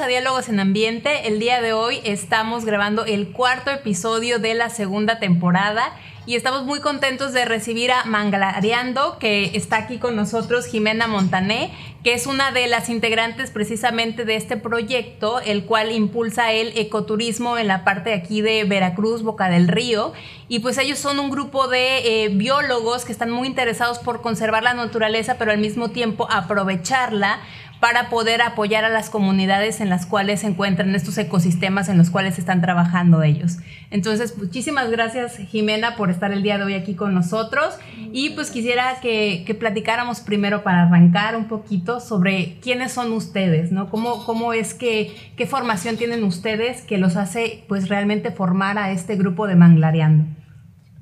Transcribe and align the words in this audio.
A 0.00 0.08
Diálogos 0.08 0.48
en 0.48 0.58
Ambiente. 0.58 1.28
El 1.28 1.38
día 1.38 1.62
de 1.62 1.72
hoy 1.72 2.00
estamos 2.02 2.64
grabando 2.64 3.04
el 3.04 3.28
cuarto 3.28 3.70
episodio 3.70 4.40
de 4.40 4.54
la 4.54 4.68
segunda 4.68 5.20
temporada 5.20 5.92
y 6.26 6.34
estamos 6.34 6.64
muy 6.64 6.80
contentos 6.80 7.32
de 7.32 7.44
recibir 7.44 7.92
a 7.92 8.04
Manglareando, 8.04 9.18
que 9.18 9.56
está 9.56 9.76
aquí 9.76 9.98
con 9.98 10.16
nosotros, 10.16 10.66
Jimena 10.66 11.06
Montané, 11.06 11.70
que 12.02 12.14
es 12.14 12.26
una 12.26 12.50
de 12.50 12.66
las 12.66 12.88
integrantes 12.88 13.50
precisamente 13.50 14.24
de 14.24 14.36
este 14.36 14.56
proyecto, 14.56 15.40
el 15.40 15.64
cual 15.64 15.92
impulsa 15.92 16.52
el 16.52 16.76
ecoturismo 16.78 17.56
en 17.58 17.68
la 17.68 17.84
parte 17.84 18.14
aquí 18.14 18.40
de 18.40 18.64
Veracruz, 18.64 19.22
Boca 19.22 19.48
del 19.48 19.68
Río. 19.68 20.12
Y 20.48 20.60
pues 20.60 20.78
ellos 20.78 20.98
son 20.98 21.20
un 21.20 21.30
grupo 21.30 21.68
de 21.68 22.24
eh, 22.24 22.28
biólogos 22.30 23.04
que 23.04 23.12
están 23.12 23.30
muy 23.30 23.46
interesados 23.46 23.98
por 23.98 24.22
conservar 24.22 24.62
la 24.62 24.74
naturaleza, 24.74 25.36
pero 25.38 25.52
al 25.52 25.58
mismo 25.58 25.90
tiempo 25.90 26.26
aprovecharla 26.30 27.40
para 27.84 28.08
poder 28.08 28.40
apoyar 28.40 28.86
a 28.86 28.88
las 28.88 29.10
comunidades 29.10 29.82
en 29.82 29.90
las 29.90 30.06
cuales 30.06 30.40
se 30.40 30.46
encuentran 30.46 30.94
estos 30.94 31.18
ecosistemas 31.18 31.90
en 31.90 31.98
los 31.98 32.08
cuales 32.08 32.38
están 32.38 32.62
trabajando 32.62 33.22
ellos. 33.22 33.58
Entonces, 33.90 34.38
muchísimas 34.38 34.90
gracias 34.90 35.36
Jimena 35.36 35.94
por 35.94 36.10
estar 36.10 36.32
el 36.32 36.42
día 36.42 36.56
de 36.56 36.64
hoy 36.64 36.74
aquí 36.76 36.94
con 36.94 37.12
nosotros 37.12 37.78
y 38.10 38.30
pues 38.30 38.50
quisiera 38.50 39.00
que, 39.02 39.54
platicáramos 39.60 40.20
primero 40.20 40.62
para 40.62 40.84
arrancar 40.84 41.36
un 41.36 41.46
poquito 41.46 42.00
sobre 42.00 42.58
quiénes 42.62 42.90
son 42.90 43.12
ustedes, 43.12 43.70
¿no? 43.70 43.90
¿Cómo, 43.90 44.24
cómo 44.24 44.54
es 44.54 44.72
que, 44.72 45.14
qué 45.36 45.44
formación 45.44 45.98
tienen 45.98 46.24
ustedes 46.24 46.80
que 46.80 46.96
los 46.96 47.16
hace 47.16 47.64
pues 47.68 47.90
realmente 47.90 48.30
formar 48.30 48.78
a 48.78 48.92
este 48.92 49.16
grupo 49.16 49.46
de 49.46 49.56
Manglareando? 49.56 50.24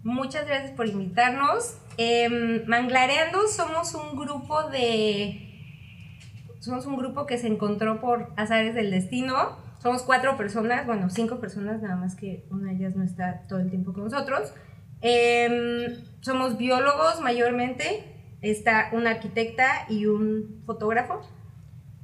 Muchas 0.03 0.48
gracias 0.48 0.72
por 0.72 0.88
invitarnos. 0.88 1.77
Eh, 1.97 2.64
Manglareando 2.66 3.47
somos 3.47 3.94
un 3.94 4.19
grupo 4.19 4.64
de 4.64 5.52
somos 6.63 6.87
un 6.87 6.97
grupo 6.97 7.27
que 7.27 7.39
se 7.39 7.49
encontró 7.49 8.01
por 8.01 8.33
azares 8.37 8.75
del 8.75 8.93
destino. 8.93 9.35
Somos 9.81 10.03
cuatro 10.03 10.37
personas, 10.37 10.87
bueno, 10.87 11.11
cinco 11.11 11.41
personas, 11.41 11.83
nada 11.83 11.97
más 11.97 12.15
que 12.15 12.47
una 12.51 12.71
de 12.71 12.77
ellas 12.77 12.95
no 12.95 13.03
está 13.03 13.43
todo 13.49 13.59
el 13.59 13.69
tiempo 13.69 13.93
con 13.93 14.05
nosotros. 14.05 14.55
Em, 15.01 16.05
somos 16.21 16.57
biólogos 16.57 17.21
mayormente, 17.21 18.05
está 18.43 18.91
una 18.93 19.11
arquitecta 19.11 19.87
y 19.89 20.07
un 20.07 20.63
fotógrafo. 20.65 21.21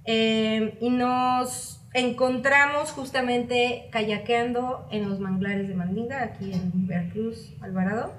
Em, 0.05 0.73
y 0.81 0.91
nos 0.91 1.81
encontramos 1.95 2.91
justamente 2.91 3.89
kayakeando 3.93 4.89
en 4.91 5.09
los 5.09 5.21
manglares 5.21 5.69
de 5.69 5.75
Mandinga, 5.77 6.25
aquí 6.25 6.53
en 6.53 6.89
Veracruz, 6.89 7.55
Alvarado, 7.61 8.13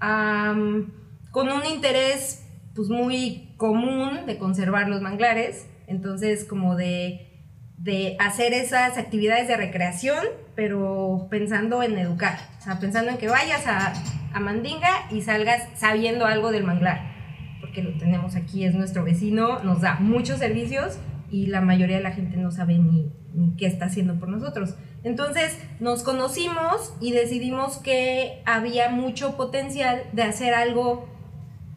con 0.00 1.48
un 1.50 1.66
interés 1.66 2.46
pues 2.74 2.88
muy 2.88 3.45
común 3.56 4.26
de 4.26 4.38
conservar 4.38 4.88
los 4.88 5.00
manglares, 5.00 5.66
entonces 5.86 6.44
como 6.44 6.76
de, 6.76 7.44
de 7.78 8.16
hacer 8.20 8.52
esas 8.52 8.98
actividades 8.98 9.48
de 9.48 9.56
recreación, 9.56 10.18
pero 10.54 11.28
pensando 11.30 11.82
en 11.82 11.98
educar, 11.98 12.38
o 12.58 12.62
sea, 12.62 12.78
pensando 12.78 13.10
en 13.10 13.18
que 13.18 13.28
vayas 13.28 13.66
a, 13.66 13.92
a 14.32 14.40
Mandinga 14.40 14.90
y 15.10 15.22
salgas 15.22 15.62
sabiendo 15.74 16.26
algo 16.26 16.52
del 16.52 16.64
manglar, 16.64 17.14
porque 17.60 17.82
lo 17.82 17.96
tenemos 17.98 18.36
aquí, 18.36 18.64
es 18.64 18.74
nuestro 18.74 19.04
vecino, 19.04 19.62
nos 19.62 19.80
da 19.80 19.96
muchos 20.00 20.38
servicios 20.38 20.98
y 21.30 21.46
la 21.46 21.60
mayoría 21.60 21.96
de 21.96 22.02
la 22.02 22.12
gente 22.12 22.36
no 22.36 22.50
sabe 22.50 22.78
ni, 22.78 23.12
ni 23.34 23.56
qué 23.56 23.66
está 23.66 23.86
haciendo 23.86 24.18
por 24.18 24.28
nosotros. 24.28 24.74
Entonces 25.02 25.58
nos 25.80 26.02
conocimos 26.02 26.94
y 27.00 27.12
decidimos 27.12 27.78
que 27.78 28.42
había 28.44 28.90
mucho 28.90 29.36
potencial 29.36 30.02
de 30.12 30.22
hacer 30.22 30.54
algo 30.54 31.08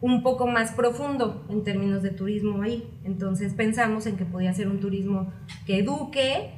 un 0.00 0.22
poco 0.22 0.46
más 0.46 0.72
profundo 0.72 1.46
en 1.50 1.62
términos 1.62 2.02
de 2.02 2.10
turismo 2.10 2.62
ahí. 2.62 2.88
Entonces 3.04 3.52
pensamos 3.54 4.06
en 4.06 4.16
que 4.16 4.24
podía 4.24 4.52
ser 4.54 4.68
un 4.68 4.80
turismo 4.80 5.32
que 5.66 5.78
eduque 5.78 6.50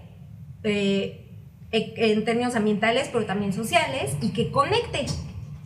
eh, 0.62 1.22
e, 1.72 1.94
en 2.12 2.24
términos 2.24 2.54
ambientales, 2.54 3.10
pero 3.12 3.26
también 3.26 3.52
sociales, 3.52 4.16
y 4.20 4.32
que 4.32 4.50
conecte 4.52 5.06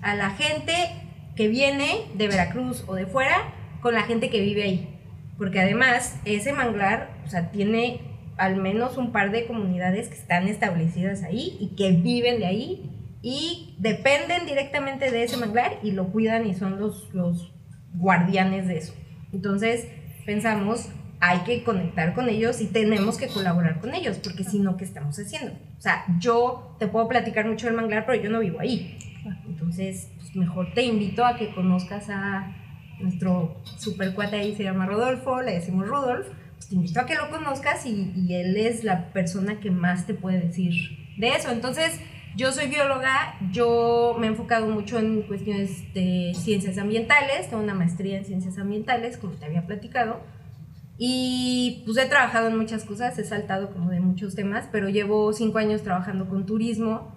a 0.00 0.14
la 0.14 0.30
gente 0.30 0.72
que 1.34 1.48
viene 1.48 2.06
de 2.14 2.28
Veracruz 2.28 2.84
o 2.86 2.94
de 2.94 3.06
fuera 3.06 3.52
con 3.82 3.94
la 3.94 4.02
gente 4.02 4.30
que 4.30 4.40
vive 4.40 4.62
ahí. 4.62 4.98
Porque 5.36 5.60
además 5.60 6.18
ese 6.24 6.52
manglar, 6.54 7.10
o 7.26 7.28
sea, 7.28 7.50
tiene 7.50 8.00
al 8.38 8.56
menos 8.56 8.96
un 8.96 9.12
par 9.12 9.30
de 9.32 9.46
comunidades 9.46 10.08
que 10.08 10.14
están 10.14 10.48
establecidas 10.48 11.22
ahí 11.22 11.56
y 11.60 11.74
que 11.76 11.90
viven 11.90 12.38
de 12.38 12.46
ahí 12.46 12.90
y 13.22 13.76
dependen 13.78 14.46
directamente 14.46 15.10
de 15.10 15.24
ese 15.24 15.36
manglar 15.36 15.78
y 15.82 15.90
lo 15.92 16.08
cuidan 16.08 16.46
y 16.46 16.54
son 16.54 16.78
los, 16.78 17.12
los 17.12 17.55
guardianes 17.96 18.68
de 18.68 18.78
eso. 18.78 18.94
Entonces 19.32 19.86
pensamos, 20.24 20.88
hay 21.20 21.40
que 21.40 21.62
conectar 21.62 22.14
con 22.14 22.28
ellos 22.28 22.60
y 22.60 22.66
tenemos 22.66 23.16
que 23.16 23.28
colaborar 23.28 23.80
con 23.80 23.94
ellos, 23.94 24.18
porque 24.22 24.44
si 24.44 24.58
no, 24.58 24.76
¿qué 24.76 24.84
estamos 24.84 25.18
haciendo? 25.18 25.52
O 25.78 25.80
sea, 25.80 26.04
yo 26.18 26.76
te 26.78 26.86
puedo 26.86 27.08
platicar 27.08 27.46
mucho 27.46 27.66
del 27.66 27.76
manglar, 27.76 28.04
pero 28.06 28.22
yo 28.22 28.30
no 28.30 28.40
vivo 28.40 28.60
ahí. 28.60 28.98
Entonces, 29.46 30.10
pues 30.16 30.36
mejor 30.36 30.72
te 30.74 30.82
invito 30.82 31.24
a 31.24 31.36
que 31.36 31.52
conozcas 31.54 32.08
a 32.10 32.54
nuestro 33.00 33.62
super 33.78 34.14
cuate 34.14 34.36
ahí, 34.36 34.54
se 34.54 34.64
llama 34.64 34.86
Rodolfo, 34.86 35.42
le 35.42 35.54
decimos 35.54 35.86
Rudolf, 35.86 36.28
pues 36.54 36.68
te 36.68 36.74
invito 36.74 37.00
a 37.00 37.06
que 37.06 37.14
lo 37.14 37.30
conozcas 37.30 37.84
y, 37.86 38.12
y 38.14 38.34
él 38.34 38.56
es 38.56 38.84
la 38.84 39.12
persona 39.12 39.60
que 39.60 39.70
más 39.70 40.06
te 40.06 40.14
puede 40.14 40.40
decir 40.40 40.74
de 41.18 41.28
eso. 41.28 41.50
Entonces, 41.50 42.00
yo 42.36 42.52
soy 42.52 42.68
bióloga, 42.68 43.34
yo 43.50 44.16
me 44.18 44.26
he 44.26 44.30
enfocado 44.30 44.66
mucho 44.68 44.98
en 44.98 45.22
cuestiones 45.22 45.92
de 45.94 46.32
ciencias 46.34 46.76
ambientales, 46.78 47.48
tengo 47.48 47.62
una 47.62 47.74
maestría 47.74 48.18
en 48.18 48.24
ciencias 48.24 48.58
ambientales, 48.58 49.16
como 49.16 49.34
te 49.34 49.46
había 49.46 49.66
platicado, 49.66 50.20
y 50.98 51.82
pues 51.86 51.96
he 51.98 52.06
trabajado 52.06 52.48
en 52.48 52.58
muchas 52.58 52.84
cosas, 52.84 53.18
he 53.18 53.24
saltado 53.24 53.72
como 53.72 53.90
de 53.90 54.00
muchos 54.00 54.34
temas, 54.34 54.68
pero 54.70 54.88
llevo 54.88 55.32
cinco 55.32 55.58
años 55.58 55.82
trabajando 55.82 56.28
con 56.28 56.44
turismo, 56.44 57.14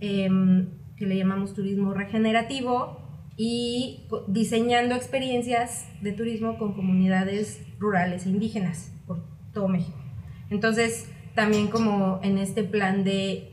em, 0.00 0.70
que 0.96 1.06
le 1.06 1.16
llamamos 1.16 1.52
turismo 1.54 1.92
regenerativo, 1.92 3.00
y 3.42 4.06
diseñando 4.28 4.94
experiencias 4.94 5.86
de 6.02 6.12
turismo 6.12 6.58
con 6.58 6.74
comunidades 6.74 7.58
rurales 7.78 8.26
e 8.26 8.28
indígenas 8.28 8.92
por 9.06 9.24
todo 9.54 9.66
México. 9.66 9.96
Entonces, 10.50 11.10
también 11.34 11.68
como 11.68 12.20
en 12.22 12.36
este 12.36 12.64
plan 12.64 13.02
de 13.02 13.49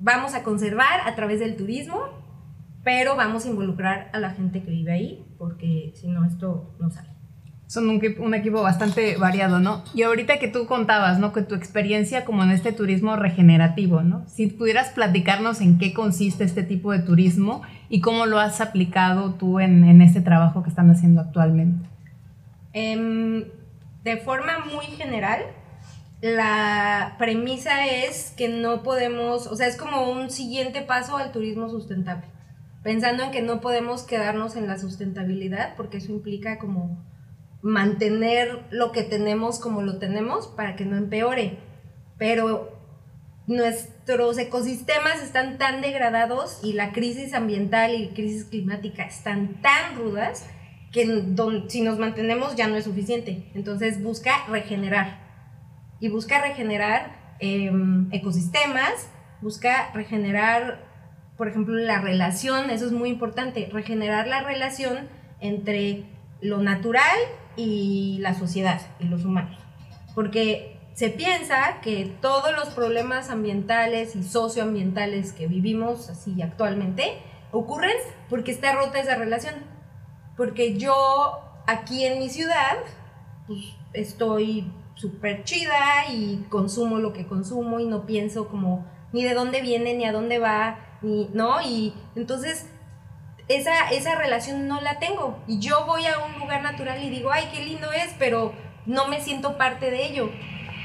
vamos 0.00 0.34
a 0.34 0.42
conservar 0.42 1.00
a 1.06 1.14
través 1.14 1.40
del 1.40 1.56
turismo, 1.56 2.00
pero 2.82 3.16
vamos 3.16 3.44
a 3.44 3.48
involucrar 3.48 4.10
a 4.12 4.18
la 4.18 4.30
gente 4.30 4.62
que 4.62 4.70
vive 4.70 4.92
ahí, 4.92 5.26
porque 5.38 5.92
si 5.94 6.08
no, 6.08 6.24
esto 6.24 6.74
no 6.80 6.90
sale. 6.90 7.08
Son 7.66 7.88
un, 7.88 8.00
un, 8.18 8.34
equipo 8.34 8.62
bastante 8.62 9.16
variado, 9.16 9.58
¿no? 9.58 9.82
Y 9.94 10.02
ahorita 10.02 10.38
que 10.38 10.48
tú 10.48 10.66
contabas, 10.66 11.18
¿no? 11.18 11.32
Que 11.32 11.42
tu 11.42 11.54
experiencia 11.54 12.24
como 12.24 12.44
en 12.44 12.50
este 12.50 12.72
turismo 12.72 13.16
regenerativo, 13.16 14.02
¿no? 14.02 14.28
Si 14.28 14.48
pudieras 14.48 14.90
platicarnos 14.90 15.62
en 15.62 15.78
qué 15.78 15.94
consiste 15.94 16.44
este 16.44 16.62
tipo 16.62 16.92
de 16.92 16.98
turismo 16.98 17.62
y 17.88 18.00
cómo 18.00 18.26
lo 18.26 18.38
has 18.38 18.60
aplicado 18.60 19.34
tú 19.34 19.60
en, 19.60 19.84
en 19.84 20.02
este 20.02 20.20
trabajo 20.20 20.62
que 20.62 20.68
están 20.68 20.90
haciendo 20.90 21.22
actualmente. 21.22 21.88
Em, 22.74 23.44
de 24.02 24.16
forma 24.18 24.66
muy 24.72 24.84
general, 24.84 25.40
la 26.24 27.16
premisa 27.18 27.86
es 27.86 28.32
que 28.34 28.48
no 28.48 28.82
podemos, 28.82 29.46
o 29.46 29.56
sea, 29.56 29.66
es 29.66 29.76
como 29.76 30.10
un 30.10 30.30
siguiente 30.30 30.80
paso 30.80 31.18
al 31.18 31.32
turismo 31.32 31.68
sustentable, 31.68 32.24
pensando 32.82 33.24
en 33.24 33.30
que 33.30 33.42
no 33.42 33.60
podemos 33.60 34.04
quedarnos 34.04 34.56
en 34.56 34.66
la 34.66 34.78
sustentabilidad, 34.78 35.76
porque 35.76 35.98
eso 35.98 36.12
implica 36.12 36.56
como 36.56 37.04
mantener 37.60 38.64
lo 38.70 38.90
que 38.90 39.02
tenemos 39.02 39.60
como 39.60 39.82
lo 39.82 39.98
tenemos 39.98 40.46
para 40.46 40.76
que 40.76 40.86
no 40.86 40.96
empeore, 40.96 41.58
pero 42.16 42.74
nuestros 43.46 44.38
ecosistemas 44.38 45.22
están 45.22 45.58
tan 45.58 45.82
degradados 45.82 46.58
y 46.62 46.72
la 46.72 46.92
crisis 46.92 47.34
ambiental 47.34 47.94
y 47.94 48.14
crisis 48.14 48.46
climática 48.46 49.04
están 49.04 49.60
tan 49.60 49.96
rudas 49.96 50.46
que 50.90 51.22
si 51.68 51.82
nos 51.82 51.98
mantenemos 51.98 52.56
ya 52.56 52.66
no 52.66 52.76
es 52.76 52.84
suficiente. 52.84 53.50
Entonces 53.54 54.02
busca 54.02 54.46
regenerar 54.48 55.23
y 56.04 56.10
busca 56.10 56.38
regenerar 56.38 57.16
em, 57.38 58.12
ecosistemas, 58.12 59.08
busca 59.40 59.90
regenerar, 59.94 60.84
por 61.38 61.48
ejemplo, 61.48 61.74
la 61.76 61.98
relación, 61.98 62.68
eso 62.68 62.84
es 62.84 62.92
muy 62.92 63.08
importante, 63.08 63.70
regenerar 63.72 64.26
la 64.26 64.42
relación 64.42 65.08
entre 65.40 66.04
lo 66.42 66.58
natural 66.58 67.16
y 67.56 68.18
la 68.20 68.34
sociedad 68.34 68.82
y 69.00 69.04
los 69.04 69.24
humanos. 69.24 69.56
Porque 70.14 70.76
se 70.92 71.08
piensa 71.08 71.80
que 71.80 72.14
todos 72.20 72.54
los 72.54 72.68
problemas 72.74 73.30
ambientales 73.30 74.14
y 74.14 74.24
socioambientales 74.24 75.32
que 75.32 75.46
vivimos 75.46 76.10
así 76.10 76.42
actualmente 76.42 77.16
ocurren 77.50 77.96
porque 78.28 78.50
está 78.50 78.74
rota 78.74 78.98
esa 78.98 79.14
relación. 79.14 79.54
Porque 80.36 80.76
yo 80.76 81.40
aquí 81.66 82.04
en 82.04 82.18
mi 82.18 82.28
ciudad 82.28 82.76
pues, 83.46 83.60
estoy 83.94 84.70
súper 84.94 85.44
chida 85.44 86.06
y 86.12 86.44
consumo 86.48 86.98
lo 86.98 87.12
que 87.12 87.26
consumo 87.26 87.80
y 87.80 87.86
no 87.86 88.06
pienso 88.06 88.48
como 88.48 88.86
ni 89.12 89.24
de 89.24 89.34
dónde 89.34 89.60
viene, 89.60 89.94
ni 89.94 90.04
a 90.04 90.12
dónde 90.12 90.38
va, 90.38 90.78
ni, 91.02 91.30
¿no? 91.32 91.60
Y 91.62 91.94
entonces 92.16 92.66
esa, 93.48 93.90
esa 93.90 94.16
relación 94.16 94.68
no 94.68 94.80
la 94.80 94.98
tengo. 94.98 95.38
Y 95.46 95.58
yo 95.58 95.86
voy 95.86 96.06
a 96.06 96.18
un 96.18 96.38
lugar 96.38 96.62
natural 96.62 97.02
y 97.02 97.10
digo, 97.10 97.30
ay, 97.30 97.48
qué 97.52 97.64
lindo 97.64 97.92
es, 97.92 98.14
pero 98.18 98.52
no 98.86 99.08
me 99.08 99.20
siento 99.20 99.56
parte 99.56 99.90
de 99.90 100.06
ello, 100.06 100.30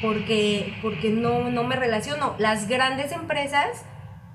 porque, 0.01 0.77
porque 0.81 1.09
no, 1.09 1.49
no 1.49 1.63
me 1.63 1.75
relaciono. 1.75 2.35
Las 2.37 2.67
grandes 2.67 3.11
empresas, 3.11 3.83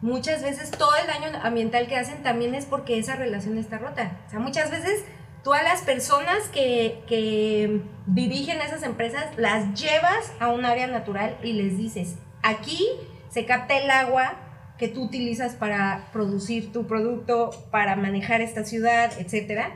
muchas 0.00 0.42
veces 0.42 0.70
todo 0.70 0.94
el 0.96 1.06
daño 1.06 1.38
ambiental 1.42 1.86
que 1.86 1.96
hacen 1.96 2.22
también 2.22 2.54
es 2.54 2.66
porque 2.66 2.98
esa 2.98 3.16
relación 3.16 3.58
está 3.58 3.78
rota. 3.78 4.20
O 4.26 4.30
sea, 4.30 4.38
muchas 4.38 4.70
veces 4.70 5.04
tú 5.44 5.52
a 5.52 5.62
las 5.62 5.82
personas 5.82 6.48
que, 6.48 7.82
dirigen 8.06 8.60
esas 8.60 8.82
empresas 8.82 9.24
las 9.38 9.80
llevas 9.80 10.32
a 10.38 10.48
un 10.48 10.64
área 10.64 10.86
natural 10.86 11.38
y 11.42 11.52
les 11.52 11.78
dices, 11.78 12.16
aquí 12.42 12.86
se 13.30 13.46
capta 13.46 13.78
el 13.78 13.90
agua 13.90 14.74
que 14.78 14.88
tú 14.88 15.04
utilizas 15.04 15.54
para 15.54 16.08
producir 16.12 16.70
tu 16.72 16.86
producto, 16.86 17.50
para 17.70 17.96
manejar 17.96 18.40
esta 18.40 18.64
ciudad, 18.64 19.12
etcétera, 19.18 19.70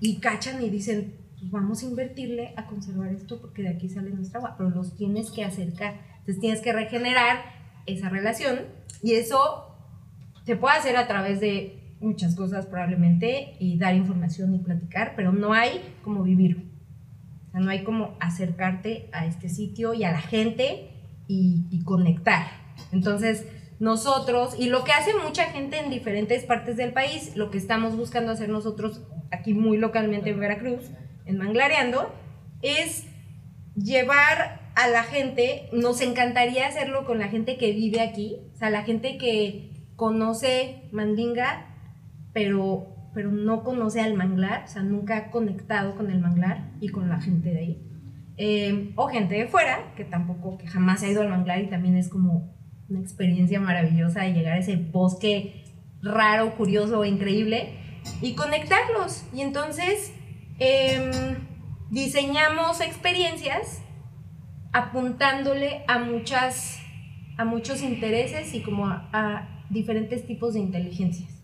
y 0.00 0.20
cachan 0.20 0.62
y 0.62 0.68
dicen, 0.68 1.16
pues 1.38 1.50
vamos 1.50 1.82
a 1.82 1.86
invertirle 1.86 2.52
a 2.56 2.66
conservar 2.66 3.12
esto 3.12 3.40
porque 3.40 3.62
de 3.62 3.70
aquí 3.70 3.88
sale 3.88 4.10
nuestra 4.10 4.40
agua, 4.40 4.56
pero 4.58 4.70
los 4.70 4.96
tienes 4.96 5.30
que 5.30 5.44
acercar, 5.44 5.94
entonces 6.18 6.40
tienes 6.40 6.60
que 6.60 6.72
regenerar 6.72 7.42
esa 7.86 8.10
relación 8.10 8.66
y 9.02 9.14
eso 9.14 9.74
se 10.44 10.56
puede 10.56 10.76
hacer 10.76 10.96
a 10.96 11.06
través 11.06 11.40
de 11.40 11.79
muchas 12.00 12.34
cosas 12.34 12.66
probablemente 12.66 13.56
y 13.60 13.78
dar 13.78 13.94
información 13.94 14.54
y 14.54 14.58
platicar, 14.58 15.12
pero 15.16 15.32
no 15.32 15.52
hay 15.52 15.80
como 16.02 16.22
vivir. 16.22 16.70
No 17.52 17.70
hay 17.70 17.82
como 17.82 18.16
acercarte 18.20 19.10
a 19.12 19.26
este 19.26 19.48
sitio 19.48 19.92
y 19.92 20.04
a 20.04 20.12
la 20.12 20.20
gente 20.20 20.90
y, 21.26 21.66
y 21.70 21.82
conectar. 21.84 22.46
Entonces, 22.92 23.46
nosotros, 23.80 24.54
y 24.58 24.68
lo 24.68 24.84
que 24.84 24.92
hace 24.92 25.12
mucha 25.14 25.44
gente 25.46 25.78
en 25.78 25.90
diferentes 25.90 26.44
partes 26.44 26.76
del 26.76 26.92
país, 26.92 27.34
lo 27.34 27.50
que 27.50 27.58
estamos 27.58 27.96
buscando 27.96 28.30
hacer 28.30 28.48
nosotros 28.48 29.02
aquí 29.30 29.54
muy 29.54 29.78
localmente 29.78 30.30
en 30.30 30.40
Veracruz, 30.40 30.90
en 31.24 31.38
Manglareando, 31.38 32.12
es 32.62 33.06
llevar 33.74 34.70
a 34.74 34.88
la 34.88 35.02
gente, 35.02 35.68
nos 35.72 36.00
encantaría 36.00 36.66
hacerlo 36.66 37.04
con 37.04 37.18
la 37.18 37.28
gente 37.28 37.56
que 37.56 37.72
vive 37.72 38.00
aquí, 38.00 38.36
o 38.54 38.58
sea, 38.58 38.70
la 38.70 38.82
gente 38.82 39.18
que 39.18 39.70
conoce 39.96 40.88
Mandinga, 40.92 41.69
pero, 42.32 43.10
pero 43.14 43.30
no 43.30 43.62
conoce 43.62 44.00
al 44.00 44.14
manglar, 44.14 44.64
o 44.64 44.68
sea, 44.68 44.82
nunca 44.82 45.16
ha 45.16 45.30
conectado 45.30 45.96
con 45.96 46.10
el 46.10 46.20
manglar 46.20 46.72
y 46.80 46.88
con 46.88 47.08
la 47.08 47.20
gente 47.20 47.50
de 47.50 47.58
ahí. 47.58 47.86
Eh, 48.36 48.92
o 48.96 49.08
gente 49.08 49.34
de 49.34 49.46
fuera, 49.46 49.92
que 49.96 50.04
tampoco, 50.04 50.56
que 50.56 50.66
jamás 50.66 51.02
ha 51.02 51.08
ido 51.08 51.22
al 51.22 51.28
manglar 51.28 51.60
y 51.60 51.68
también 51.68 51.96
es 51.96 52.08
como 52.08 52.56
una 52.88 53.00
experiencia 53.00 53.60
maravillosa 53.60 54.22
de 54.22 54.32
llegar 54.32 54.54
a 54.54 54.58
ese 54.58 54.76
bosque 54.76 55.64
raro, 56.02 56.56
curioso, 56.56 57.04
increíble 57.04 57.74
y 58.22 58.34
conectarlos. 58.34 59.24
Y 59.34 59.42
entonces 59.42 60.12
em, 60.58 61.10
diseñamos 61.90 62.80
experiencias 62.80 63.82
apuntándole 64.72 65.84
a 65.88 65.98
muchas 65.98 66.80
a 67.36 67.44
muchos 67.44 67.82
intereses 67.82 68.54
y 68.54 68.60
como 68.60 68.86
a, 68.86 69.64
diferentes 69.70 70.26
tipos 70.26 70.54
de 70.54 70.60
inteligencias 70.60 71.39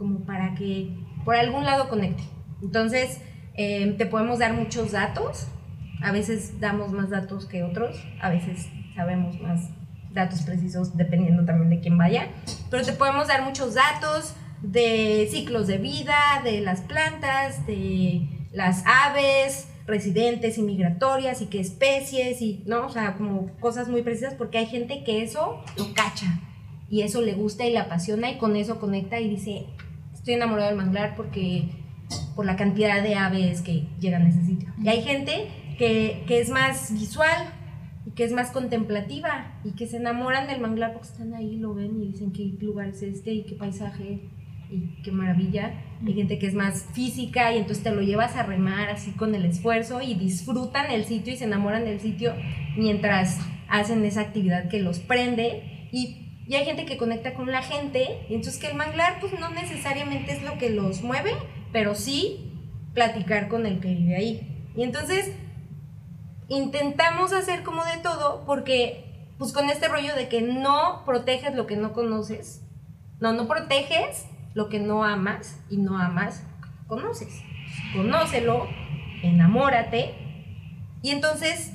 como 0.00 0.20
para 0.20 0.54
que 0.54 0.88
por 1.26 1.36
algún 1.36 1.66
lado 1.66 1.90
conecte. 1.90 2.22
Entonces 2.62 3.20
em, 3.54 3.98
te 3.98 4.06
podemos 4.06 4.38
dar 4.38 4.54
muchos 4.54 4.92
datos. 4.92 5.46
A 6.02 6.10
veces 6.10 6.58
damos 6.58 6.90
más 6.92 7.10
datos 7.10 7.44
que 7.44 7.62
otros. 7.62 8.02
A 8.22 8.30
veces 8.30 8.66
sabemos 8.96 9.38
más 9.42 9.68
datos 10.10 10.40
precisos 10.40 10.96
dependiendo 10.96 11.44
también 11.44 11.68
de 11.68 11.80
quién 11.80 11.98
vaya, 11.98 12.28
pero 12.70 12.82
te 12.82 12.92
podemos 12.92 13.28
dar 13.28 13.42
muchos 13.44 13.74
datos 13.74 14.34
de 14.62 15.28
ciclos 15.30 15.66
de 15.66 15.76
vida, 15.76 16.40
de 16.42 16.62
las 16.62 16.80
plantas, 16.80 17.66
de 17.66 18.26
las 18.52 18.82
aves 18.86 19.68
residentes 19.86 20.56
y 20.56 20.62
migratorias 20.62 21.42
y 21.42 21.46
qué 21.46 21.60
especies 21.60 22.40
y, 22.40 22.62
¿no? 22.66 22.86
O 22.86 22.88
sea, 22.88 23.14
como 23.14 23.54
cosas 23.60 23.88
muy 23.88 24.02
precisas 24.02 24.34
porque 24.34 24.58
hay 24.58 24.66
gente 24.66 25.04
que 25.04 25.22
eso 25.22 25.62
lo 25.76 25.92
cacha 25.92 26.40
y 26.88 27.02
eso 27.02 27.20
le 27.20 27.34
gusta 27.34 27.66
y 27.66 27.72
le 27.72 27.78
apasiona 27.78 28.30
y 28.30 28.38
con 28.38 28.56
eso 28.56 28.80
conecta 28.80 29.20
y 29.20 29.28
dice, 29.28 29.66
estoy 30.20 30.34
enamorado 30.34 30.68
del 30.68 30.78
manglar 30.78 31.16
porque 31.16 31.68
por 32.36 32.46
la 32.46 32.56
cantidad 32.56 33.02
de 33.02 33.16
aves 33.16 33.60
que 33.60 33.88
llegan 33.98 34.22
a 34.22 34.28
ese 34.28 34.44
sitio. 34.44 34.72
Y 34.82 34.88
hay 34.88 35.02
gente 35.02 35.48
que, 35.76 36.24
que 36.26 36.40
es 36.40 36.48
más 36.50 36.92
visual, 36.92 37.52
y 38.06 38.12
que 38.12 38.24
es 38.24 38.32
más 38.32 38.50
contemplativa 38.50 39.60
y 39.64 39.72
que 39.72 39.86
se 39.86 39.98
enamoran 39.98 40.46
del 40.46 40.60
manglar 40.60 40.92
porque 40.92 41.08
están 41.08 41.34
ahí, 41.34 41.56
lo 41.56 41.74
ven 41.74 42.00
y 42.02 42.08
dicen 42.08 42.32
qué 42.32 42.44
lugar 42.60 42.88
es 42.88 43.02
este 43.02 43.32
y 43.32 43.42
qué 43.44 43.54
paisaje 43.54 44.20
y 44.70 45.02
qué 45.02 45.12
maravilla. 45.12 45.74
Hay 46.06 46.14
gente 46.14 46.38
que 46.38 46.46
es 46.46 46.54
más 46.54 46.86
física 46.92 47.52
y 47.52 47.58
entonces 47.58 47.84
te 47.84 47.90
lo 47.90 48.00
llevas 48.00 48.36
a 48.36 48.42
remar 48.44 48.88
así 48.88 49.10
con 49.12 49.34
el 49.34 49.44
esfuerzo 49.44 50.00
y 50.00 50.14
disfrutan 50.14 50.90
el 50.90 51.04
sitio 51.04 51.34
y 51.34 51.36
se 51.36 51.44
enamoran 51.44 51.84
del 51.84 52.00
sitio 52.00 52.34
mientras 52.76 53.38
hacen 53.68 54.04
esa 54.04 54.22
actividad 54.22 54.68
que 54.68 54.80
los 54.80 54.98
prende 55.00 55.88
y, 55.92 56.19
y 56.50 56.56
hay 56.56 56.64
gente 56.64 56.84
que 56.84 56.96
conecta 56.96 57.34
con 57.34 57.52
la 57.52 57.62
gente 57.62 58.26
y 58.28 58.34
entonces 58.34 58.60
que 58.60 58.66
el 58.66 58.74
manglar 58.74 59.20
pues 59.20 59.38
no 59.38 59.50
necesariamente 59.50 60.32
es 60.32 60.42
lo 60.42 60.58
que 60.58 60.68
los 60.68 61.00
mueve, 61.00 61.30
pero 61.72 61.94
sí 61.94 62.52
platicar 62.92 63.46
con 63.46 63.66
el 63.66 63.78
que 63.78 63.94
vive 63.94 64.16
ahí. 64.16 64.68
Y 64.74 64.82
entonces 64.82 65.30
intentamos 66.48 67.32
hacer 67.32 67.62
como 67.62 67.84
de 67.84 67.98
todo 67.98 68.44
porque 68.46 69.28
pues 69.38 69.52
con 69.52 69.70
este 69.70 69.86
rollo 69.86 70.16
de 70.16 70.28
que 70.28 70.42
no 70.42 71.04
proteges 71.06 71.54
lo 71.54 71.68
que 71.68 71.76
no 71.76 71.92
conoces, 71.92 72.66
no, 73.20 73.32
no 73.32 73.46
proteges 73.46 74.26
lo 74.52 74.68
que 74.68 74.80
no 74.80 75.04
amas 75.04 75.62
y 75.70 75.76
no 75.76 75.98
amas 75.98 76.42
lo 76.42 76.66
que 76.66 76.70
no 76.72 76.88
conoces. 76.88 77.42
Conócelo, 77.94 78.66
enamórate 79.22 80.16
y 81.00 81.10
entonces 81.10 81.72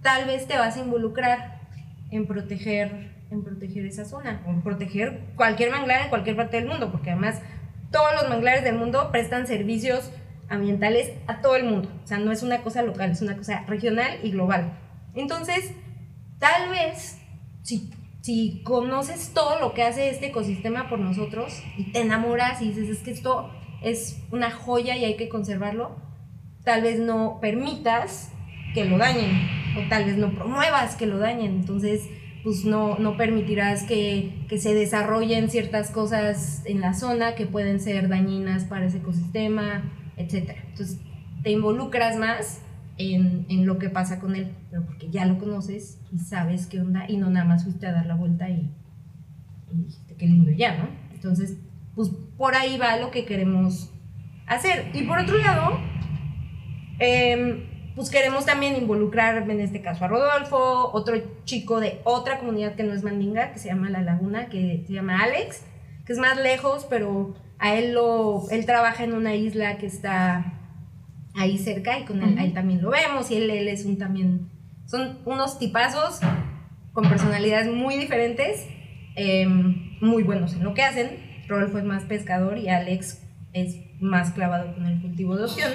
tal 0.00 0.26
vez 0.26 0.46
te 0.46 0.56
vas 0.56 0.76
a 0.76 0.80
involucrar 0.80 1.60
en 2.12 2.28
proteger 2.28 3.11
en 3.32 3.42
proteger 3.42 3.86
esa 3.86 4.04
zona, 4.04 4.42
en 4.46 4.62
proteger 4.62 5.20
cualquier 5.36 5.70
manglar 5.70 6.02
en 6.02 6.08
cualquier 6.08 6.36
parte 6.36 6.58
del 6.58 6.68
mundo, 6.68 6.90
porque 6.92 7.10
además 7.10 7.40
todos 7.90 8.12
los 8.20 8.28
manglares 8.28 8.64
del 8.64 8.76
mundo 8.76 9.10
prestan 9.10 9.46
servicios 9.46 10.10
ambientales 10.48 11.12
a 11.26 11.40
todo 11.40 11.56
el 11.56 11.64
mundo. 11.64 11.88
O 12.04 12.06
sea, 12.06 12.18
no 12.18 12.32
es 12.32 12.42
una 12.42 12.62
cosa 12.62 12.82
local, 12.82 13.10
es 13.10 13.22
una 13.22 13.36
cosa 13.36 13.64
regional 13.66 14.18
y 14.22 14.30
global. 14.30 14.78
Entonces, 15.14 15.72
tal 16.38 16.70
vez, 16.70 17.18
si, 17.62 17.90
si 18.20 18.62
conoces 18.64 19.32
todo 19.34 19.60
lo 19.60 19.74
que 19.74 19.82
hace 19.82 20.10
este 20.10 20.26
ecosistema 20.26 20.88
por 20.88 20.98
nosotros 20.98 21.62
y 21.76 21.92
te 21.92 22.00
enamoras 22.00 22.60
y 22.60 22.68
dices, 22.68 22.88
es 22.88 22.98
que 22.98 23.10
esto 23.10 23.50
es 23.82 24.22
una 24.30 24.50
joya 24.50 24.96
y 24.96 25.04
hay 25.04 25.16
que 25.16 25.28
conservarlo, 25.28 25.96
tal 26.64 26.82
vez 26.82 26.98
no 26.98 27.38
permitas 27.40 28.30
que 28.74 28.84
lo 28.84 28.98
dañen 28.98 29.48
o 29.76 29.88
tal 29.88 30.04
vez 30.04 30.16
no 30.16 30.34
promuevas 30.34 30.96
que 30.96 31.06
lo 31.06 31.18
dañen. 31.18 31.56
Entonces, 31.56 32.08
pues 32.42 32.64
no, 32.64 32.98
no 32.98 33.16
permitirás 33.16 33.84
que, 33.84 34.46
que, 34.48 34.58
se 34.58 34.74
desarrollen 34.74 35.48
ciertas 35.48 35.90
cosas 35.90 36.62
en 36.64 36.80
la 36.80 36.92
zona 36.92 37.34
que 37.34 37.46
pueden 37.46 37.80
ser 37.80 38.08
dañinas 38.08 38.64
para 38.64 38.86
ese 38.86 38.98
ecosistema 38.98 39.82
etcétera. 40.16 40.62
Entonces, 40.68 41.00
te 41.42 41.50
involucras 41.50 42.16
más 42.16 42.62
en, 42.98 43.46
en, 43.48 43.66
lo 43.66 43.78
que 43.78 43.88
pasa 43.88 44.20
con 44.20 44.36
él, 44.36 44.52
pero 44.70 44.84
porque 44.84 45.10
ya 45.10 45.24
lo 45.24 45.38
conoces 45.38 46.00
y 46.12 46.18
sabes 46.18 46.66
qué 46.66 46.80
onda 46.80 47.06
y 47.08 47.16
no 47.16 47.30
nada 47.30 47.46
más 47.46 47.64
fuiste 47.64 47.86
a 47.86 47.92
dar 47.92 48.06
la 48.06 48.14
vuelta 48.14 48.48
y, 48.48 48.70
dijiste 49.72 50.14
qué 50.16 50.56
ya, 50.56 50.76
¿no? 50.76 50.88
Entonces, 51.12 51.58
pues 51.94 52.10
por 52.36 52.54
ahí 52.54 52.76
va 52.76 52.98
lo 52.98 53.10
que 53.10 53.24
queremos 53.24 53.90
hacer. 54.46 54.90
Y 54.94 55.02
por 55.04 55.18
otro 55.18 55.38
lado, 55.38 55.78
eh, 56.98 57.71
pues 57.94 58.10
queremos 58.10 58.46
también 58.46 58.76
involucrar, 58.76 59.48
en 59.50 59.60
este 59.60 59.82
caso, 59.82 60.04
a 60.04 60.08
Rodolfo, 60.08 60.90
otro 60.92 61.14
chico 61.44 61.80
de 61.80 62.00
otra 62.04 62.38
comunidad 62.38 62.74
que 62.74 62.84
no 62.84 62.92
es 62.94 63.02
Mandinga, 63.02 63.52
que 63.52 63.58
se 63.58 63.68
llama 63.68 63.90
La 63.90 64.02
Laguna, 64.02 64.46
que 64.46 64.84
se 64.86 64.92
llama 64.92 65.22
Alex, 65.22 65.62
que 66.06 66.12
es 66.12 66.18
más 66.18 66.38
lejos, 66.38 66.86
pero 66.88 67.34
a 67.58 67.74
él 67.74 67.92
lo, 67.94 68.48
él 68.50 68.66
trabaja 68.66 69.04
en 69.04 69.12
una 69.12 69.34
isla 69.34 69.76
que 69.76 69.86
está 69.86 70.58
ahí 71.34 71.58
cerca 71.58 71.98
y 71.98 72.04
con 72.04 72.22
él, 72.22 72.52
también 72.52 72.82
lo 72.82 72.90
vemos 72.90 73.30
y 73.30 73.36
él, 73.36 73.50
él 73.50 73.68
es 73.68 73.84
un 73.84 73.98
también, 73.98 74.50
son 74.86 75.18
unos 75.24 75.58
tipazos 75.58 76.20
con 76.92 77.08
personalidades 77.08 77.72
muy 77.72 77.96
diferentes, 77.96 78.66
em, 79.16 79.98
muy 80.00 80.22
buenos 80.22 80.54
en 80.54 80.64
lo 80.64 80.74
que 80.74 80.82
hacen. 80.82 81.32
Rodolfo 81.48 81.78
es 81.78 81.84
más 81.84 82.04
pescador 82.04 82.58
y 82.58 82.68
Alex 82.68 83.22
es 83.52 83.76
más 84.00 84.32
clavado 84.32 84.74
con 84.74 84.86
el 84.86 85.00
cultivo 85.00 85.36
de 85.36 85.44
opción, 85.44 85.72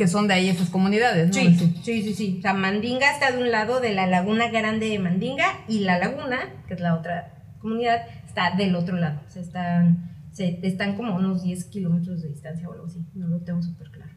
que 0.00 0.08
son 0.08 0.28
de 0.28 0.32
ahí 0.32 0.48
esas 0.48 0.70
comunidades, 0.70 1.26
¿no? 1.26 1.34
Sí, 1.34 1.54
sí, 1.82 2.02
sí, 2.02 2.14
sí. 2.14 2.36
O 2.38 2.40
sea, 2.40 2.54
Mandinga 2.54 3.12
está 3.12 3.32
de 3.32 3.36
un 3.36 3.50
lado 3.50 3.80
de 3.80 3.92
la 3.92 4.06
laguna 4.06 4.48
grande 4.48 4.88
de 4.88 4.98
Mandinga 4.98 5.44
y 5.68 5.80
la 5.80 5.98
laguna, 5.98 6.38
que 6.66 6.72
es 6.72 6.80
la 6.80 6.94
otra 6.94 7.34
comunidad, 7.58 8.06
está 8.24 8.52
del 8.56 8.76
otro 8.76 8.96
lado. 8.96 9.20
O 9.26 9.30
sea, 9.30 9.42
están, 9.42 10.26
se, 10.32 10.58
están 10.66 10.96
como 10.96 11.16
unos 11.16 11.42
10 11.42 11.66
kilómetros 11.66 12.22
de 12.22 12.28
distancia 12.28 12.66
o 12.66 12.72
algo 12.72 12.86
así. 12.86 13.04
No 13.12 13.26
lo 13.26 13.40
tengo 13.40 13.62
súper 13.62 13.90
claro. 13.90 14.10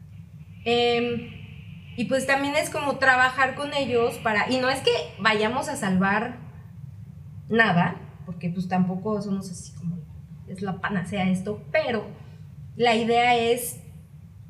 Em, 0.64 1.28
y 1.98 2.06
pues 2.06 2.26
también 2.26 2.56
es 2.56 2.70
como 2.70 2.96
trabajar 2.96 3.54
con 3.54 3.74
ellos 3.74 4.16
para... 4.22 4.50
Y 4.50 4.60
no 4.60 4.70
es 4.70 4.80
que 4.80 4.90
vayamos 5.20 5.68
a 5.68 5.76
salvar 5.76 6.38
nada, 7.50 8.00
porque 8.24 8.48
pues 8.48 8.68
tampoco 8.68 9.20
somos 9.20 9.50
así 9.50 9.74
como... 9.74 9.98
Es 10.48 10.62
la 10.62 10.80
panacea 10.80 11.28
esto, 11.28 11.62
pero 11.70 12.06
la 12.74 12.96
idea 12.96 13.36
es 13.36 13.83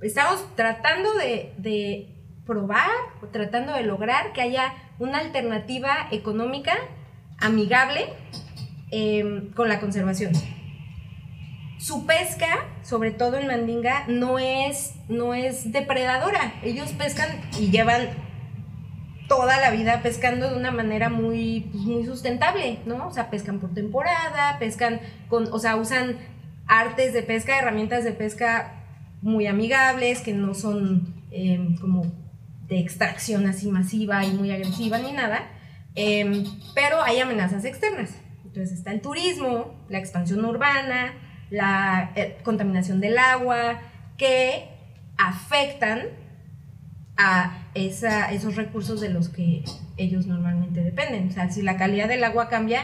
estamos 0.01 0.45
tratando 0.57 1.15
de, 1.15 2.11
probar 2.47 2.91
o 3.23 3.27
tratando 3.29 3.73
de 3.73 3.83
lograr 3.85 4.35
que 4.35 4.43
haya 4.43 4.75
una 4.99 5.19
alternativa 5.19 6.09
económica 6.11 6.75
amigable 7.39 8.13
em, 8.91 9.51
con 9.53 9.69
la 9.69 9.81
conservación. 9.81 10.33
Su 11.79 12.07
pesca, 12.07 12.67
sobre 12.83 13.13
todo 13.13 13.39
en 13.39 13.47
Mandinga, 13.47 14.05
no 14.09 14.39
es, 14.39 14.95
no 15.09 15.35
es 15.35 15.73
depredadora. 15.73 16.55
Ellos 16.63 16.93
pescan 16.93 17.29
y 17.59 17.71
llevan 17.71 18.09
toda 19.29 19.59
la 19.59 19.71
vida 19.71 20.03
pescando 20.03 20.51
de 20.51 20.57
una 20.57 20.71
manera 20.71 21.09
muy, 21.09 21.69
pues, 21.73 21.85
muy 21.85 22.05
sustentable, 22.05 22.79
¿no? 22.87 23.09
O 23.09 23.11
sea, 23.11 23.31
pescan 23.31 23.59
por 23.59 23.73
temporada, 23.75 24.59
pescan 24.59 25.01
con, 25.29 25.53
o 25.53 25.59
sea, 25.59 25.77
usan 25.77 26.19
artes 26.67 27.13
de 27.13 27.23
pesca, 27.23 27.59
herramientas 27.59 28.05
de 28.05 28.13
pesca 28.13 28.84
muy 29.25 29.47
amigables, 29.47 30.21
que 30.21 30.35
no 30.35 30.53
son 30.53 31.15
em, 31.31 31.77
como 31.79 32.13
de 32.69 32.79
extracción 32.79 33.47
así 33.47 33.69
masiva 33.71 34.23
y 34.23 34.33
muy 34.33 34.51
agresiva 34.51 34.99
ni 34.99 35.13
nada, 35.13 35.49
em, 35.95 36.45
pero 36.75 37.03
hay 37.03 37.21
amenazas 37.21 37.65
externas. 37.65 38.15
Entonces 38.45 38.77
está 38.77 38.93
el 38.93 39.01
turismo, 39.01 39.75
la 39.89 39.99
expansión 39.99 40.45
urbana, 40.45 41.15
la 41.49 42.13
eh, 42.17 42.37
contaminación 42.45 43.01
del 43.01 43.17
agua, 43.17 43.81
que 44.19 44.69
afectan 45.17 46.03
a 47.17 47.69
esos 47.75 48.57
recursos 48.57 49.01
de 49.01 49.09
los 49.09 49.31
que 49.31 49.65
ellos 49.97 50.27
normalmente 50.27 50.83
dependen. 50.83 51.29
O 51.29 51.33
sea, 51.33 51.51
si 51.51 51.63
la 51.63 51.79
calidad 51.79 52.09
del 52.09 52.25
agua 52.25 52.49
cambia, 52.51 52.83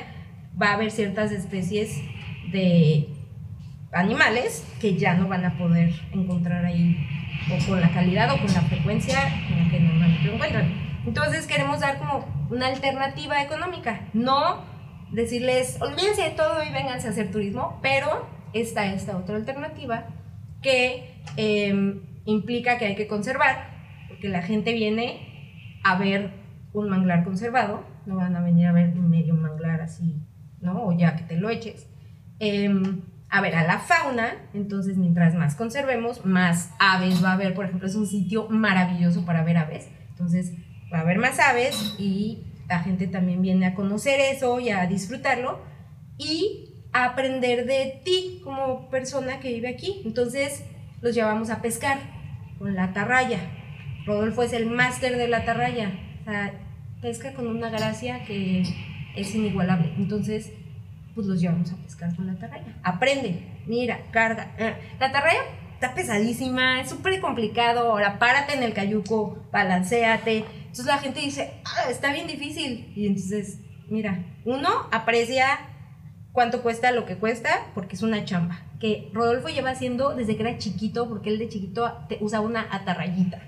va 0.61 0.70
a 0.70 0.75
haber 0.75 0.90
ciertas 0.90 1.32
especies 1.32 2.00
de 2.50 3.20
animales 3.92 4.66
que 4.80 4.97
ya 4.97 5.14
no 5.14 5.28
van 5.28 5.44
a 5.44 5.59
poder 5.59 5.92
encontrar 6.12 6.64
ahí 6.64 6.97
o 7.50 7.66
con 7.66 7.80
la 7.80 7.90
calidad 7.90 8.32
o 8.32 8.38
con 8.38 8.52
la 8.52 8.62
frecuencia 8.62 9.18
en 9.49 9.64
la 9.64 9.70
que 9.70 9.80
normalmente 9.80 10.25
lo 10.26 10.35
encuentran. 10.35 10.73
Entonces 11.06 11.47
queremos 11.47 11.80
dar 11.80 11.99
como 11.99 12.25
una 12.50 12.66
alternativa 12.68 13.42
económica, 13.42 14.09
no 14.12 14.64
decirles 15.11 15.78
olvídense 15.80 16.23
de 16.23 16.30
todo 16.30 16.62
y 16.62 16.73
vénganse 16.73 17.09
a 17.09 17.11
hacer 17.11 17.30
turismo, 17.30 17.78
pero 17.82 18.26
está 18.52 18.87
esta 18.87 19.16
otra 19.16 19.37
alternativa 19.37 20.06
que 20.62 21.23
em, 21.37 22.02
implica 22.26 22.78
que 22.78 22.87
hay 22.87 22.97
que 22.97 23.06
conservar, 23.06 23.70
porque 24.09 24.28
la 24.28 24.42
gente 24.42 24.73
viene 24.73 25.80
a 25.82 25.97
ver 25.97 26.32
un 26.73 26.88
manglar 26.88 27.25
conservado, 27.25 27.85
no 28.06 28.16
van 28.16 28.37
a 28.37 28.42
venir 28.42 28.66
a 28.66 28.73
ver 28.73 28.94
medio 28.94 29.35
manglar 29.35 29.80
así, 29.80 30.23
¿no? 30.61 30.87
O 30.87 30.92
ya 30.92 31.16
que 31.16 31.25
te 31.25 31.37
lo 31.37 31.50
eches. 31.50 31.88
Em, 32.38 33.02
a 33.30 33.40
ver 33.40 33.54
a 33.54 33.64
la 33.64 33.78
fauna, 33.78 34.34
entonces 34.54 34.96
mientras 34.96 35.34
más 35.34 35.54
conservemos, 35.54 36.25
más 36.26 36.72
aves 36.78 37.22
va 37.25 37.30
a 37.30 37.34
haber, 37.34 37.54
por 37.54 37.64
ejemplo, 37.64 37.87
es 37.87 37.94
un 37.94 38.06
sitio 38.06 38.49
maravilloso 38.49 39.25
para 39.25 39.44
ver 39.44 39.56
aves, 39.56 39.88
entonces 40.10 40.52
va 40.92 40.99
a 40.99 41.02
haber 41.02 41.18
más 41.18 41.38
aves 41.38 41.94
y 41.99 42.44
la 42.68 42.80
gente 42.80 43.06
también 43.06 43.42
viene 43.42 43.66
a 43.66 43.75
conocer 43.75 44.20
eso 44.20 44.58
y 44.60 44.70
a 44.70 44.87
disfrutarlo 44.87 45.60
y 46.18 46.70
a 46.92 47.04
aprender 47.04 47.66
de 47.66 48.00
ti 48.04 48.40
como 48.44 48.90
persona 48.90 49.40
que 49.40 49.52
vive 49.52 49.68
aquí. 49.68 50.02
Entonces 50.04 50.64
los 51.00 51.14
llevamos 51.14 51.50
a 51.50 51.62
pescar 51.62 51.99
con 52.58 52.75
la 52.75 52.84
atarraya. 52.84 53.38
Rodolfo 54.06 54.42
es 54.42 54.52
el 54.52 54.66
máster 54.66 55.16
de 55.16 55.28
la 55.28 55.38
atarraya, 55.38 55.92
o 56.22 56.25
sea, 56.25 56.52
pesca 57.00 57.32
con 57.32 57.46
una 57.46 57.70
gracia 57.70 58.25
que 58.25 58.62
es 59.16 59.34
inigualable. 59.34 59.92
Entonces, 59.96 60.52
pues 61.21 61.29
los 61.29 61.41
llevamos 61.41 61.71
a 61.71 61.77
pescar 61.77 62.17
con 62.17 62.27
la 62.27 62.33
atarraya. 62.33 62.75
Aprende, 62.83 63.62
mira, 63.67 64.00
carga. 64.11 64.55
Eh, 64.57 64.75
la 64.99 65.07
atarraya 65.07 65.41
está 65.75 65.95
pesadísima, 65.95 66.81
es 66.81 66.89
súper 66.89 67.21
complicado. 67.21 67.91
Ahora 67.91 68.19
párate 68.19 68.55
en 68.55 68.62
el 68.62 68.73
cayuco, 68.73 69.45
balanceate. 69.53 70.47
Entonces 70.61 70.87
la 70.87 70.97
gente 70.97 71.21
dice, 71.21 71.61
ah, 71.67 71.91
está 71.91 72.11
bien 72.15 72.27
difícil. 72.27 72.91
Y 72.97 73.07
entonces, 73.07 73.59
mira, 73.91 74.25
uno 74.47 74.69
aprecia 74.91 75.61
cuánto 76.33 76.62
cuesta 76.62 76.91
lo 76.91 77.05
que 77.05 77.17
cuesta 77.17 77.67
porque 77.75 77.97
es 77.97 78.03
una 78.03 78.25
chamba. 78.25 78.62
Que 78.81 79.11
Rodolfo 79.12 79.49
lleva 79.49 79.71
haciendo 79.71 80.15
desde 80.15 80.37
que 80.37 80.43
era 80.43 80.57
chiquito, 80.57 81.07
porque 81.07 81.29
él 81.29 81.39
de 81.39 81.50
chiquito 81.50 81.99
te 82.09 82.17
usa 82.23 82.41
una 82.41 82.67
atarrayita 82.71 83.43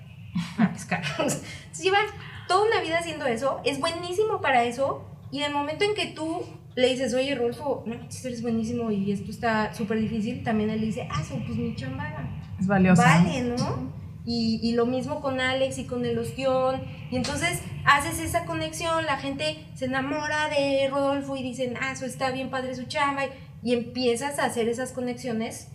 para 0.58 0.72
pescar. 0.74 1.02
Entonces 1.12 1.42
lleva 1.80 2.00
toda 2.48 2.66
una 2.66 2.82
vida 2.82 2.98
haciendo 2.98 3.24
eso, 3.24 3.62
es 3.64 3.80
buenísimo 3.80 4.42
para 4.42 4.64
eso. 4.64 5.08
Y 5.30 5.38
en 5.38 5.44
el 5.44 5.52
momento 5.54 5.86
en 5.86 5.94
que 5.94 6.08
tú 6.08 6.44
le 6.74 6.88
dices, 6.88 7.14
oye, 7.14 7.34
Rolfo, 7.34 7.82
no, 7.86 7.94
esto 7.94 8.28
eres 8.28 8.42
buenísimo 8.42 8.90
y 8.90 9.12
esto 9.12 9.30
está 9.30 9.74
súper 9.74 10.00
difícil, 10.00 10.42
también 10.42 10.70
él 10.70 10.80
dice, 10.80 11.06
ah, 11.10 11.22
pues 11.28 11.58
mi 11.58 11.74
chamba 11.76 12.28
es 12.58 12.66
valiosa. 12.66 13.02
Vale, 13.02 13.42
¿no? 13.42 13.92
Y, 14.24 14.60
y, 14.62 14.74
lo 14.74 14.86
mismo 14.86 15.20
con 15.20 15.40
Alex 15.40 15.78
y 15.78 15.84
con 15.84 16.04
el 16.04 16.16
ostión. 16.16 16.80
Y 17.10 17.16
entonces 17.16 17.60
haces 17.84 18.20
esa 18.20 18.44
conexión, 18.44 19.04
la 19.04 19.16
gente 19.16 19.66
se 19.74 19.86
enamora 19.86 20.48
de 20.48 20.88
Rodolfo 20.88 21.36
y 21.36 21.42
dicen, 21.42 21.74
ah, 21.80 21.90
eso 21.92 22.06
está 22.06 22.30
bien 22.30 22.48
padre 22.48 22.76
su 22.76 22.84
chamba. 22.84 23.22
Y 23.64 23.72
empiezas 23.74 24.38
a 24.38 24.44
hacer 24.44 24.68
esas 24.68 24.92
conexiones 24.92 25.68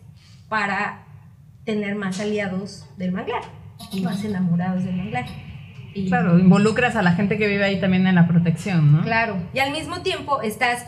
para 0.47 1.05
tener 1.65 1.95
más 1.95 2.21
aliados 2.21 2.85
del 2.97 3.11
manglar 3.11 3.43
y 3.91 3.99
más 3.99 4.23
enamorados 4.23 4.85
del 4.85 4.95
manglar. 4.95 5.25
Claro, 6.07 6.37
involucras 6.37 6.95
a 6.95 7.01
la 7.01 7.13
gente 7.13 7.37
que 7.37 7.47
vive 7.47 7.63
ahí 7.63 7.79
también 7.79 8.05
en 8.07 8.15
la 8.15 8.27
protección, 8.27 8.91
¿no? 8.91 9.03
Claro, 9.03 9.37
y 9.53 9.59
al 9.59 9.71
mismo 9.71 10.01
tiempo 10.01 10.41
estás, 10.41 10.85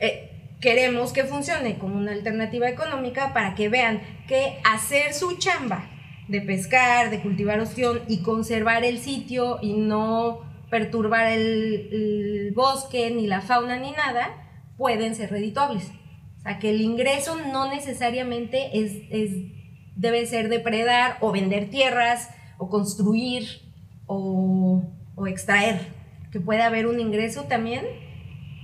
eh, 0.00 0.56
queremos 0.60 1.12
que 1.12 1.24
funcione 1.24 1.78
como 1.78 1.96
una 1.96 2.12
alternativa 2.12 2.68
económica 2.68 3.32
para 3.32 3.54
que 3.54 3.68
vean 3.68 4.00
que 4.26 4.58
hacer 4.64 5.12
su 5.12 5.36
chamba 5.38 5.90
de 6.28 6.40
pescar, 6.40 7.10
de 7.10 7.20
cultivar 7.20 7.60
ostión 7.60 8.00
y 8.08 8.22
conservar 8.22 8.84
el 8.84 8.98
sitio 8.98 9.58
y 9.60 9.74
no 9.74 10.40
perturbar 10.70 11.26
el, 11.26 12.52
bosque, 12.54 13.10
ni 13.10 13.26
la 13.26 13.40
fauna, 13.40 13.78
ni 13.78 13.92
nada, 13.92 14.28
pueden 14.76 15.14
ser 15.14 15.30
redituables. 15.30 15.90
O 16.38 16.40
sea, 16.42 16.58
que 16.58 16.70
el 16.70 16.80
ingreso 16.80 17.36
no 17.52 17.70
necesariamente 17.70 18.70
es, 18.78 18.92
es, 19.10 19.30
debe 19.96 20.26
ser 20.26 20.48
depredar 20.48 21.18
o 21.20 21.30
vender 21.30 21.70
tierras 21.70 22.30
o 22.58 22.68
construir 22.68 23.63
o, 24.06 24.82
extraer, 25.26 25.80
que 26.30 26.40
puede 26.40 26.62
haber 26.62 26.86
un 26.86 27.00
ingreso 27.00 27.44
también 27.44 27.84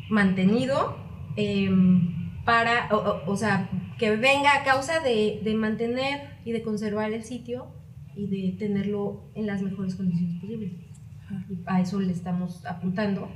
mantenido 0.09 0.97
em, 1.37 2.43
para, 2.45 2.89
o, 2.95 3.37
sea, 3.37 3.71
que 3.99 4.17
venga 4.17 4.55
a 4.55 4.65
causa 4.65 5.01
de, 5.01 5.41
mantener 5.57 6.39
y 6.45 6.53
de 6.53 6.63
conservar 6.63 7.13
el 7.13 7.23
sitio 7.23 7.69
y 8.17 8.27
de 8.27 8.57
tenerlo 8.59 9.31
en 9.35 9.47
las 9.47 9.63
mejores 9.63 9.95
condiciones 9.95 10.41
posibles. 10.41 10.73
Y 11.49 11.59
a 11.67 11.81
eso 11.81 12.01
le 12.01 12.13
estamos 12.13 12.67
apuntando 12.67 13.31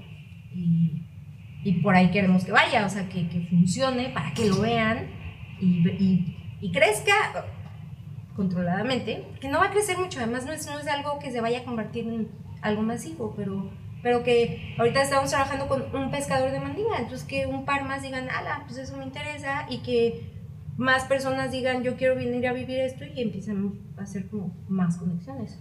y, 0.53 1.81
por 1.83 1.95
ahí 1.95 2.11
queremos 2.11 2.45
que 2.45 2.53
vaya, 2.53 2.85
o 2.85 2.89
sea, 2.89 3.09
que, 3.09 3.25
funcione 3.49 4.11
para 4.11 4.35
que 4.35 4.49
lo 4.49 4.61
vean 4.61 5.07
y, 5.61 6.37
y 6.61 6.73
crezca 6.73 7.45
controladamente, 8.35 9.27
que 9.41 9.49
no 9.49 9.61
va 9.61 9.67
a 9.67 9.71
crecer 9.71 9.99
mucho, 9.99 10.19
además 10.19 10.45
no 10.45 10.53
es, 10.53 10.67
no 10.67 10.79
es 10.79 10.87
algo 10.87 11.19
que 11.19 11.31
se 11.31 11.41
vaya 11.41 11.61
a 11.61 11.65
convertir 11.65 12.09
en 12.09 12.29
algo 12.63 12.83
masivo, 12.83 13.33
pero, 13.37 13.71
pero 14.03 14.23
que 14.23 14.75
ahorita 14.79 15.03
estamos 15.03 15.31
trabajando 15.31 15.69
con 15.69 15.95
un 15.95 16.11
pescador 16.11 16.51
de 16.51 16.61
mandinga, 16.61 16.99
entonces 16.99 17.27
que 17.27 17.47
un 17.47 17.65
par 17.65 17.85
más 17.85 18.03
digan, 18.03 18.29
ala, 18.29 18.65
pues 18.67 18.79
eso 18.79 18.97
me 18.97 19.05
interesa, 19.05 19.67
y 19.69 19.79
que 19.79 20.33
más 20.77 21.05
personas 21.05 21.53
digan, 21.53 21.83
yo 21.83 21.97
quiero 21.97 22.17
venir 22.17 22.47
a 22.49 22.53
vivir 22.53 22.81
esto, 22.81 23.05
y 23.05 23.23
empiecen 23.23 23.81
a 23.97 24.03
hacer 24.03 24.29
como 24.29 24.57
más 24.69 24.97
conexiones. 24.97 25.59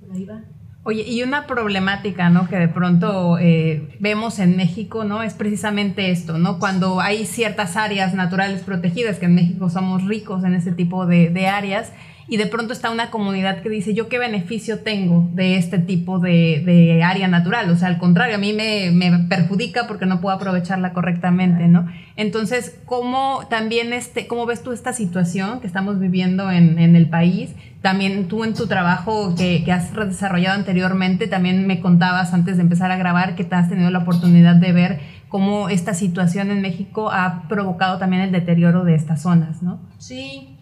por 0.00 0.16
ahí 0.16 0.24
va. 0.24 0.42
Oye, 0.84 1.02
y 1.02 1.22
una 1.22 1.46
problemática, 1.46 2.30
¿no? 2.30 2.48
Que 2.48 2.56
de 2.56 2.68
pronto 2.68 3.36
eh, 3.38 3.88
vemos 3.98 4.38
en 4.38 4.56
México, 4.56 5.04
¿no? 5.04 5.22
Es 5.22 5.34
precisamente 5.34 6.10
esto, 6.10 6.38
¿no? 6.38 6.58
Cuando 6.58 7.00
hay 7.00 7.26
ciertas 7.26 7.76
áreas 7.76 8.14
naturales 8.14 8.62
protegidas, 8.62 9.18
que 9.18 9.26
en 9.26 9.34
México 9.34 9.68
somos 9.68 10.04
ricos 10.04 10.44
en 10.44 10.54
ese 10.54 10.72
tipo 10.72 11.04
de, 11.04 11.46
áreas, 11.46 11.92
y 12.30 12.36
de 12.36 12.46
pronto 12.46 12.74
está 12.74 12.90
una 12.90 13.10
comunidad 13.10 13.62
que 13.62 13.70
dice, 13.70 13.94
yo 13.94 14.08
qué 14.08 14.18
beneficio 14.18 14.80
tengo 14.80 15.28
de 15.32 15.56
este 15.56 15.78
tipo 15.78 16.18
de, 16.18 17.02
área 17.02 17.26
natural, 17.26 17.70
o 17.70 17.76
sea, 17.76 17.88
al 17.88 17.96
contrario, 17.96 18.34
a 18.34 18.38
mí 18.38 18.52
me, 18.52 18.92
perjudica 19.28 19.86
porque 19.86 20.04
no 20.04 20.20
puedo 20.20 20.36
aprovecharla 20.36 20.92
correctamente, 20.92 21.68
¿no? 21.68 21.86
Entonces, 22.16 22.78
¿cómo 22.84 23.46
también 23.48 23.94
este, 23.94 24.26
cómo 24.26 24.44
ves 24.44 24.62
tú 24.62 24.72
esta 24.72 24.92
situación 24.92 25.60
que 25.60 25.66
estamos 25.66 25.98
viviendo 25.98 26.50
en, 26.50 26.78
el 26.78 27.08
país? 27.08 27.54
También 27.80 28.28
tú 28.28 28.44
en 28.44 28.52
tu 28.52 28.66
trabajo 28.66 29.34
que, 29.34 29.64
que 29.64 29.72
has 29.72 29.94
desarrollado 29.94 30.58
anteriormente, 30.58 31.28
también 31.28 31.66
me 31.66 31.80
contabas 31.80 32.34
antes 32.34 32.56
de 32.56 32.62
empezar 32.62 32.90
a 32.90 32.96
grabar 32.98 33.36
que 33.36 33.44
te 33.44 33.54
has 33.54 33.70
tenido 33.70 33.90
la 33.90 34.00
oportunidad 34.00 34.56
de 34.56 34.72
ver 34.72 35.00
cómo 35.28 35.70
esta 35.70 35.94
situación 35.94 36.50
en 36.50 36.60
México 36.60 37.10
ha 37.10 37.44
provocado 37.48 37.98
también 37.98 38.22
el 38.22 38.32
deterioro 38.32 38.84
de 38.84 38.94
estas 38.94 39.22
zonas, 39.22 39.62
¿no? 39.62 39.80
Sí, 39.98 40.58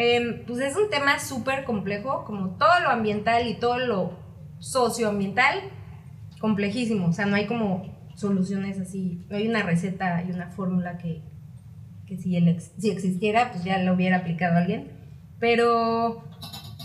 Em, 0.00 0.44
pues 0.46 0.60
es 0.60 0.76
un 0.76 0.88
tema 0.90 1.18
súper 1.18 1.64
complejo, 1.64 2.24
como 2.24 2.50
todo 2.50 2.78
lo 2.84 2.88
ambiental 2.88 3.48
y 3.48 3.54
todo 3.54 3.78
lo 3.80 4.16
socioambiental, 4.60 5.58
complejísimo. 6.38 7.08
O 7.08 7.12
sea, 7.12 7.26
no 7.26 7.34
hay 7.34 7.46
como 7.46 7.98
soluciones 8.14 8.78
así, 8.78 9.26
no 9.28 9.36
hay 9.36 9.48
una 9.48 9.64
receta 9.64 10.22
y 10.22 10.30
una 10.30 10.52
fórmula 10.52 10.98
que, 10.98 11.22
que 12.06 12.16
si, 12.16 12.36
el 12.36 12.60
si 12.60 12.90
existiera, 12.90 13.50
pues 13.50 13.64
ya 13.64 13.78
lo 13.78 13.94
hubiera 13.94 14.18
aplicado 14.18 14.58
alguien. 14.58 14.92
Pero, 15.40 16.22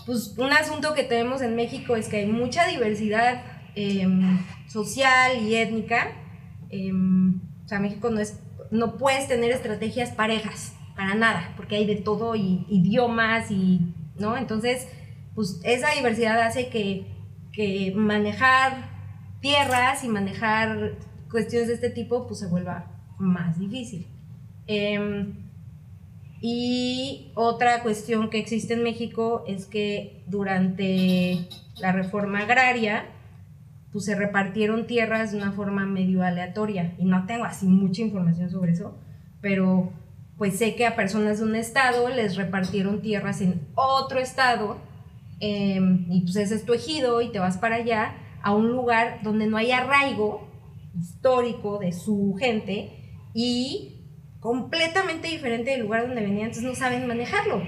pues 0.08 0.36
un 0.39 0.51
asunto 0.51 0.96
que 0.96 1.03
tenemos 1.03 1.43
en 1.43 1.55
México 1.55 1.96
es 1.96 2.08
que 2.08 2.17
hay 2.17 2.25
mucha 2.25 2.65
diversidad 2.65 3.43
em, 3.75 4.39
social 4.67 5.39
y 5.39 5.53
étnica. 5.53 6.13
Em, 6.72 7.41
o 7.63 7.67
sea, 7.67 7.79
México 7.79 8.10
no 8.10 8.20
es, 8.20 8.39
no 8.72 8.98
puedes 8.98 9.27
tener 9.27 9.51
estrategias 9.51 10.10
parejas 10.10 10.73
para 10.95 11.15
nada, 11.15 11.53
porque 11.55 11.75
hay 11.75 11.85
de 11.85 11.95
todo 11.95 12.35
y 12.35 12.65
idiomas 12.69 13.51
y, 13.51 13.81
¿no? 14.19 14.38
Entonces, 14.38 14.88
pues 15.35 15.59
esa 15.63 15.91
diversidad 15.91 16.39
hace 16.41 16.69
que, 16.69 17.07
que 17.51 17.93
manejar 17.95 18.89
tierras 19.41 20.03
y 20.03 20.07
manejar 20.07 20.93
cuestiones 21.29 21.67
de 21.67 21.73
este 21.75 21.89
tipo, 21.89 22.27
pues 22.27 22.39
se 22.39 22.47
vuelva 22.47 22.91
más 23.17 23.59
difícil. 23.59 24.07
Em, 24.67 25.33
y 26.41 27.31
otra 27.35 27.81
cuestión 27.83 28.29
que 28.29 28.38
existe 28.38 28.73
en 28.73 28.83
México 28.83 29.43
es 29.47 29.65
que 29.65 30.23
durante 30.27 31.47
la 31.79 31.91
reforma 31.91 32.39
agraria, 32.39 33.05
pues 33.91 34.05
se 34.05 34.15
repartieron 34.15 34.88
tierras 34.88 35.31
de 35.31 35.38
una 35.38 35.51
forma 35.51 35.85
medio 35.85 36.23
aleatoria. 36.23 36.95
Y 36.97 37.05
no 37.05 37.25
tengo 37.25 37.45
así 37.45 37.65
mucha 37.65 38.01
información 38.01 38.50
sobre 38.50 38.73
eso, 38.73 38.97
pero 39.41 39.91
pues 40.43 40.57
sé 40.57 40.75
que 40.75 40.85
a 40.85 40.93
personas 40.93 41.39
de 41.39 41.45
un 41.45 41.55
estado 41.55 42.09
les 42.09 42.35
repartieron 42.35 43.01
tierras 43.01 43.39
en 43.39 43.65
otro 43.75 44.19
estado 44.19 44.75
em, 45.39 46.05
y 46.12 46.19
pues 46.23 46.35
ese 46.35 46.55
es 46.55 46.65
tu 46.65 46.73
ejido 46.73 47.21
y 47.21 47.31
te 47.31 47.39
vas 47.39 47.57
para 47.57 47.77
allá 47.77 48.13
a 48.41 48.53
un 48.53 48.67
lugar 48.73 49.21
donde 49.23 49.47
no 49.47 49.55
hay 49.55 49.71
arraigo 49.71 50.45
histórico 51.00 51.79
de 51.79 51.93
su 51.93 52.35
gente 52.38 53.21
y 53.33 54.01
completamente 54.41 55.29
diferente 55.29 55.71
del 55.71 55.83
lugar 55.83 56.07
donde 56.07 56.23
venían, 56.23 56.47
entonces 56.50 56.63
no 56.65 56.75
saben 56.75 57.07
manejarlo. 57.07 57.63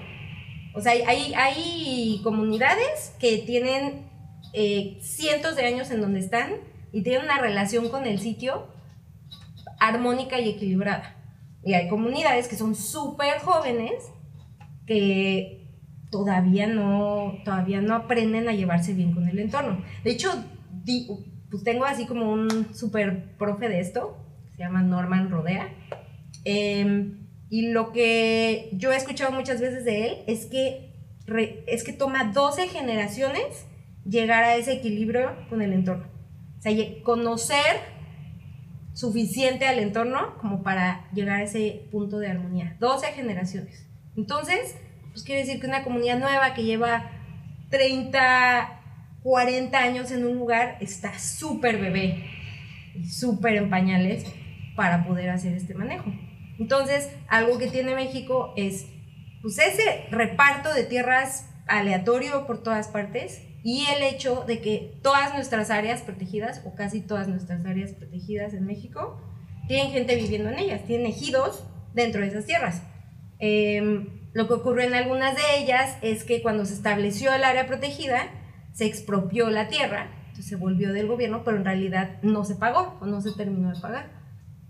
O 0.73 0.81
sea, 0.81 0.91
hay, 0.91 1.33
hay 1.33 2.19
comunidades 2.25 3.15
que 3.21 3.37
tienen 3.37 4.01
eh, 4.51 4.97
cientos 4.99 5.55
de 5.55 5.65
años 5.65 5.91
en 5.91 6.01
donde 6.01 6.19
están 6.19 6.55
y 6.91 7.03
tienen 7.03 7.23
una 7.23 7.37
relación 7.37 7.87
con 7.87 8.05
el 8.05 8.19
sitio 8.19 8.67
armónica 9.79 10.41
y 10.41 10.49
equilibrada. 10.49 11.15
Y 11.65 11.73
hay 11.73 11.89
comunidades 11.89 12.47
que 12.47 12.55
son 12.55 12.75
súper 12.75 13.39
jóvenes 13.39 14.11
que 14.85 15.67
todavía 16.11 16.67
no, 16.67 17.33
todavía 17.43 17.81
no 17.81 17.95
aprenden 17.95 18.47
a 18.47 18.53
llevarse 18.53 18.93
bien 18.93 19.13
con 19.13 19.27
el 19.27 19.39
entorno. 19.39 19.83
De 20.03 20.11
hecho, 20.11 20.31
pues 21.49 21.63
tengo 21.63 21.85
así 21.85 22.05
como 22.05 22.31
un 22.31 22.73
súper 22.73 23.35
profe 23.37 23.67
de 23.67 23.79
esto, 23.79 24.15
se 24.51 24.59
llama 24.59 24.83
Norman 24.83 25.31
Rodea. 25.31 25.73
Em, 26.43 27.27
y 27.49 27.69
lo 27.69 27.91
que 27.91 28.69
yo 28.73 28.91
he 28.91 28.97
escuchado 28.97 29.31
muchas 29.31 29.59
veces 29.59 29.85
de 29.85 30.07
él 30.07 30.17
es 30.27 30.45
que, 30.45 30.93
es 31.67 31.83
que 31.83 31.93
toma 31.93 32.31
12 32.31 32.67
generaciones 32.67 33.65
llegar 34.07 34.43
a 34.43 34.55
ese 34.55 34.73
equilibrio 34.73 35.31
con 35.49 35.63
el 35.63 35.73
entorno. 35.73 36.05
O 36.59 36.61
sea, 36.61 36.71
conocer 37.03 37.94
suficiente 38.95 39.67
al 39.67 39.77
entorno 39.77 40.37
como 40.39 40.63
para 40.63 41.07
llegar 41.11 41.41
a 41.41 41.43
ese 41.43 41.87
punto 41.91 42.17
de 42.17 42.29
armonía. 42.29 42.77
12 42.79 43.07
generaciones. 43.07 43.85
Entonces, 44.15 44.75
pues 45.11 45.23
quiere 45.23 45.41
decir 45.41 45.59
que 45.59 45.67
una 45.67 45.83
comunidad 45.83 46.17
nueva 46.17 46.53
que 46.53 46.63
lleva 46.63 47.11
30, 47.69 48.79
40 49.21 49.77
años 49.77 50.11
en 50.11 50.25
un 50.25 50.37
lugar 50.37 50.77
está 50.79 51.19
súper 51.19 51.77
bebé, 51.77 52.25
súper 53.07 53.55
en 53.55 53.69
pañales 53.69 54.25
para 54.77 55.05
poder 55.05 55.29
hacer 55.29 55.53
este 55.53 55.73
manejo. 55.73 56.11
Entonces, 56.57 57.11
algo 57.27 57.57
que 57.57 57.67
tiene 57.67 57.95
México 57.95 58.53
es 58.55 58.87
pues 59.41 59.59
ese 59.59 60.05
reparto 60.09 60.73
de 60.73 60.85
tierras 60.85 61.49
aleatorio 61.67 62.47
por 62.47 62.63
todas 62.63 62.87
partes 62.87 63.44
y 63.65 63.83
el 63.87 64.03
hecho 64.03 64.43
de 64.45 64.61
que 64.61 64.99
todas 65.01 65.33
nuestras 65.33 65.71
áreas 65.71 66.03
protegidas, 66.03 66.61
o 66.65 66.75
casi 66.75 67.01
todas 67.01 67.27
nuestras 67.27 67.65
áreas 67.65 67.93
protegidas 67.93 68.53
en 68.53 68.63
México, 68.63 69.19
tienen 69.67 69.91
gente 69.91 70.15
viviendo 70.15 70.51
en 70.51 70.59
ellas, 70.59 70.85
tienen 70.85 71.07
ejidos 71.07 71.63
dentro 71.95 72.21
de 72.21 72.27
esas 72.27 72.45
tierras. 72.45 72.83
Em, 73.39 74.29
lo 74.33 74.47
que 74.47 74.53
ocurrió 74.53 74.85
en 74.85 74.93
algunas 74.93 75.35
de 75.35 75.41
ellas 75.57 75.97
es 76.03 76.23
que 76.23 76.43
cuando 76.43 76.63
se 76.65 76.75
estableció 76.75 77.33
el 77.33 77.43
área 77.43 77.65
protegida, 77.65 78.29
se 78.71 78.85
expropió 78.85 79.49
la 79.49 79.67
tierra, 79.67 80.11
entonces 80.27 80.45
se 80.45 80.57
volvió 80.57 80.93
del 80.93 81.07
gobierno, 81.07 81.43
pero 81.43 81.57
en 81.57 81.65
realidad 81.65 82.21
no 82.21 82.45
se 82.45 82.53
pagó 82.53 82.99
o 83.01 83.07
no 83.07 83.19
se 83.19 83.31
terminó 83.31 83.73
de 83.73 83.81
pagar. 83.81 84.11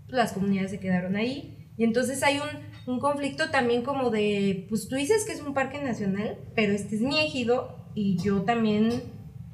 Las 0.08 0.32
comunidades 0.32 0.70
se 0.70 0.80
quedaron 0.80 1.16
ahí. 1.16 1.70
Y 1.76 1.84
entonces 1.84 2.22
hay 2.22 2.38
un, 2.38 2.94
un 2.94 2.98
conflicto 2.98 3.50
también 3.50 3.82
como 3.82 4.08
de, 4.08 4.64
pues 4.70 4.88
tú 4.88 4.96
dices 4.96 5.26
que 5.26 5.34
es 5.34 5.42
un 5.42 5.52
parque 5.52 5.82
nacional, 5.82 6.38
pero 6.54 6.72
este 6.72 6.94
es 6.94 7.02
mi 7.02 7.20
ejido 7.20 7.84
y 7.96 8.18
yo 8.18 8.42
también 8.42 9.02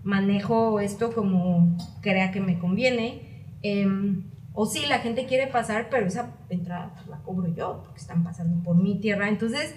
manejo 0.02 0.80
esto 0.80 1.14
como 1.14 1.78
crea 2.00 2.32
que 2.32 2.40
me 2.40 2.58
conviene. 2.58 3.56
Em, 3.62 4.32
o 4.52 4.66
sí, 4.66 4.84
la 4.86 4.98
gente 4.98 5.26
quiere 5.26 5.46
pasar, 5.46 5.88
pero 5.88 6.06
esa 6.06 6.34
entrada 6.50 6.92
pues, 6.96 7.06
la 7.06 7.22
cobro 7.22 7.54
yo, 7.54 7.82
porque 7.84 8.00
están 8.00 8.24
pasando 8.24 8.60
por 8.64 8.76
mi 8.76 8.98
tierra. 9.00 9.28
Entonces, 9.28 9.74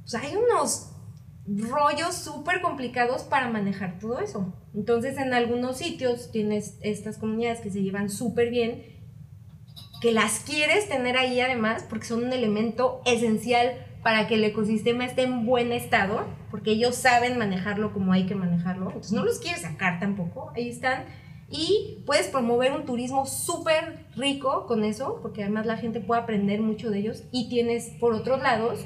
pues 0.00 0.14
hay 0.14 0.36
unos 0.36 0.92
rollos 1.44 2.14
súper 2.14 2.62
complicados 2.62 3.24
para 3.24 3.50
manejar 3.50 3.98
todo 3.98 4.20
eso. 4.20 4.54
Entonces, 4.74 5.18
en 5.18 5.34
algunos 5.34 5.78
sitios 5.78 6.30
tienes 6.30 6.78
estas 6.82 7.18
comunidades 7.18 7.60
que 7.60 7.70
se 7.72 7.82
llevan 7.82 8.10
súper 8.10 8.48
bien, 8.48 8.84
que 10.00 10.12
las 10.12 10.38
quieres 10.38 10.88
tener 10.88 11.16
ahí 11.16 11.40
además, 11.40 11.84
porque 11.88 12.06
son 12.06 12.22
un 12.22 12.32
elemento 12.32 13.02
esencial 13.06 13.74
para 14.02 14.26
que 14.26 14.34
el 14.34 14.44
ecosistema 14.44 15.04
esté 15.04 15.22
en 15.22 15.46
buen 15.46 15.72
estado, 15.72 16.26
porque 16.50 16.72
ellos 16.72 16.96
saben 16.96 17.38
manejarlo 17.38 17.92
como 17.92 18.12
hay 18.12 18.26
que 18.26 18.34
manejarlo. 18.34 18.86
Entonces 18.86 19.12
no 19.12 19.24
los 19.24 19.38
quieres 19.38 19.62
sacar 19.62 20.00
tampoco, 20.00 20.52
ahí 20.56 20.68
están. 20.68 21.04
Y 21.48 22.02
puedes 22.06 22.28
promover 22.28 22.72
un 22.72 22.84
turismo 22.84 23.26
súper 23.26 24.06
rico 24.16 24.66
con 24.66 24.84
eso, 24.84 25.18
porque 25.22 25.42
además 25.42 25.66
la 25.66 25.76
gente 25.76 26.00
puede 26.00 26.22
aprender 26.22 26.60
mucho 26.60 26.90
de 26.90 26.98
ellos. 26.98 27.24
Y 27.30 27.48
tienes, 27.48 27.90
por 28.00 28.14
otros 28.14 28.42
lados, 28.42 28.80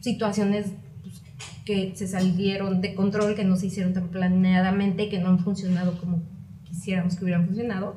situaciones 0.00 0.72
pues, 1.02 1.22
que 1.64 1.92
se 1.94 2.08
salieron 2.08 2.80
de 2.80 2.94
control, 2.94 3.34
que 3.34 3.44
no 3.44 3.56
se 3.56 3.66
hicieron 3.66 3.94
tan 3.94 4.08
planeadamente, 4.08 5.08
que 5.08 5.20
no 5.20 5.28
han 5.28 5.38
funcionado 5.38 5.96
como 5.98 6.22
quisiéramos 6.64 7.16
que 7.16 7.24
hubieran 7.24 7.46
funcionado. 7.46 7.96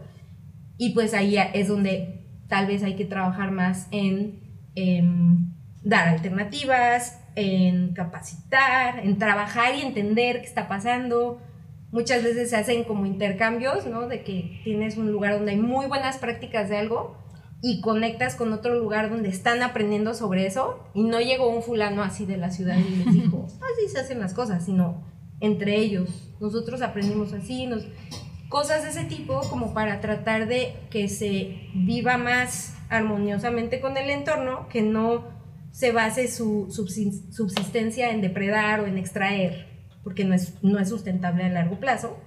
Y 0.77 0.91
pues 0.93 1.13
ahí 1.13 1.35
es 1.53 1.67
donde 1.67 2.21
tal 2.47 2.67
vez 2.67 2.83
hay 2.83 2.95
que 2.95 3.05
trabajar 3.05 3.51
más 3.51 3.87
en... 3.91 4.39
Em, 4.75 5.44
dar 5.85 6.09
alternativas, 6.09 7.21
en 7.35 7.93
capacitar, 7.93 8.99
en 8.99 9.17
trabajar 9.17 9.75
y 9.75 9.81
entender 9.81 10.41
qué 10.41 10.47
está 10.47 10.67
pasando. 10.67 11.39
Muchas 11.91 12.23
veces 12.23 12.49
se 12.49 12.57
hacen 12.57 12.83
como 12.83 13.05
intercambios, 13.05 13.85
¿no? 13.85 14.07
De 14.07 14.23
que 14.23 14.59
tienes 14.63 14.97
un 14.97 15.11
lugar 15.11 15.35
donde 15.35 15.51
hay 15.51 15.57
muy 15.57 15.85
buenas 15.85 16.17
prácticas 16.17 16.69
de 16.69 16.77
algo 16.77 17.17
y 17.61 17.81
conectas 17.81 18.35
con 18.35 18.51
otro 18.51 18.75
lugar 18.75 19.09
donde 19.09 19.29
están 19.29 19.61
aprendiendo 19.61 20.13
sobre 20.13 20.45
eso 20.45 20.83
y 20.93 21.03
no 21.03 21.21
llegó 21.21 21.47
un 21.47 21.63
fulano 21.63 22.03
así 22.03 22.25
de 22.25 22.37
la 22.37 22.51
ciudad 22.51 22.77
y 22.77 23.03
les 23.03 23.13
dijo, 23.13 23.45
así 23.47 23.91
se 23.91 23.99
hacen 23.99 24.19
las 24.19 24.33
cosas, 24.33 24.65
sino 24.65 25.03
entre 25.39 25.77
ellos. 25.77 26.33
Nosotros 26.39 26.81
aprendimos 26.81 27.31
así, 27.31 27.67
nos... 27.67 27.87
cosas 28.49 28.83
de 28.83 28.89
ese 28.89 29.05
tipo 29.05 29.39
como 29.49 29.73
para 29.73 30.01
tratar 30.01 30.47
de 30.47 30.75
que 30.89 31.07
se 31.07 31.69
viva 31.73 32.17
más 32.17 32.75
armoniosamente 32.89 33.79
con 33.79 33.97
el 33.97 34.09
entorno, 34.09 34.67
que 34.69 34.81
no 34.81 35.35
se 35.75 35.91
base 35.91 36.29
su 36.29 36.71
subsistencia 36.71 38.11
en 38.11 38.21
depredar 38.21 38.79
o 38.79 38.87
en 38.87 38.97
extraer, 38.97 39.67
porque 40.05 40.23
no 40.23 40.33
es, 40.33 40.53
no 40.63 40.79
es 40.79 40.87
sustentable 40.87 41.43
a 41.43 41.49
largo 41.49 41.81
plazo, 41.81 42.17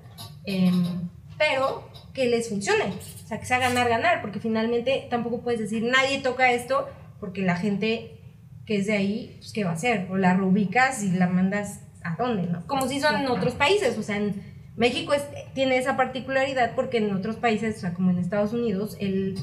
em, 0.45 1.09
pero 1.39 1.89
que 2.13 2.27
les 2.27 2.51
funcione, 2.51 2.85
o 2.85 3.27
sea, 3.27 3.41
que 3.41 3.47
sea 3.47 3.59
ganar, 3.59 3.89
ganar, 3.89 4.21
porque 4.21 4.39
finalmente 4.39 5.07
tampoco 5.09 5.41
puedes 5.41 5.61
decir 5.61 5.83
nadie 5.83 6.19
toca 6.19 6.53
esto, 6.53 6.91
porque 7.21 7.41
la 7.41 7.57
gente 7.57 8.21
que 8.67 8.77
es 8.77 8.87
de 8.87 8.93
ahí, 8.99 9.37
pues, 9.39 9.55
¿qué 9.55 9.65
va 9.65 9.71
a 9.71 9.75
hacer? 9.75 10.09
O 10.11 10.19
la 10.19 10.35
reubicas 10.35 11.03
y 11.03 11.13
la 11.13 11.27
mandas 11.27 11.81
¿a 12.05 12.17
dónde, 12.23 12.43
no? 12.43 12.67
Como 12.67 12.87
si 12.87 13.01
son 13.01 13.17
en 13.17 13.29
otros 13.29 13.55
países, 13.55 13.97
o 13.97 14.03
sea, 14.03 14.19
en 14.19 14.43
México 14.77 15.15
tiene 15.55 15.79
esa 15.79 15.97
particularidad 15.97 16.75
porque 16.75 16.99
en 16.99 17.17
otros 17.17 17.37
países, 17.37 17.79
o 17.79 17.81
sea, 17.81 17.95
como 17.95 18.11
en 18.11 18.19
Estados 18.19 18.53
Unidos, 18.53 18.99
el 19.01 19.37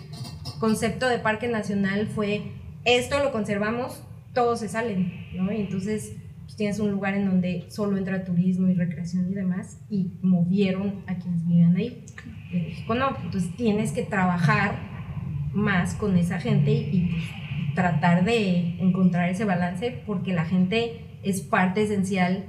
concepto 0.60 1.10
de 1.10 1.18
parque 1.18 1.48
nacional 1.48 2.06
fue, 2.06 2.52
esto 2.86 3.20
lo 3.20 3.32
conservamos, 3.32 4.02
todos 4.34 4.60
se 4.60 4.70
salen, 4.70 5.12
¿no? 5.36 5.52
Y 5.52 5.62
entonces 5.62 6.16
pues, 6.44 6.56
tienes 6.56 6.80
un 6.80 6.92
lugar 6.92 7.16
en 7.16 7.26
donde 7.26 7.66
solo 7.70 7.98
entra 7.98 8.24
turismo 8.24 8.68
y 8.70 8.76
recreación 8.76 9.30
y 9.32 9.34
demás, 9.34 9.80
y 9.90 10.14
movieron 10.22 11.04
a 11.08 11.16
quienes 11.16 11.46
vivían 11.46 11.76
ahí. 11.76 12.06
En 12.52 12.64
México 12.64 12.96
no, 12.96 13.18
entonces 13.24 13.56
tienes 13.56 13.92
que 13.92 14.04
trabajar 14.04 14.76
más 15.54 15.96
con 15.96 16.16
esa 16.18 16.40
gente 16.40 16.72
y, 16.72 17.10
pues, 17.12 17.24
tratar 17.74 18.24
de 18.24 18.80
encontrar 18.80 19.30
ese 19.30 19.46
balance 19.46 20.02
porque 20.06 20.34
la 20.34 20.46
gente 20.46 21.20
es 21.24 21.42
parte 21.42 21.84
esencial 21.84 22.46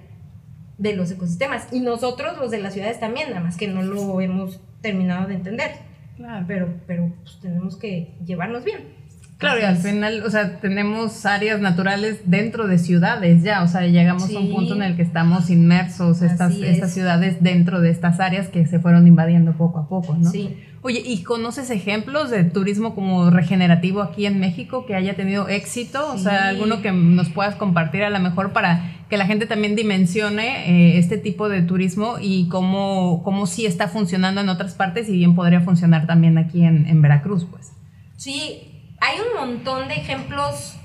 de 0.79 0.95
los 0.95 1.11
ecosistemas. 1.11 1.69
Y 1.73 1.81
nosotros, 1.81 2.37
los 2.39 2.51
de 2.51 2.59
las 2.59 2.75
ciudades 2.75 3.01
también, 3.01 3.31
nada 3.31 3.43
más 3.43 3.57
que 3.57 3.69
no 3.69 3.83
lo 3.83 4.21
hemos 4.21 4.61
terminado 4.83 5.27
de 5.27 5.35
entender. 5.35 5.71
Claro. 6.17 6.45
Pero, 6.47 6.75
pero 6.87 7.13
pues, 7.23 7.41
tenemos 7.41 7.77
que 7.77 8.15
llevarnos 8.25 8.65
bien. 8.65 8.96
Claro, 9.39 9.61
y 9.61 9.65
al 9.65 9.77
final, 9.77 10.23
o 10.25 10.31
sea, 10.31 10.61
tenemos 10.61 11.27
áreas 11.27 11.61
naturales 11.61 12.21
dentro 12.25 12.67
de 12.67 12.79
ciudades 12.79 13.43
ya, 13.43 13.63
o 13.63 13.69
sea, 13.69 13.87
llegamos 13.87 14.35
a 14.35 14.39
un 14.39 14.51
punto 14.51 14.75
en 14.75 14.83
el 14.83 14.97
que 14.97 15.03
estamos 15.03 15.51
inmersos, 15.51 16.23
estas, 16.23 16.55
estas 16.55 16.95
ciudades 16.95 17.43
dentro 17.43 17.83
de 17.83 17.91
estas 17.91 18.19
áreas 18.19 18.49
que 18.49 18.65
se 18.65 18.79
fueron 18.81 19.07
invadiendo 19.07 19.53
poco 19.53 19.79
a 19.79 19.89
poco, 19.89 20.17
¿no? 20.17 20.31
Sí. 20.31 20.57
Oye, 20.81 21.03
¿y 21.05 21.23
conoces 21.23 21.69
ejemplos 21.71 22.31
de 22.31 22.45
turismo 22.45 22.95
como 22.95 23.29
regenerativo 23.29 24.01
aquí 24.01 24.25
en 24.25 24.41
México 24.41 24.87
que 24.87 24.95
haya 24.95 25.17
tenido 25.17 25.49
éxito? 25.49 26.13
O 26.13 26.17
sea, 26.17 26.49
alguno 26.49 26.81
que 26.81 26.93
nos 26.93 27.29
puedas 27.29 27.57
compartir 27.57 28.05
a 28.05 28.11
lo 28.11 28.21
mejor 28.21 28.53
para 28.53 28.95
que 29.11 29.17
la 29.17 29.27
gente 29.27 29.47
también 29.47 29.77
dimensione 29.77 30.71
eh, 30.71 30.99
este 30.99 31.19
tipo 31.19 31.49
de 31.49 31.63
turismo 31.63 32.17
y 32.21 32.49
cómo, 32.49 33.23
cómo 33.25 33.47
sí 33.47 33.67
está 33.67 33.89
funcionando 33.89 34.41
en 34.41 34.49
otras 34.49 34.75
partes 34.75 35.09
y 35.09 35.17
bien 35.17 35.35
podría 35.35 35.61
funcionar 35.61 36.07
también 36.07 36.39
aquí 36.39 36.63
en, 36.63 36.87
en 36.87 37.03
Veracruz, 37.03 37.47
pues. 37.51 37.73
Sí, 38.17 38.76
hay 39.01 39.19
un 39.21 39.37
montón 39.39 39.89
de 39.89 39.95
ejemplos 39.95 40.77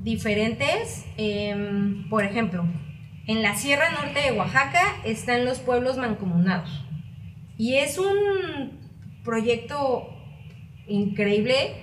diferentes. 0.00 1.04
Em, 1.16 2.08
por 2.08 2.24
ejemplo, 2.24 2.64
en 3.26 3.42
la 3.42 3.56
Sierra 3.56 3.90
Norte 3.90 4.20
de 4.20 4.32
Oaxaca 4.32 4.96
están 5.04 5.44
los 5.44 5.60
pueblos 5.60 5.96
mancomunados. 5.96 6.84
Y 7.56 7.76
es 7.76 7.98
un 7.98 8.80
proyecto 9.24 10.08
increíble 10.86 11.76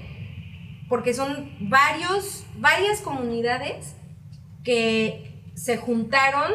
porque 0.89 1.13
son 1.13 1.51
varios, 1.59 2.45
varias 2.57 3.01
comunidades 3.01 3.95
que 4.63 5.41
se 5.53 5.77
juntaron 5.77 6.51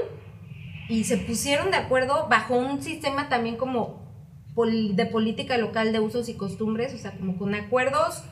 y 0.88 1.04
se 1.04 1.18
pusieron 1.18 1.70
de 1.70 1.76
acuerdo 1.76 2.28
bajo 2.28 2.56
un 2.56 2.82
sistema 2.82 3.28
también 3.28 3.56
como 3.56 4.02
de 4.56 5.06
política 5.06 5.56
local 5.56 5.92
de 5.92 6.00
usos 6.00 6.28
y 6.28 6.34
costumbres, 6.34 6.92
o 6.92 6.98
sea, 6.98 7.12
como 7.12 7.38
con 7.38 7.54
acuerdos 7.54 8.22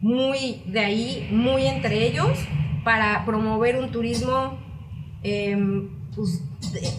muy 0.00 0.62
de 0.66 0.80
ahí, 0.80 1.28
muy 1.30 1.66
entre 1.66 2.06
ellos, 2.06 2.38
para 2.84 3.24
promover 3.24 3.76
un 3.76 3.90
turismo 3.90 4.58
em, 5.22 5.90
pues, 6.14 6.42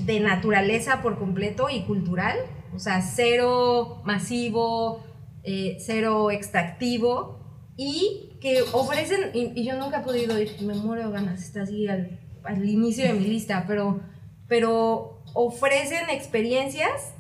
de 0.06 0.20
naturaleza 0.20 1.02
por 1.02 1.18
completo 1.18 1.70
y 1.70 1.82
cultural. 1.82 2.38
O 2.76 2.80
sea, 2.80 3.02
cero 3.02 4.02
masivo, 4.06 5.04
eh, 5.44 5.78
cero 5.80 6.32
extractivo. 6.32 7.40
Y 7.78 8.38
que 8.42 8.62
ofrecen, 8.74 9.32
y, 9.34 9.64
yo 9.64 9.78
nunca 9.78 10.02
he 10.02 10.04
podido 10.04 10.40
ir, 10.40 10.56
me 10.62 10.76
muero 10.76 11.08
de 11.08 11.14
ganas, 11.14 11.42
está 11.42 11.64
así 11.64 11.88
al, 11.88 12.20
al 12.44 12.68
inicio 12.68 13.06
de 13.06 13.14
mi 13.14 13.26
lista, 13.26 13.66
pero, 13.68 14.02
pero 14.48 15.24
ofrecen 15.34 16.10
experiencias 16.10 17.14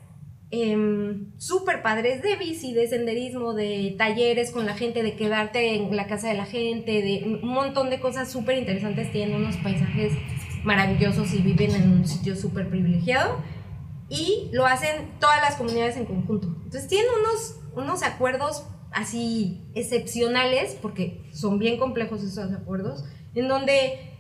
eh, 0.51 1.17
súper 1.37 1.81
padres 1.81 2.21
de 2.21 2.35
bici, 2.35 2.73
de 2.73 2.87
senderismo, 2.87 3.53
de 3.53 3.95
talleres 3.97 4.51
con 4.51 4.65
la 4.65 4.75
gente, 4.75 5.01
de 5.01 5.15
quedarte 5.15 5.75
en 5.75 5.95
la 5.95 6.07
casa 6.07 6.27
de 6.27 6.33
la 6.33 6.45
gente, 6.45 7.01
de 7.01 7.39
un 7.41 7.49
montón 7.49 7.89
de 7.89 8.01
cosas 8.01 8.29
súper 8.29 8.57
interesantes, 8.57 9.11
tienen 9.11 9.35
unos 9.35 9.55
paisajes 9.57 10.11
maravillosos 10.63 11.33
y 11.33 11.41
viven 11.41 11.71
en 11.71 11.91
un 11.91 12.07
sitio 12.07 12.35
súper 12.35 12.69
privilegiado 12.69 13.37
y 14.09 14.49
lo 14.51 14.65
hacen 14.65 15.09
todas 15.19 15.41
las 15.41 15.55
comunidades 15.55 15.95
en 15.95 16.05
conjunto. 16.05 16.47
Entonces 16.47 16.87
tienen 16.87 17.07
unos, 17.21 17.55
unos 17.73 18.03
acuerdos 18.03 18.65
así 18.91 19.65
excepcionales, 19.73 20.77
porque 20.81 21.29
son 21.31 21.59
bien 21.59 21.79
complejos 21.79 22.21
esos 22.23 22.51
acuerdos, 22.51 23.05
en 23.33 23.47
donde 23.47 24.11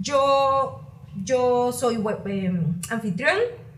yo, 0.00 1.04
yo 1.22 1.70
soy 1.72 2.02
em, 2.26 2.80
anfitrión 2.88 3.36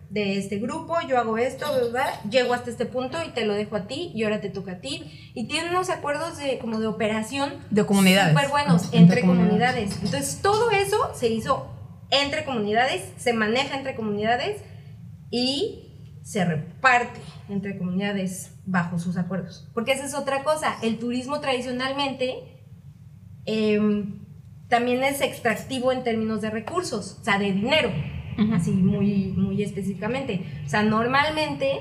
de 0.08 0.38
este 0.38 0.58
grupo, 0.58 0.96
yo 1.08 1.18
hago 1.18 1.36
esto, 1.36 1.66
¿verdad? 1.72 2.06
llego 2.30 2.54
hasta 2.54 2.70
este 2.70 2.86
punto 2.86 3.18
y 3.26 3.30
te 3.30 3.44
lo 3.44 3.54
dejo 3.54 3.76
a 3.76 3.86
ti 3.86 4.12
y 4.14 4.24
ahora 4.24 4.40
te 4.40 4.50
toca 4.50 4.72
a 4.72 4.80
ti. 4.80 5.32
Y 5.34 5.48
tienen 5.48 5.70
unos 5.70 5.90
acuerdos 5.90 6.38
de, 6.38 6.58
como 6.58 6.78
de 6.78 6.86
operación. 6.86 7.54
De 7.70 7.84
comunidades. 7.84 8.32
Súper 8.32 8.50
buenos, 8.50 8.88
entre, 8.92 9.22
comunidades. 9.22 9.94
Entonces 9.94 10.40
todo 10.42 10.70
eso 10.70 11.12
se 11.14 11.28
hizo 11.28 11.68
entre 12.10 12.44
comunidades, 12.44 13.12
se 13.16 13.32
maneja 13.32 13.76
entre 13.76 13.96
comunidades 13.96 14.62
y 15.30 15.82
se 16.22 16.44
reparte 16.44 17.20
entre 17.48 17.78
comunidades 17.78 18.52
bajo 18.64 18.98
sus 18.98 19.16
acuerdos. 19.16 19.68
Porque 19.74 19.92
esa 19.92 20.04
es 20.04 20.14
otra 20.14 20.44
cosa, 20.44 20.76
el 20.82 20.98
turismo 20.98 21.40
tradicionalmente 21.40 22.64
em, 23.44 24.26
también 24.68 25.04
es 25.04 25.20
extractivo 25.20 25.92
en 25.92 26.02
términos 26.02 26.40
de 26.40 26.50
recursos, 26.50 27.18
o 27.20 27.24
sea, 27.24 27.38
de 27.38 27.52
dinero, 27.52 27.90
así 28.52 28.72
muy, 28.72 29.32
muy 29.36 29.62
específicamente. 29.62 30.42
O 30.64 30.68
sea, 30.68 30.82
normalmente 30.82 31.80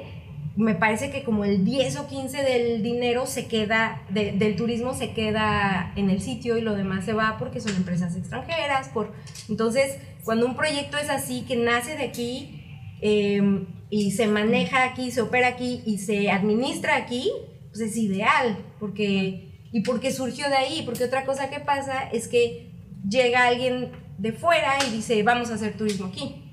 me 0.56 0.76
parece 0.76 1.12
que 1.12 1.24
como 1.24 1.44
el 1.44 1.66
10 1.66 1.98
o 1.98 2.08
15 2.08 2.42
del 2.44 2.82
dinero 2.82 3.26
se 3.26 3.48
queda, 3.48 4.04
del 4.10 4.56
turismo 4.56 4.94
se 4.94 5.12
queda 5.12 5.92
en 5.96 6.10
el 6.10 6.22
sitio 6.22 6.58
y 6.58 6.62
lo 6.62 6.76
demás 6.76 7.06
se 7.06 7.14
va 7.14 7.38
porque 7.38 7.60
son 7.60 7.76
empresas 7.76 8.16
extranjeras. 8.16 8.90
Por, 8.90 9.12
entonces, 9.50 9.98
cuando 10.24 10.46
un 10.46 10.56
proyecto 10.56 10.98
es 10.98 11.10
así, 11.10 11.42
que 11.42 11.58
nace 11.58 11.98
de 11.98 12.04
aquí, 12.06 12.62
Em, 13.02 13.68
y 13.90 14.12
se 14.12 14.28
maneja 14.28 14.84
aquí, 14.84 15.12
se 15.12 15.22
opera 15.22 15.50
aquí 15.50 15.82
y 15.86 16.00
se 16.00 16.32
administra 16.32 16.96
aquí, 16.96 17.32
pues 17.68 17.82
es 17.82 17.98
ideal, 17.98 18.58
porque, 18.80 19.60
y 19.72 19.82
porque 19.82 20.12
surgió 20.12 20.48
de 20.50 20.56
ahí, 20.56 20.82
porque 20.86 21.04
otra 21.04 21.26
cosa 21.26 21.50
que 21.50 21.60
pasa 21.60 22.10
es 22.12 22.28
que 22.28 22.72
llega 23.08 23.46
alguien 23.46 23.92
de 24.18 24.32
fuera 24.32 24.78
y 24.88 24.92
dice, 24.92 25.22
vamos 25.24 25.52
a 25.52 25.56
hacer 25.56 25.78
turismo 25.78 26.08
aquí. 26.08 26.45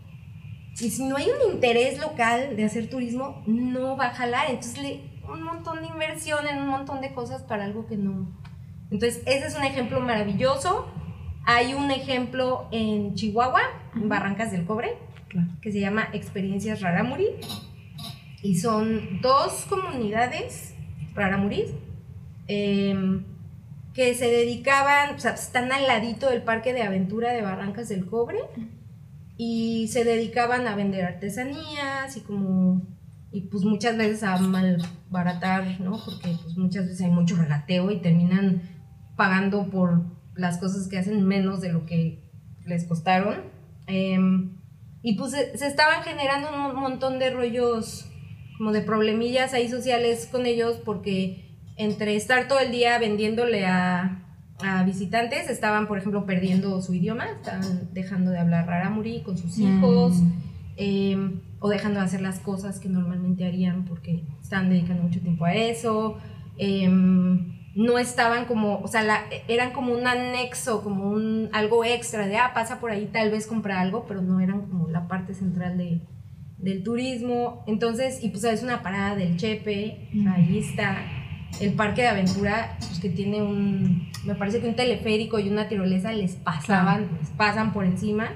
Y 0.80 0.90
si 0.90 1.04
no 1.04 1.16
hay 1.16 1.26
un 1.26 1.52
interés 1.52 1.98
local 1.98 2.56
de 2.56 2.64
hacer 2.64 2.88
turismo, 2.88 3.42
no 3.46 3.96
va 3.96 4.06
a 4.06 4.14
jalar. 4.14 4.50
Entonces, 4.50 4.82
le, 4.82 5.00
un 5.30 5.42
montón 5.42 5.80
de 5.80 5.86
inversión 5.86 6.46
en 6.46 6.58
un 6.58 6.68
montón 6.68 7.00
de 7.00 7.12
cosas 7.12 7.42
para 7.42 7.64
algo 7.64 7.86
que 7.86 7.96
no. 7.96 8.28
Entonces, 8.90 9.22
ese 9.26 9.46
es 9.46 9.56
un 9.56 9.64
ejemplo 9.64 10.00
maravilloso. 10.00 10.86
Hay 11.44 11.74
un 11.74 11.90
ejemplo 11.90 12.68
en 12.70 13.14
Chihuahua, 13.14 13.62
en 13.94 14.08
Barrancas 14.08 14.52
del 14.52 14.64
Cobre, 14.64 14.96
que 15.60 15.72
se 15.72 15.80
llama 15.80 16.08
Experiencias 16.12 16.80
Raramuri. 16.80 17.26
Y 18.42 18.56
son 18.56 19.20
dos 19.20 19.66
comunidades 19.68 20.74
Raramuri 21.14 21.66
em, 22.48 23.24
que 23.94 24.14
se 24.14 24.26
dedicaban, 24.26 25.14
o 25.14 25.18
sea, 25.18 25.32
están 25.32 25.70
al 25.70 25.86
ladito 25.86 26.28
del 26.28 26.42
Parque 26.42 26.72
de 26.72 26.82
Aventura 26.82 27.32
de 27.32 27.42
Barrancas 27.42 27.88
del 27.88 28.06
Cobre 28.06 28.38
y 29.44 29.88
se 29.88 30.04
dedicaban 30.04 30.68
a 30.68 30.76
vender 30.76 31.04
artesanías 31.04 32.16
y 32.16 32.20
como 32.20 32.86
y 33.32 33.40
pues 33.42 33.64
muchas 33.64 33.96
veces 33.96 34.22
a 34.22 34.36
malbaratar, 34.38 35.80
¿no? 35.80 35.98
Porque 36.04 36.36
pues 36.42 36.56
muchas 36.56 36.84
veces 36.84 37.00
hay 37.00 37.10
mucho 37.10 37.34
regateo 37.34 37.90
y 37.90 38.00
terminan 38.00 38.62
pagando 39.16 39.68
por 39.68 40.04
las 40.36 40.58
cosas 40.58 40.86
que 40.86 40.98
hacen 40.98 41.26
menos 41.26 41.60
de 41.60 41.72
lo 41.72 41.86
que 41.86 42.30
les 42.66 42.84
costaron. 42.84 43.40
Em, 43.86 44.58
y 45.02 45.16
pues 45.16 45.32
se, 45.32 45.66
estaban 45.66 46.04
generando 46.04 46.50
un 46.54 46.78
montón 46.78 47.18
de 47.18 47.30
rollos, 47.30 48.06
como 48.58 48.70
de 48.70 48.82
problemillas 48.82 49.54
ahí 49.54 49.68
sociales 49.68 50.28
con 50.30 50.46
ellos, 50.46 50.76
porque 50.84 51.56
entre 51.76 52.14
estar 52.14 52.46
todo 52.46 52.60
el 52.60 52.70
día 52.70 52.98
vendiéndole 52.98 53.66
a, 53.66 54.31
visitantes, 54.84 55.48
estaban, 55.48 55.86
por 55.86 55.98
ejemplo, 55.98 56.26
perdiendo 56.26 56.80
su 56.80 56.94
idioma, 56.94 57.26
estaban 57.30 57.88
dejando 57.92 58.30
de 58.30 58.38
hablar 58.38 58.66
raramuri 58.66 59.22
con 59.22 59.36
sus 59.36 59.58
hijos, 59.58 60.20
mm. 60.20 60.32
em, 60.76 61.40
o 61.60 61.68
dejando 61.68 62.00
de 62.00 62.06
hacer 62.06 62.20
las 62.20 62.38
cosas 62.40 62.80
que 62.80 62.88
normalmente 62.88 63.46
harían 63.46 63.84
porque 63.84 64.24
estaban 64.40 64.68
dedicando 64.68 65.02
mucho 65.02 65.20
tiempo 65.20 65.44
a 65.44 65.54
eso. 65.54 66.18
Em, 66.58 67.58
no 67.74 67.98
estaban 67.98 68.44
como, 68.44 68.80
o 68.80 68.88
sea, 68.88 69.02
la, 69.02 69.22
eran 69.48 69.72
como 69.72 69.94
un 69.94 70.06
anexo, 70.06 70.82
como 70.82 71.08
un 71.08 71.48
algo 71.52 71.84
extra 71.84 72.26
de, 72.26 72.36
ah, 72.36 72.52
pasa 72.54 72.80
por 72.80 72.90
ahí, 72.90 73.08
tal 73.12 73.30
vez 73.30 73.46
compra 73.46 73.80
algo, 73.80 74.04
pero 74.06 74.20
no 74.20 74.40
eran 74.40 74.62
como 74.62 74.88
la 74.88 75.08
parte 75.08 75.34
central 75.34 75.78
de, 75.78 76.02
del 76.58 76.82
turismo. 76.82 77.64
Entonces, 77.66 78.22
y 78.22 78.28
pues 78.28 78.44
es 78.44 78.62
una 78.62 78.82
parada 78.82 79.16
del 79.16 79.36
Chepe, 79.36 80.10
ahí 80.28 80.58
está 80.58 81.21
el 81.60 81.74
parque 81.74 82.02
de 82.02 82.08
aventura, 82.08 82.76
pues 82.78 82.98
que 82.98 83.08
tiene 83.08 83.42
un, 83.42 84.08
me 84.24 84.34
parece 84.34 84.60
que 84.60 84.68
un 84.68 84.74
teleférico 84.74 85.38
y 85.38 85.48
una 85.48 85.68
tirolesa 85.68 86.12
les 86.12 86.34
pasaban, 86.36 87.08
les 87.20 87.30
pasan 87.30 87.72
por 87.72 87.84
encima. 87.84 88.30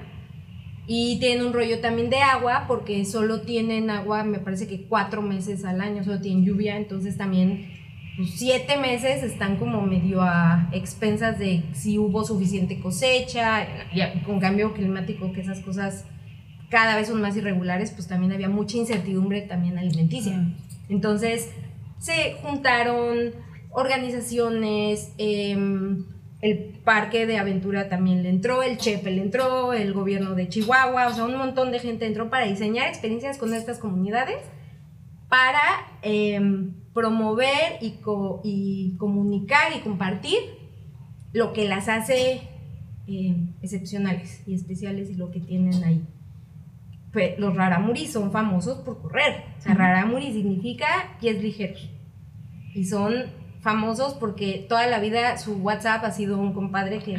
Y 0.89 1.19
tienen 1.19 1.45
un 1.45 1.51
rollo 1.51 1.81
también 1.81 2.09
de 2.09 2.21
agua 2.21 2.63
porque 2.67 3.03
solo 3.03 3.41
tienen 3.41 3.89
agua, 3.89 4.23
me 4.23 4.39
parece 4.39 4.67
que 4.67 4.83
cuatro 4.83 5.21
meses 5.21 5.65
al 5.65 5.81
año, 5.81 6.03
solo 6.03 6.21
tienen 6.21 6.45
lluvia, 6.45 6.77
entonces 6.77 7.17
también 7.17 7.67
pues, 8.15 8.31
siete 8.35 8.77
meses 8.77 9.21
están 9.21 9.57
como 9.57 9.81
medio 9.81 10.21
a 10.21 10.69
expensas 10.71 11.37
de 11.39 11.63
si 11.73 11.97
hubo 11.97 12.23
suficiente 12.23 12.79
cosecha, 12.79 13.67
y 13.93 14.19
con 14.21 14.39
cambio 14.39 14.73
climático, 14.73 15.33
que 15.33 15.41
esas 15.41 15.59
cosas 15.59 16.05
cada 16.69 16.95
vez 16.95 17.07
son 17.09 17.21
más 17.21 17.35
irregulares, 17.35 17.91
pues 17.91 18.07
también 18.07 18.31
había 18.31 18.49
mucha 18.49 18.77
incertidumbre 18.77 19.41
también 19.41 19.77
alimenticia. 19.77 20.53
Entonces 20.87 21.49
se 21.99 22.33
juntaron 22.41 23.33
organizaciones, 23.71 25.13
em, 25.17 26.05
el 26.41 26.79
parque 26.83 27.25
de 27.25 27.37
aventura 27.37 27.89
también 27.89 28.23
le 28.23 28.29
entró, 28.29 28.61
el 28.61 28.77
Chepe 28.77 29.11
le 29.11 29.21
entró, 29.21 29.73
el 29.73 29.93
gobierno 29.93 30.35
de 30.35 30.49
Chihuahua, 30.49 31.07
o 31.07 31.13
sea, 31.13 31.25
un 31.25 31.37
montón 31.37 31.71
de 31.71 31.79
gente 31.79 32.05
entró 32.05 32.29
para 32.29 32.45
diseñar 32.45 32.87
experiencias 32.87 33.37
con 33.37 33.53
estas 33.53 33.79
comunidades 33.79 34.37
para 35.29 35.61
em, 36.01 36.73
promover 36.93 37.77
y, 37.81 37.99
y, 38.43 38.95
comunicar 38.97 39.73
y 39.75 39.81
compartir 39.81 40.37
lo 41.33 41.53
que 41.53 41.67
las 41.67 41.89
hace 41.89 42.41
em, 43.07 43.53
excepcionales 43.61 44.41
y 44.47 44.55
especiales 44.55 45.09
y 45.09 45.15
lo 45.15 45.31
que 45.31 45.39
tienen 45.39 45.83
ahí. 45.83 46.07
los 47.37 47.55
raramuri 47.55 48.05
son 48.05 48.31
famosos 48.31 48.79
por 48.79 49.01
correr. 49.01 49.43
Raramuri 49.73 50.31
significa 50.31 50.87
pies 51.19 51.41
ligeros. 51.41 51.89
Y 52.73 52.85
son 52.85 53.25
famosos 53.61 54.13
porque 54.13 54.65
toda 54.69 54.87
la 54.87 54.99
vida 54.99 55.37
su 55.37 55.55
WhatsApp 55.57 56.03
ha 56.05 56.11
sido 56.11 56.37
un 56.37 56.53
compadre 56.53 56.99
que 56.99 57.17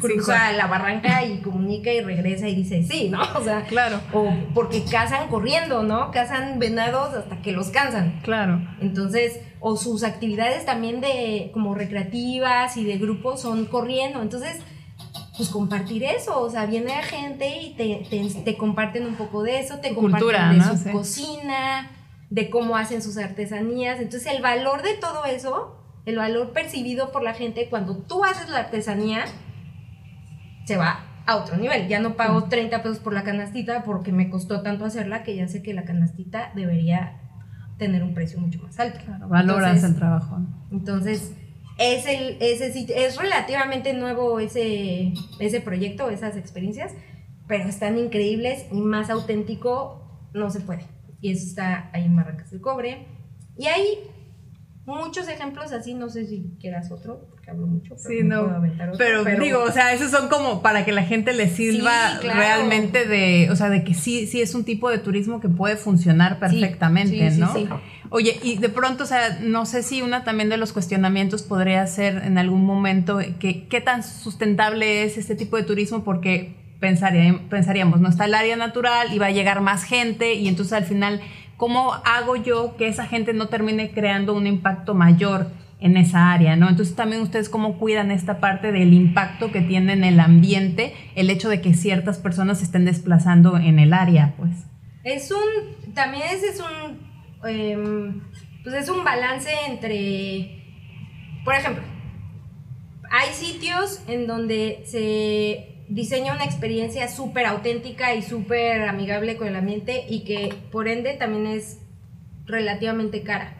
cruza 0.00 0.52
la 0.52 0.66
barranca 0.66 1.24
y 1.24 1.38
comunica 1.38 1.92
y 1.92 2.00
regresa 2.00 2.46
y 2.46 2.54
dice 2.54 2.82
sí, 2.84 3.08
¿no? 3.08 3.20
O 3.34 3.42
sea, 3.42 3.62
claro. 3.64 4.00
O 4.12 4.32
porque 4.54 4.84
cazan 4.84 5.28
corriendo, 5.28 5.82
¿no? 5.82 6.10
Cazan 6.10 6.58
venados 6.58 7.14
hasta 7.14 7.42
que 7.42 7.52
los 7.52 7.70
cansan. 7.70 8.20
Claro. 8.22 8.60
Entonces, 8.80 9.40
o 9.60 9.76
sus 9.76 10.04
actividades 10.04 10.64
también 10.64 11.00
de 11.00 11.50
como 11.52 11.74
recreativas 11.74 12.76
y 12.76 12.84
de 12.84 12.98
grupos 12.98 13.40
son 13.42 13.64
corriendo. 13.64 14.22
Entonces, 14.22 14.60
pues 15.38 15.48
compartir 15.48 16.04
eso, 16.04 16.38
o 16.38 16.50
sea, 16.50 16.66
viene 16.66 16.90
la 16.90 17.02
gente 17.02 17.62
y 17.62 17.74
te, 17.74 18.06
te, 18.44 18.56
comparten 18.58 19.06
un 19.06 19.14
poco 19.14 19.42
de 19.42 19.60
eso, 19.60 19.78
te 19.78 19.94
comparten 19.94 20.58
de 20.58 20.78
su 20.78 20.90
cocina, 20.92 21.90
de 22.28 22.50
cómo 22.50 22.76
hacen 22.76 23.00
sus 23.00 23.16
artesanías. 23.16 24.00
Entonces, 24.00 24.30
el 24.30 24.42
valor 24.42 24.82
de 24.82 24.94
todo 24.94 25.24
eso 25.24 25.78
el 26.08 26.16
valor 26.16 26.52
percibido 26.52 27.12
por 27.12 27.22
la 27.22 27.34
gente 27.34 27.68
cuando 27.68 27.98
tú 27.98 28.24
haces 28.24 28.48
la 28.48 28.60
artesanía 28.60 29.26
se 30.64 30.76
va 30.78 31.00
a 31.26 31.36
otro 31.36 31.58
nivel. 31.58 31.86
Ya 31.88 32.00
no 32.00 32.16
pago 32.16 32.44
30 32.44 32.82
pesos 32.82 32.98
por 32.98 33.12
la 33.12 33.24
canastita 33.24 33.84
porque 33.84 34.10
me 34.10 34.30
costó 34.30 34.62
tanto 34.62 34.86
hacerla 34.86 35.22
que 35.22 35.36
ya 35.36 35.48
sé 35.48 35.62
que 35.62 35.74
la 35.74 35.84
canastita 35.84 36.50
debería 36.54 37.20
tener 37.76 38.02
un 38.02 38.14
precio 38.14 38.40
mucho 38.40 38.60
más 38.62 38.80
alto. 38.80 38.98
Claro, 39.04 39.28
valoras 39.28 39.84
el 39.84 39.96
trabajo. 39.96 40.38
Entonces, 40.72 41.34
es, 41.78 42.06
el, 42.06 42.36
ese, 42.40 42.86
es 43.06 43.16
relativamente 43.16 43.92
nuevo 43.94 44.40
ese, 44.40 45.12
ese 45.38 45.60
proyecto, 45.60 46.10
esas 46.10 46.36
experiencias, 46.36 46.92
pero 47.46 47.64
están 47.64 47.96
increíbles 47.96 48.66
y 48.70 48.80
más 48.80 49.10
auténtico 49.10 50.28
no 50.34 50.50
se 50.50 50.60
puede. 50.60 50.84
Y 51.20 51.32
eso 51.32 51.46
está 51.46 51.90
ahí 51.92 52.04
en 52.04 52.16
Barracas 52.16 52.50
del 52.50 52.60
Cobre. 52.60 53.06
Y 53.56 53.66
ahí 53.66 53.98
muchos 54.88 55.28
ejemplos 55.28 55.72
así, 55.72 55.94
no 55.94 56.08
sé 56.08 56.26
si 56.26 56.56
quieras 56.60 56.90
otro, 56.90 57.28
porque 57.30 57.50
hablo 57.50 57.66
mucho. 57.66 57.94
Pero 58.02 58.20
sí, 58.20 58.24
no. 58.24 58.62
pero, 58.96 59.24
digo, 59.38 59.62
o 59.62 59.70
sea, 59.70 59.92
esos 59.92 60.10
son 60.10 60.28
como 60.28 60.62
para 60.62 60.84
que 60.84 60.92
la 60.92 61.02
gente 61.02 61.32
le 61.34 61.48
sirva 61.48 62.18
realmente 62.20 63.06
de, 63.06 63.50
o 63.50 63.56
sea, 63.56 63.68
de 63.68 63.84
que 63.84 63.94
sí, 63.94 64.26
sí 64.26 64.40
es 64.40 64.54
un 64.54 64.64
tipo 64.64 64.90
de 64.90 64.98
turismo 64.98 65.40
que 65.40 65.48
puede 65.48 65.76
funcionar 65.76 66.38
perfectamente, 66.38 67.30
¿no? 67.32 67.54
Oye, 68.10 68.38
y 68.42 68.56
de 68.56 68.68
pronto, 68.68 69.04
o 69.04 69.06
sea, 69.06 69.38
no 69.40 69.66
sé 69.66 69.82
si 69.82 70.02
una 70.02 70.24
también 70.24 70.48
de 70.48 70.56
los 70.56 70.72
cuestionamientos 70.72 71.42
podría 71.42 71.86
ser 71.86 72.22
en 72.24 72.38
algún 72.38 72.64
momento 72.64 73.18
que 73.38 73.66
qué 73.68 73.80
tan 73.80 74.02
sustentable 74.02 75.04
es 75.04 75.18
este 75.18 75.34
tipo 75.34 75.56
de 75.56 75.62
turismo 75.64 76.04
porque 76.04 76.56
pensaríamos, 76.80 78.00
no 78.00 78.08
está 78.08 78.24
el 78.26 78.34
área 78.34 78.56
natural 78.56 79.12
y 79.12 79.18
va 79.18 79.26
a 79.26 79.30
llegar 79.30 79.60
más 79.60 79.82
gente 79.82 80.34
y 80.34 80.46
entonces 80.46 80.72
al 80.74 80.84
final 80.84 81.20
¿cómo 81.58 81.92
hago 82.04 82.36
yo 82.36 82.76
que 82.78 82.88
esa 82.88 83.04
gente 83.04 83.34
no 83.34 83.48
termine 83.48 83.90
creando 83.90 84.34
un 84.34 84.46
impacto 84.46 84.94
mayor 84.94 85.48
en 85.80 85.96
esa 85.96 86.32
área, 86.32 86.56
¿no? 86.56 86.68
Entonces 86.68 86.96
también 86.96 87.20
ustedes 87.20 87.48
cómo 87.48 87.78
cuidan 87.78 88.10
esta 88.10 88.40
parte 88.40 88.72
del 88.72 88.94
impacto 88.94 89.52
que 89.52 89.60
tiene 89.60 89.92
en 89.92 90.04
el 90.04 90.18
ambiente 90.18 90.94
el 91.14 91.30
hecho 91.30 91.48
de 91.48 91.60
que 91.60 91.74
ciertas 91.74 92.18
personas 92.18 92.62
estén 92.62 92.84
desplazando 92.84 93.58
en 93.58 93.78
el 93.78 93.92
área, 93.92 94.34
pues. 94.38 94.52
Es 95.04 95.30
un, 95.30 95.94
también 95.94 96.24
ese 96.32 96.48
es 96.48 96.60
un, 96.60 97.07
em, 97.44 98.20
pues 98.62 98.74
es 98.74 98.88
un 98.88 99.04
balance 99.04 99.50
entre, 99.66 100.62
por 101.44 101.54
ejemplo, 101.54 101.82
hay 103.10 103.32
sitios 103.32 104.02
en 104.06 104.26
donde 104.26 104.82
se 104.84 105.84
diseña 105.88 106.34
una 106.34 106.44
experiencia 106.44 107.08
súper 107.08 107.46
auténtica 107.46 108.14
y 108.14 108.22
súper 108.22 108.82
amigable 108.82 109.36
con 109.36 109.48
el 109.48 109.56
ambiente 109.56 110.04
y 110.08 110.24
que 110.24 110.54
por 110.70 110.88
ende 110.88 111.14
también 111.14 111.46
es 111.46 111.80
relativamente 112.46 113.22
cara 113.22 113.54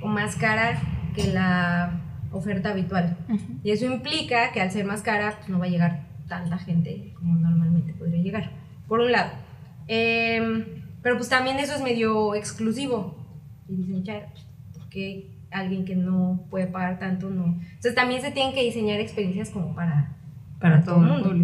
o 0.00 0.06
más 0.06 0.36
cara 0.36 0.80
que 1.14 1.32
la 1.32 2.00
oferta 2.30 2.70
habitual. 2.70 3.16
Y 3.62 3.70
eso 3.70 3.86
implica 3.86 4.52
que 4.52 4.60
al 4.60 4.70
ser 4.70 4.84
más 4.84 5.02
cara 5.02 5.36
pues 5.38 5.48
no 5.48 5.58
va 5.58 5.66
a 5.66 5.68
llegar 5.68 6.06
tanta 6.28 6.58
gente 6.58 7.12
como 7.14 7.34
normalmente 7.34 7.92
podría 7.94 8.22
llegar. 8.22 8.50
Por 8.88 9.00
un 9.00 9.12
lado. 9.12 9.32
Em, 9.86 10.64
pero 11.02 11.16
pues 11.16 11.28
también 11.28 11.58
eso 11.58 11.74
es 11.74 11.82
medio 11.82 12.34
exclusivo. 12.34 13.21
Y 13.68 13.76
dicen, 13.76 14.04
¿por 14.72 14.88
qué 14.88 15.30
alguien 15.50 15.84
que 15.84 15.96
no 15.96 16.46
puede 16.50 16.66
pagar 16.66 16.98
tanto 16.98 17.30
no? 17.30 17.60
Entonces 17.60 17.94
también 17.94 18.20
se 18.20 18.30
tienen 18.30 18.54
que 18.54 18.62
diseñar 18.62 19.00
experiencias 19.00 19.50
como 19.50 19.74
para 19.74 20.16
para 20.62 20.82
todo 20.84 21.02
el 21.02 21.22
mundo. 21.24 21.34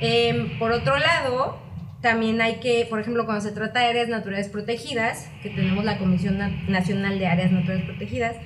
Em, 0.00 0.58
por 0.58 0.70
otro 0.72 0.96
lado, 0.96 1.58
también 2.00 2.40
hay 2.40 2.60
que, 2.60 2.86
por 2.88 3.00
ejemplo, 3.00 3.26
cuando 3.26 3.42
se 3.42 3.52
trata 3.52 3.80
de 3.80 3.86
áreas 3.86 4.08
naturales 4.08 4.48
protegidas, 4.48 5.28
que 5.42 5.50
tenemos 5.50 5.84
la 5.84 5.98
Comisión 5.98 6.38
Nacional 6.68 7.18
de 7.18 7.26
Áreas 7.26 7.50
Naturales 7.50 7.84
Protegidas, 7.84 8.36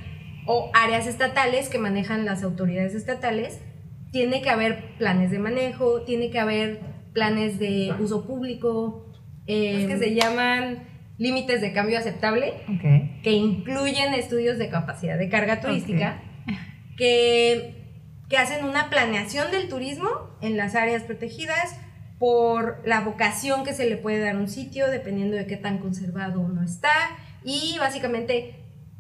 o 0.47 0.71
áreas 0.75 1.07
estatales 1.07 1.69
que 1.69 1.79
manejan 1.79 2.25
las 2.25 2.43
autoridades 2.43 2.95
estatales, 2.95 3.61
tiene 4.11 4.43
que 4.43 4.51
haber 4.51 4.97
planes 4.97 5.31
de 5.31 5.39
manejo, 5.39 6.03
tiene 6.03 6.31
que 6.31 6.41
haber 6.41 6.81
planes 7.13 7.59
de 7.59 7.95
uso 8.01 8.27
público, 8.27 9.07
eh, 9.47 9.87
que 9.87 9.99
se 9.99 10.15
llaman 10.15 10.79
límites 11.19 11.61
de 11.61 11.73
cambio 11.73 11.99
aceptable, 11.99 12.55
que 13.23 13.33
incluyen 13.33 14.15
estudios 14.15 14.59
de 14.59 14.69
capacidad 14.69 15.19
de 15.19 15.29
carga 15.29 15.61
turística, 15.61 16.23
que 16.97 17.85
que 18.29 18.37
hacen 18.39 18.65
una 18.65 18.91
planeación 18.91 19.51
del 19.51 19.69
turismo 19.69 20.09
en 20.41 20.57
las 20.57 20.75
áreas 20.75 21.03
protegidas 21.03 21.79
por 22.19 22.83
la 22.87 23.01
vocación 23.01 23.65
que 23.65 23.75
se 23.75 23.89
le 23.89 23.97
puede 23.97 24.21
dar 24.21 24.37
a 24.37 24.39
un 24.39 24.49
sitio, 24.49 24.89
dependiendo 24.89 25.37
de 25.37 25.47
qué 25.47 25.57
tan 25.57 25.79
conservado 25.79 26.41
uno 26.41 26.63
está, 26.63 26.93
y 27.45 27.77
básicamente 27.79 28.57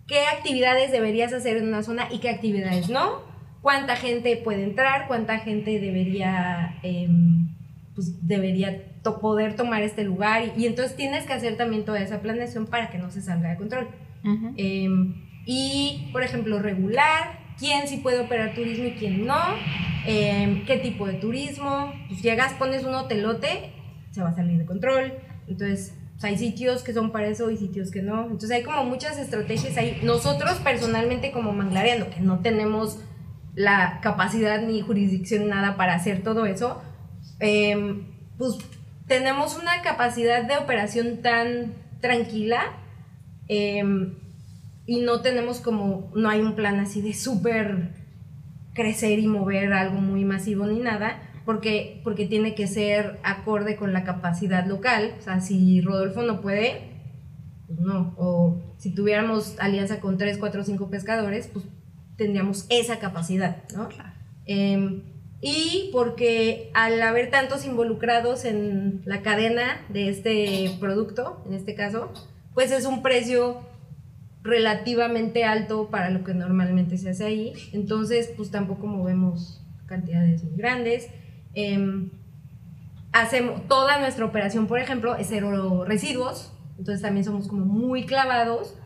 qué 0.06 0.26
actividades 0.26 0.92
deberías 0.92 1.32
hacer 1.32 1.56
en 1.56 1.68
una 1.68 1.82
zona 1.82 2.08
y 2.10 2.18
qué 2.18 2.28
actividades 2.28 2.90
no, 2.90 3.22
cuánta 3.62 3.96
gente 3.96 4.36
puede 4.36 4.64
entrar, 4.64 5.06
cuánta 5.08 5.38
gente 5.38 5.80
debería, 5.80 6.78
em, 6.82 7.56
pues 7.94 8.26
debería 8.26 8.82
poder 9.04 9.56
tomar 9.56 9.82
este 9.82 10.04
lugar, 10.04 10.42
y, 10.56 10.66
entonces 10.66 10.96
tienes 10.96 11.26
que 11.26 11.32
hacer 11.32 11.56
también 11.56 11.84
toda 11.84 12.00
esa 12.00 12.20
planeación 12.20 12.66
para 12.66 12.90
que 12.90 12.98
no 12.98 13.10
se 13.10 13.22
salga 13.22 13.50
de 13.50 13.56
control. 13.56 13.88
Em, 14.56 15.14
y, 15.46 16.08
por 16.12 16.22
ejemplo, 16.22 16.58
regular 16.60 17.38
quién 17.58 17.86
sí 17.86 17.98
puede 17.98 18.20
operar 18.20 18.54
turismo 18.54 18.86
y 18.86 18.92
quién 18.92 19.26
no, 19.26 19.40
em, 20.06 20.64
qué 20.64 20.78
tipo 20.78 21.06
de 21.06 21.14
turismo. 21.14 21.92
Pues 22.08 22.22
llegas, 22.22 22.54
pones 22.54 22.84
un 22.84 22.94
hotelote, 22.94 23.72
se 24.10 24.22
va 24.22 24.30
a 24.30 24.34
salir 24.34 24.58
de 24.58 24.64
control. 24.64 25.12
Entonces, 25.46 25.94
pues, 26.12 26.24
hay 26.24 26.38
sitios 26.38 26.82
que 26.82 26.92
son 26.92 27.12
para 27.12 27.26
eso 27.26 27.50
y 27.50 27.56
sitios 27.56 27.90
que 27.90 28.02
no. 28.02 28.22
Entonces, 28.22 28.50
hay 28.50 28.62
como 28.62 28.84
muchas 28.84 29.18
estrategias 29.18 29.76
ahí. 29.76 30.00
Nosotros, 30.02 30.54
personalmente, 30.64 31.32
como 31.32 31.52
Manglareando, 31.52 32.08
que 32.10 32.20
no 32.20 32.40
tenemos 32.40 32.98
la 33.54 34.00
capacidad 34.00 34.62
ni 34.62 34.80
jurisdicción 34.80 35.48
nada 35.48 35.76
para 35.76 35.94
hacer 35.94 36.22
todo 36.22 36.46
eso, 36.46 36.82
em, 37.38 38.06
pues 38.36 38.58
tenemos 39.06 39.56
una 39.56 39.82
capacidad 39.82 40.44
de 40.44 40.56
operación 40.56 41.22
tan 41.22 41.74
tranquila. 42.00 42.62
Eh, 43.48 43.82
y 44.86 45.00
no 45.00 45.22
tenemos 45.22 45.60
como, 45.60 46.10
no 46.14 46.28
hay 46.28 46.40
un 46.40 46.54
plan 46.54 46.78
así 46.78 47.00
de 47.00 47.14
súper 47.14 47.90
crecer 48.74 49.18
y 49.18 49.26
mover 49.26 49.72
algo 49.72 50.00
muy 50.00 50.24
masivo 50.24 50.66
ni 50.66 50.80
nada, 50.80 51.22
porque, 51.44 52.00
porque 52.04 52.26
tiene 52.26 52.54
que 52.54 52.66
ser 52.66 53.18
acorde 53.22 53.76
con 53.76 53.92
la 53.92 54.04
capacidad 54.04 54.66
local. 54.66 55.14
O 55.18 55.22
sea, 55.22 55.40
si 55.40 55.80
Rodolfo 55.80 56.22
no 56.22 56.40
puede, 56.40 56.90
pues 57.66 57.80
no. 57.80 58.14
O 58.18 58.74
si 58.78 58.94
tuviéramos 58.94 59.58
alianza 59.58 60.00
con 60.00 60.18
3, 60.18 60.38
4, 60.38 60.64
5 60.64 60.90
pescadores, 60.90 61.48
pues 61.48 61.64
tendríamos 62.16 62.66
esa 62.68 62.98
capacidad, 62.98 63.64
¿no? 63.74 63.88
Em, 64.46 65.02
y 65.46 65.90
porque 65.92 66.70
al 66.72 67.02
haber 67.02 67.30
tantos 67.30 67.66
involucrados 67.66 68.46
en 68.46 69.02
la 69.04 69.20
cadena 69.20 69.84
de 69.90 70.08
este 70.08 70.70
producto, 70.80 71.44
en 71.46 71.52
este 71.52 71.74
caso, 71.74 72.10
pues 72.54 72.72
es 72.72 72.86
un 72.86 73.02
precio 73.02 73.60
relativamente 74.42 75.44
alto 75.44 75.90
para 75.90 76.08
lo 76.08 76.24
que 76.24 76.32
normalmente 76.32 76.96
se 76.96 77.10
hace 77.10 77.26
ahí. 77.26 77.52
Entonces, 77.74 78.32
pues 78.34 78.50
tampoco 78.50 78.86
movemos 78.86 79.62
cantidades 79.84 80.42
muy 80.44 80.56
grandes. 80.56 81.10
Em, 81.52 82.10
hacemos 83.12 83.68
toda 83.68 84.00
nuestra 84.00 84.24
operación, 84.24 84.66
por 84.66 84.78
ejemplo, 84.78 85.14
es 85.14 85.26
cero 85.28 85.84
residuos. 85.84 86.54
Entonces 86.78 87.02
también 87.02 87.24
somos 87.24 87.48
como 87.48 87.66
muy 87.66 88.06
clavados 88.06 88.78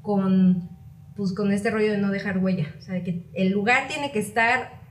con, 0.00 0.70
pues, 1.16 1.34
con 1.34 1.50
este 1.50 1.70
rollo 1.70 1.90
de 1.90 1.98
no 1.98 2.12
dejar 2.12 2.38
huella. 2.38 2.72
O 2.78 2.82
sea, 2.82 3.02
que 3.02 3.28
el 3.34 3.50
lugar 3.50 3.88
tiene 3.88 4.12
que 4.12 4.20
estar, 4.20 4.83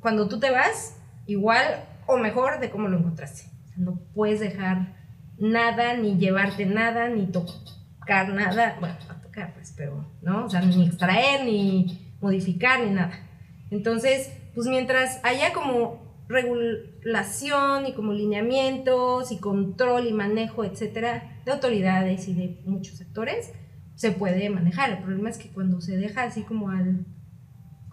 cuando 0.00 0.28
tú 0.28 0.38
te 0.38 0.50
vas, 0.50 0.96
igual 1.26 1.84
o 2.06 2.16
mejor 2.16 2.60
de 2.60 2.70
cómo 2.70 2.88
lo 2.88 2.98
encontraste. 2.98 3.50
No 3.76 4.00
puedes 4.14 4.40
dejar 4.40 4.96
nada, 5.38 5.94
ni 5.96 6.16
llevarte 6.16 6.66
nada, 6.66 7.08
ni 7.08 7.26
tocar 7.26 8.28
nada. 8.30 8.76
Bueno, 8.80 8.96
a 9.08 9.20
tocar, 9.20 9.54
pues, 9.54 9.72
pero, 9.76 10.04
¿no? 10.22 10.46
O 10.46 10.50
sea, 10.50 10.62
ni 10.62 10.86
extraer, 10.86 11.44
ni 11.44 12.16
modificar, 12.20 12.80
ni 12.80 12.90
nada. 12.90 13.12
Entonces, 13.70 14.32
pues 14.54 14.66
mientras 14.66 15.20
haya 15.24 15.52
como 15.52 16.08
regulación 16.28 17.86
y 17.86 17.92
como 17.92 18.12
lineamientos 18.12 19.32
y 19.32 19.38
control 19.38 20.06
y 20.06 20.12
manejo, 20.12 20.64
etcétera, 20.64 21.40
de 21.44 21.52
autoridades 21.52 22.28
y 22.28 22.34
de 22.34 22.60
muchos 22.66 22.96
sectores, 22.98 23.52
se 23.94 24.12
puede 24.12 24.48
manejar. 24.50 24.90
El 24.90 24.98
problema 24.98 25.30
es 25.30 25.38
que 25.38 25.48
cuando 25.48 25.80
se 25.80 25.96
deja 25.96 26.24
así 26.24 26.42
como 26.42 26.70
al 26.70 27.06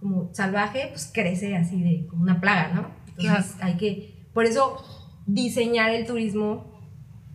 como 0.05 0.31
salvaje, 0.35 0.89
pues 0.91 1.09
crece 1.11 1.55
así 1.55 1.81
de 1.81 2.05
como 2.05 2.21
una 2.21 2.39
plaga, 2.39 2.75
¿no? 2.75 2.87
Entonces 3.17 3.55
hay 3.59 3.75
que, 3.75 4.27
por 4.33 4.45
eso 4.45 4.77
diseñar 5.25 5.89
el 5.89 6.05
turismo 6.05 6.71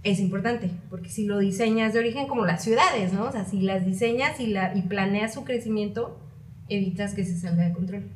es 0.04 0.20
importante, 0.20 0.70
porque 0.88 1.08
si 1.08 1.26
lo 1.26 1.38
diseñas 1.38 1.92
de 1.92 1.98
origen 1.98 2.28
como 2.28 2.46
las 2.46 2.62
ciudades, 2.62 3.12
¿no? 3.12 3.24
O 3.24 3.32
sea, 3.32 3.44
si 3.44 3.60
las 3.60 3.84
diseñas 3.84 4.38
y, 4.38 4.46
la, 4.46 4.76
y 4.76 4.82
planeas 4.82 5.34
su 5.34 5.42
crecimiento, 5.42 6.20
evitas 6.68 7.12
que 7.12 7.24
se 7.24 7.36
salga 7.36 7.64
de 7.64 7.72
control. 7.72 8.08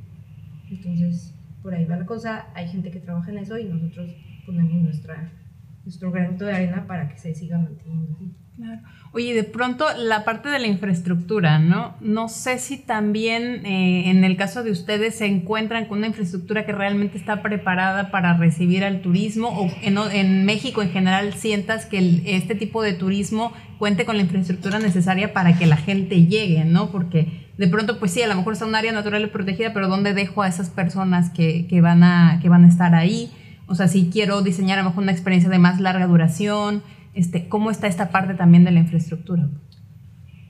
Entonces, 0.71 1.35
por 1.61 1.75
ahí 1.75 1.85
va 1.85 1.97
la 1.97 2.07
cosa, 2.07 2.47
hay 2.55 2.69
gente 2.69 2.93
que 2.93 3.01
trabaja 3.01 3.33
en 3.33 3.39
eso 3.39 3.59
y 3.59 3.65
nosotros 3.65 4.09
ponemos 4.47 4.83
nuestra, 4.83 5.33
nuestro 5.83 6.13
granito 6.13 6.45
de 6.45 6.53
arena 6.53 6.87
para 6.87 7.09
que 7.09 7.19
se 7.19 7.35
siga 7.35 7.59
manteniendo 7.59 8.15
así. 8.15 8.33
Claro. 8.57 8.81
Oye, 9.13 9.33
de 9.33 9.45
pronto 9.45 9.87
la 9.97 10.25
parte 10.25 10.49
de 10.49 10.59
la 10.59 10.67
infraestructura, 10.67 11.61
¿no? 11.61 11.95
No 12.01 12.29
sé 12.29 12.59
si 12.59 12.77
también 12.77 13.65
eh, 13.65 14.11
en 14.11 14.25
el 14.25 14.37
caso 14.37 14.65
de 14.65 14.73
ustedes 14.73 15.17
se 15.17 15.27
encuentran 15.27 15.87
con 15.87 15.99
una 15.99 16.09
infraestructura 16.09 16.67
que 16.67 16.73
realmente 16.73 17.17
está 17.17 17.43
preparada 17.43 18.11
para 18.11 18.37
recibir 18.37 18.85
al 18.85 19.03
turismo 19.03 19.49
o 19.49 19.71
en, 19.83 20.45
México 20.45 20.83
en 20.83 20.91
general 20.91 21.35
sientas 21.35 21.87
que 21.87 22.23
este 22.27 22.57
tipo 22.57 22.83
de 22.83 22.93
turismo 22.93 23.53
cuente 23.79 24.05
con 24.05 24.17
la 24.17 24.23
infraestructura 24.23 24.79
necesaria 24.79 25.33
para 25.33 25.59
que 25.59 25.67
la 25.67 25.77
gente 25.77 26.27
llegue, 26.27 26.65
¿no? 26.65 26.91
Porque 26.91 27.49
de 27.57 27.69
pronto, 27.69 28.01
pues 28.01 28.13
sí, 28.13 28.23
a 28.23 28.27
lo 28.27 28.35
mejor 28.35 28.55
está 28.55 28.67
un 28.67 28.75
área 28.75 28.91
natural 28.91 29.23
y 29.23 29.27
protegida, 29.29 29.73
pero 29.73 29.87
¿dónde 29.89 30.13
dejo 30.13 30.43
a 30.43 30.49
esas 30.49 30.71
personas 30.71 31.31
que, 31.31 31.69
van 31.81 32.03
a, 32.03 32.41
que 32.43 32.49
van 32.49 32.65
a 32.65 32.69
estar 32.69 32.95
ahí? 32.97 33.31
O 33.67 33.75
sea, 33.77 33.87
si 33.87 34.11
quiero 34.11 34.43
diseñar 34.43 34.79
a 34.79 34.83
lo 34.83 34.91
mejor 34.91 35.05
una 35.05 35.13
experiencia 35.13 35.51
de 35.51 35.59
más 35.59 35.81
larga 35.81 36.07
duración, 36.07 36.83
este, 37.15 37.49
¿cómo 37.49 37.71
está 37.71 37.87
esta 37.87 38.11
parte 38.11 38.35
también 38.35 38.65
de 38.65 38.71
la 38.71 38.81
infraestructura? 38.81 39.49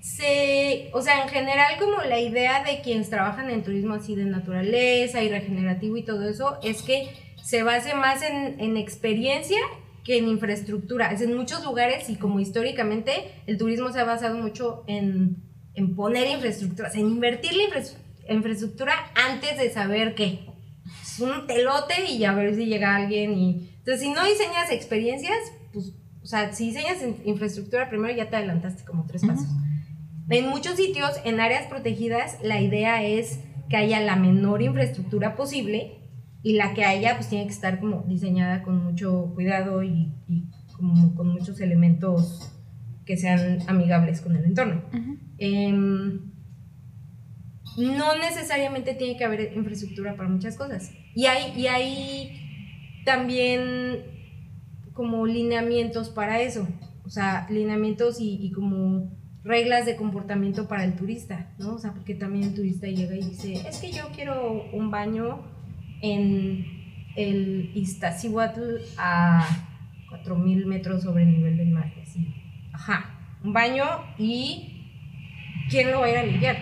Sí, 0.00 0.88
o 0.92 1.00
sea, 1.00 1.22
en 1.22 1.29
general 1.29 1.79
como 1.79 2.03
la 2.03 2.20
idea 2.20 2.62
de 2.62 2.83
quienes 2.83 3.09
trabajan 3.09 3.50
en 3.50 3.62
turismo 3.62 3.94
así 3.94 4.14
de 4.14 4.24
naturaleza 4.24 5.22
y 5.22 5.31
regenerativo 5.31 5.96
y 5.96 6.05
todo 6.05 6.29
eso 6.29 6.59
es 6.62 6.83
que 6.83 7.09
se 7.42 7.62
base 7.62 7.94
más 7.94 8.22
en, 8.22 8.61
en 8.61 8.77
experiencia 8.77 9.59
que 10.05 10.18
en 10.18 10.29
infraestructura. 10.29 11.11
Es 11.12 11.22
en 11.22 11.35
muchos 11.35 11.64
lugares 11.64 12.11
y 12.11 12.16
como 12.16 12.40
históricamente 12.40 13.12
el 13.46 13.57
turismo 13.57 13.90
se 13.92 14.00
ha 14.00 14.05
basado 14.05 14.37
mucho 14.37 14.85
en 14.87 15.42
en 15.74 15.94
poner 15.94 16.29
infraestructura, 16.29 16.90
en 16.94 17.00
invertir 17.00 17.53
la 17.55 18.35
infraestructura 18.35 18.92
antes 19.14 19.59
de 19.59 19.70
saber 19.70 20.14
qué. 20.14 20.46
Es 21.03 21.20
un 21.20 21.46
telote 21.46 22.11
y 22.11 22.24
a 22.24 22.33
ver 22.33 22.55
si 22.55 22.66
llega 22.66 22.96
alguien 22.96 23.37
y... 23.37 23.70
Entonces, 23.79 24.00
si 24.00 24.11
no 24.11 24.24
diseñas 24.24 24.70
experiencias, 24.70 25.37
pues, 25.72 25.92
o 26.25 26.27
sea, 26.27 26.55
si 26.55 26.69
diseñas 26.69 27.05
infraestructura 27.27 27.91
primero 27.91 28.17
ya 28.17 28.31
te 28.31 28.37
adelantaste 28.37 28.83
como 28.85 29.05
tres 29.05 29.27
pasos. 29.27 29.47
En 30.31 30.49
muchos 30.49 30.77
sitios, 30.77 31.11
en 31.27 31.39
áreas 31.39 31.67
protegidas, 31.67 32.39
la 32.43 32.63
idea 32.63 33.05
es 33.05 33.41
que 33.69 33.77
haya 33.77 34.01
la 34.01 34.17
menor 34.17 34.63
infraestructura 34.63 35.37
posible 35.37 35.99
y 36.43 36.55
la 36.55 36.73
que 36.73 36.87
haya 36.87 37.17
pues 37.17 37.29
tiene 37.29 37.45
que 37.45 37.53
estar 37.53 37.79
como 37.79 38.05
diseñada 38.09 38.63
con 38.63 38.83
mucho 38.83 39.33
cuidado 39.35 39.83
y, 39.83 40.15
como 40.73 41.15
con 41.15 41.29
muchos 41.29 41.61
elementos 41.61 42.51
que 43.05 43.19
sean 43.19 43.59
amigables 43.67 44.23
con 44.23 44.35
el 44.35 44.47
entorno. 44.47 44.83
Em, 45.37 46.33
no 47.77 48.17
necesariamente 48.17 48.95
tiene 48.95 49.19
que 49.19 49.25
haber 49.25 49.53
infraestructura 49.55 50.17
para 50.17 50.31
muchas 50.31 50.57
cosas. 50.57 50.91
Y 51.15 51.27
hay, 51.27 51.53
y 51.55 51.67
hay 51.67 53.03
también 53.05 54.15
como 54.94 55.26
lineamientos 55.26 56.09
para 56.09 56.40
eso. 56.40 56.66
O 57.04 57.11
sea, 57.11 57.46
lineamientos 57.50 58.16
y, 58.20 58.50
como 58.52 59.12
reglas 59.42 59.85
de 59.85 59.96
comportamiento 59.96 60.68
para 60.68 60.85
el 60.85 60.96
turista, 60.96 61.52
¿no? 61.59 61.74
O 61.74 61.78
sea, 61.78 61.92
porque 61.92 62.14
también 62.14 62.44
el 62.44 62.54
turista 62.54 62.87
llega 62.87 63.14
y 63.14 63.22
dice, 63.22 63.52
es 63.68 63.78
que 63.78 63.92
yo 63.92 64.04
quiero 64.14 64.64
un 64.72 64.90
baño 64.90 65.42
en 66.00 66.64
el 67.14 67.70
Iztaccíhuatl 67.74 68.76
a 68.96 69.46
4000 70.09 70.64
metros 70.64 71.02
sobre 71.02 71.24
el 71.24 71.33
nivel 71.33 71.59
del 71.59 71.70
mar, 71.70 71.92
así. 72.00 72.35
Ajá, 72.72 73.38
un 73.44 73.52
baño 73.52 73.85
y 74.16 74.74
¿quién 75.68 75.90
lo 75.90 76.00
va 76.00 76.07
a 76.07 76.11
ir 76.11 76.16
a 76.16 76.24
limpiar? 76.24 76.57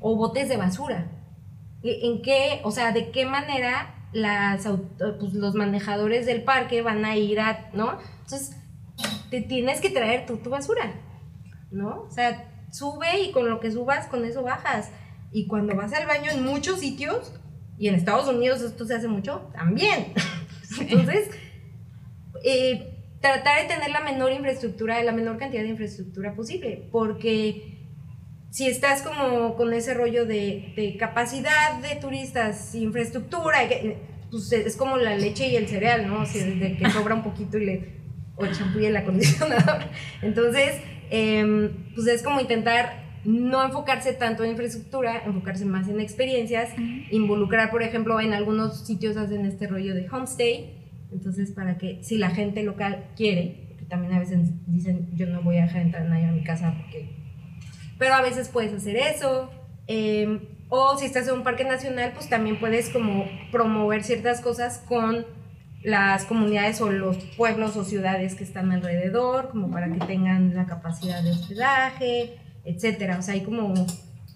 O 0.00 0.16
botes 0.16 0.50
de 0.50 0.58
basura. 0.58 1.10
¿En 1.82 2.20
qué, 2.20 2.60
o 2.62 2.70
sea, 2.70 2.92
de 2.92 3.10
qué 3.10 3.24
manera 3.24 3.95
las, 4.16 4.66
pues, 4.98 5.34
los 5.34 5.54
manejadores 5.54 6.24
del 6.24 6.42
parque 6.42 6.80
van 6.80 7.04
a 7.04 7.16
ir 7.16 7.38
a, 7.38 7.68
¿no? 7.74 7.98
Entonces, 8.22 8.56
te 9.30 9.42
tienes 9.42 9.80
que 9.80 9.90
traer 9.90 10.24
tú 10.24 10.38
tu 10.38 10.48
basura, 10.48 10.94
¿no? 11.70 12.04
O 12.08 12.10
sea, 12.10 12.50
sube 12.72 13.20
y 13.20 13.32
con 13.32 13.48
lo 13.50 13.60
que 13.60 13.70
subas, 13.70 14.06
con 14.06 14.24
eso 14.24 14.42
bajas. 14.42 14.90
Y 15.32 15.46
cuando 15.46 15.76
vas 15.76 15.92
al 15.92 16.06
baño 16.06 16.30
en 16.30 16.44
muchos 16.44 16.80
sitios, 16.80 17.34
y 17.78 17.88
en 17.88 17.94
Estados 17.94 18.26
Unidos 18.26 18.62
esto 18.62 18.86
se 18.86 18.94
hace 18.94 19.06
mucho, 19.06 19.50
también. 19.52 20.14
Entonces, 20.80 21.28
eh, 22.42 22.94
tratar 23.20 23.62
de 23.62 23.68
tener 23.74 23.90
la 23.90 24.00
menor 24.00 24.32
infraestructura, 24.32 25.02
la 25.02 25.12
menor 25.12 25.36
cantidad 25.36 25.62
de 25.62 25.68
infraestructura 25.68 26.34
posible, 26.34 26.88
porque 26.90 27.85
si 28.50 28.66
estás 28.66 29.02
como 29.02 29.56
con 29.56 29.72
ese 29.74 29.94
rollo 29.94 30.24
de, 30.26 30.96
capacidad 30.98 31.78
de 31.80 31.96
turistas, 31.96 32.74
infraestructura, 32.74 33.58
pues 34.30 34.52
es 34.52 34.76
como 34.76 34.96
la 34.96 35.16
leche 35.16 35.48
y 35.48 35.56
el 35.56 35.68
cereal, 35.68 36.06
¿no? 36.08 36.22
O 36.22 36.26
sea, 36.26 36.44
desde 36.44 36.76
que 36.76 36.90
sobra 36.90 37.14
un 37.14 37.22
poquito 37.22 37.58
y 37.58 37.66
le, 37.66 37.96
o 38.36 38.44
el 38.44 38.52
champú 38.52 38.78
y 38.78 38.86
el 38.86 38.96
acondicionador. 38.96 39.82
Entonces, 40.22 40.80
em, 41.10 41.92
pues 41.94 42.06
es 42.06 42.22
como 42.22 42.40
intentar 42.40 43.06
no 43.24 43.64
enfocarse 43.64 44.12
tanto 44.12 44.44
en 44.44 44.50
infraestructura, 44.50 45.24
enfocarse 45.26 45.64
más 45.64 45.88
en 45.88 46.00
experiencias, 46.00 46.70
involucrar, 47.10 47.70
por 47.70 47.82
ejemplo, 47.82 48.20
en 48.20 48.32
algunos 48.32 48.86
sitios 48.86 49.16
hacen 49.16 49.44
este 49.46 49.66
rollo 49.66 49.94
de 49.94 50.08
homestay, 50.08 50.76
entonces 51.10 51.50
para 51.50 51.76
que 51.76 52.02
si 52.02 52.18
la 52.18 52.30
gente 52.30 52.62
local 52.62 53.08
quiere, 53.16 53.66
porque 53.68 53.84
también 53.84 54.12
a 54.12 54.20
veces 54.20 54.38
dicen 54.66 55.10
yo 55.14 55.26
no 55.26 55.42
voy 55.42 55.58
a 55.58 55.62
dejar 55.62 55.82
entrar 55.82 56.06
a 56.06 56.08
nadie 56.08 56.26
a 56.26 56.32
mi 56.32 56.44
casa 56.44 56.74
porque 56.80 57.15
pero 57.98 58.14
a 58.14 58.22
veces 58.22 58.48
puedes 58.48 58.72
hacer 58.72 58.96
eso. 58.96 59.50
Em, 59.86 60.40
o 60.68 60.96
si 60.98 61.06
estás 61.06 61.28
en 61.28 61.34
un 61.34 61.42
parque 61.42 61.64
nacional, 61.64 62.12
pues 62.14 62.28
también 62.28 62.58
puedes 62.58 62.90
como 62.90 63.24
promover 63.52 64.02
ciertas 64.02 64.40
cosas 64.40 64.82
con 64.88 65.24
las 65.82 66.24
comunidades 66.24 66.80
o 66.80 66.90
los 66.90 67.16
pueblos 67.36 67.76
o 67.76 67.84
ciudades 67.84 68.34
que 68.34 68.42
están 68.42 68.72
alrededor, 68.72 69.50
como 69.50 69.70
para 69.70 69.88
que 69.92 70.04
tengan 70.04 70.54
la 70.54 70.66
capacidad 70.66 71.22
de 71.22 71.30
hospedaje, 71.30 72.38
etcétera. 72.64 73.18
O 73.18 73.22
sea, 73.22 73.34
hay 73.34 73.42
como, 73.42 73.72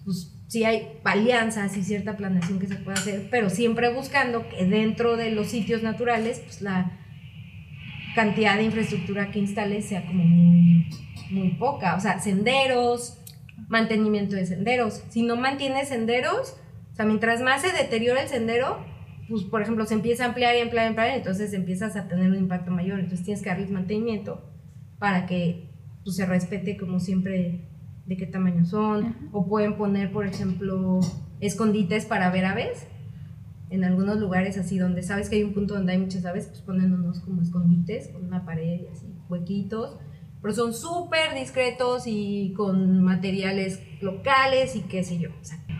pues 0.05 0.31
sí 0.47 0.63
hay 0.63 0.99
alianzas 1.03 1.75
y 1.75 1.83
cierta 1.83 2.15
planeación 2.15 2.59
que 2.59 2.67
se 2.67 2.75
puede 2.75 2.97
hacer, 2.97 3.27
pero 3.29 3.49
siempre 3.49 3.93
buscando 3.93 4.47
que 4.47 4.65
dentro 4.65 5.17
de 5.17 5.31
los 5.31 5.47
sitios 5.47 5.83
naturales, 5.83 6.39
pues 6.39 6.61
la 6.61 6.97
cantidad 8.15 8.57
de 8.57 8.63
infraestructura 8.63 9.31
que 9.31 9.39
instales 9.39 9.85
sea 9.85 10.05
como 10.05 10.23
muy, 10.23 10.89
muy 11.29 11.49
poca. 11.51 11.95
O 11.95 11.99
sea, 11.99 12.19
senderos, 12.19 13.20
mantenimiento 13.71 14.35
de 14.35 14.45
senderos. 14.45 15.01
Si 15.09 15.23
no 15.23 15.37
mantienes 15.37 15.87
senderos, 15.87 16.57
o 16.91 16.95
sea, 16.95 17.05
mientras 17.05 17.41
más 17.41 17.61
se 17.61 17.71
deteriora 17.71 18.21
el 18.21 18.27
sendero, 18.27 18.85
pues 19.29 19.43
por 19.45 19.61
ejemplo 19.61 19.85
se 19.85 19.93
empieza 19.93 20.25
a 20.25 20.27
ampliar 20.27 20.55
y 20.57 20.59
ampliar 20.59 20.85
y 20.85 20.89
ampliar, 20.89 21.09
entonces 21.15 21.53
empiezas 21.53 21.95
a 21.95 22.09
tener 22.09 22.29
un 22.29 22.35
impacto 22.35 22.69
mayor. 22.69 22.99
Entonces 22.99 23.25
tienes 23.25 23.41
que 23.41 23.49
darles 23.49 23.71
mantenimiento 23.71 24.41
para 24.99 25.25
que 25.25 25.69
pues, 26.03 26.17
se 26.17 26.25
respete 26.25 26.75
como 26.75 26.99
siempre 26.99 27.69
de 28.05 28.17
qué 28.17 28.27
tamaño 28.27 28.65
son. 28.65 29.15
O 29.31 29.47
pueden 29.47 29.77
poner, 29.77 30.11
por 30.11 30.27
ejemplo, 30.27 30.99
escondites 31.39 32.05
para 32.05 32.29
ver 32.29 32.45
aves. 32.45 32.87
en 33.69 33.85
algunos 33.85 34.19
lugares 34.19 34.57
así 34.57 34.77
donde 34.77 35.01
sabes 35.01 35.29
que 35.29 35.37
hay 35.37 35.43
un 35.43 35.53
punto 35.53 35.75
donde 35.75 35.93
hay 35.93 35.97
muchas 35.97 36.25
aves, 36.25 36.47
pues 36.47 36.59
ponen 36.59 36.93
unos 36.93 37.21
como 37.21 37.41
escondites 37.41 38.09
con 38.09 38.25
una 38.25 38.43
pared 38.43 38.81
y 38.81 38.87
así, 38.87 39.07
huequitos, 39.29 39.97
pero 40.41 40.53
son 40.53 40.73
súper 40.73 41.35
discretos 41.35 42.03
y 42.05 42.53
con 42.55 43.03
materiales 43.03 43.79
locales 44.01 44.75
y 44.75 44.81
qué 44.81 45.03
sé 45.03 45.19
yo. 45.19 45.29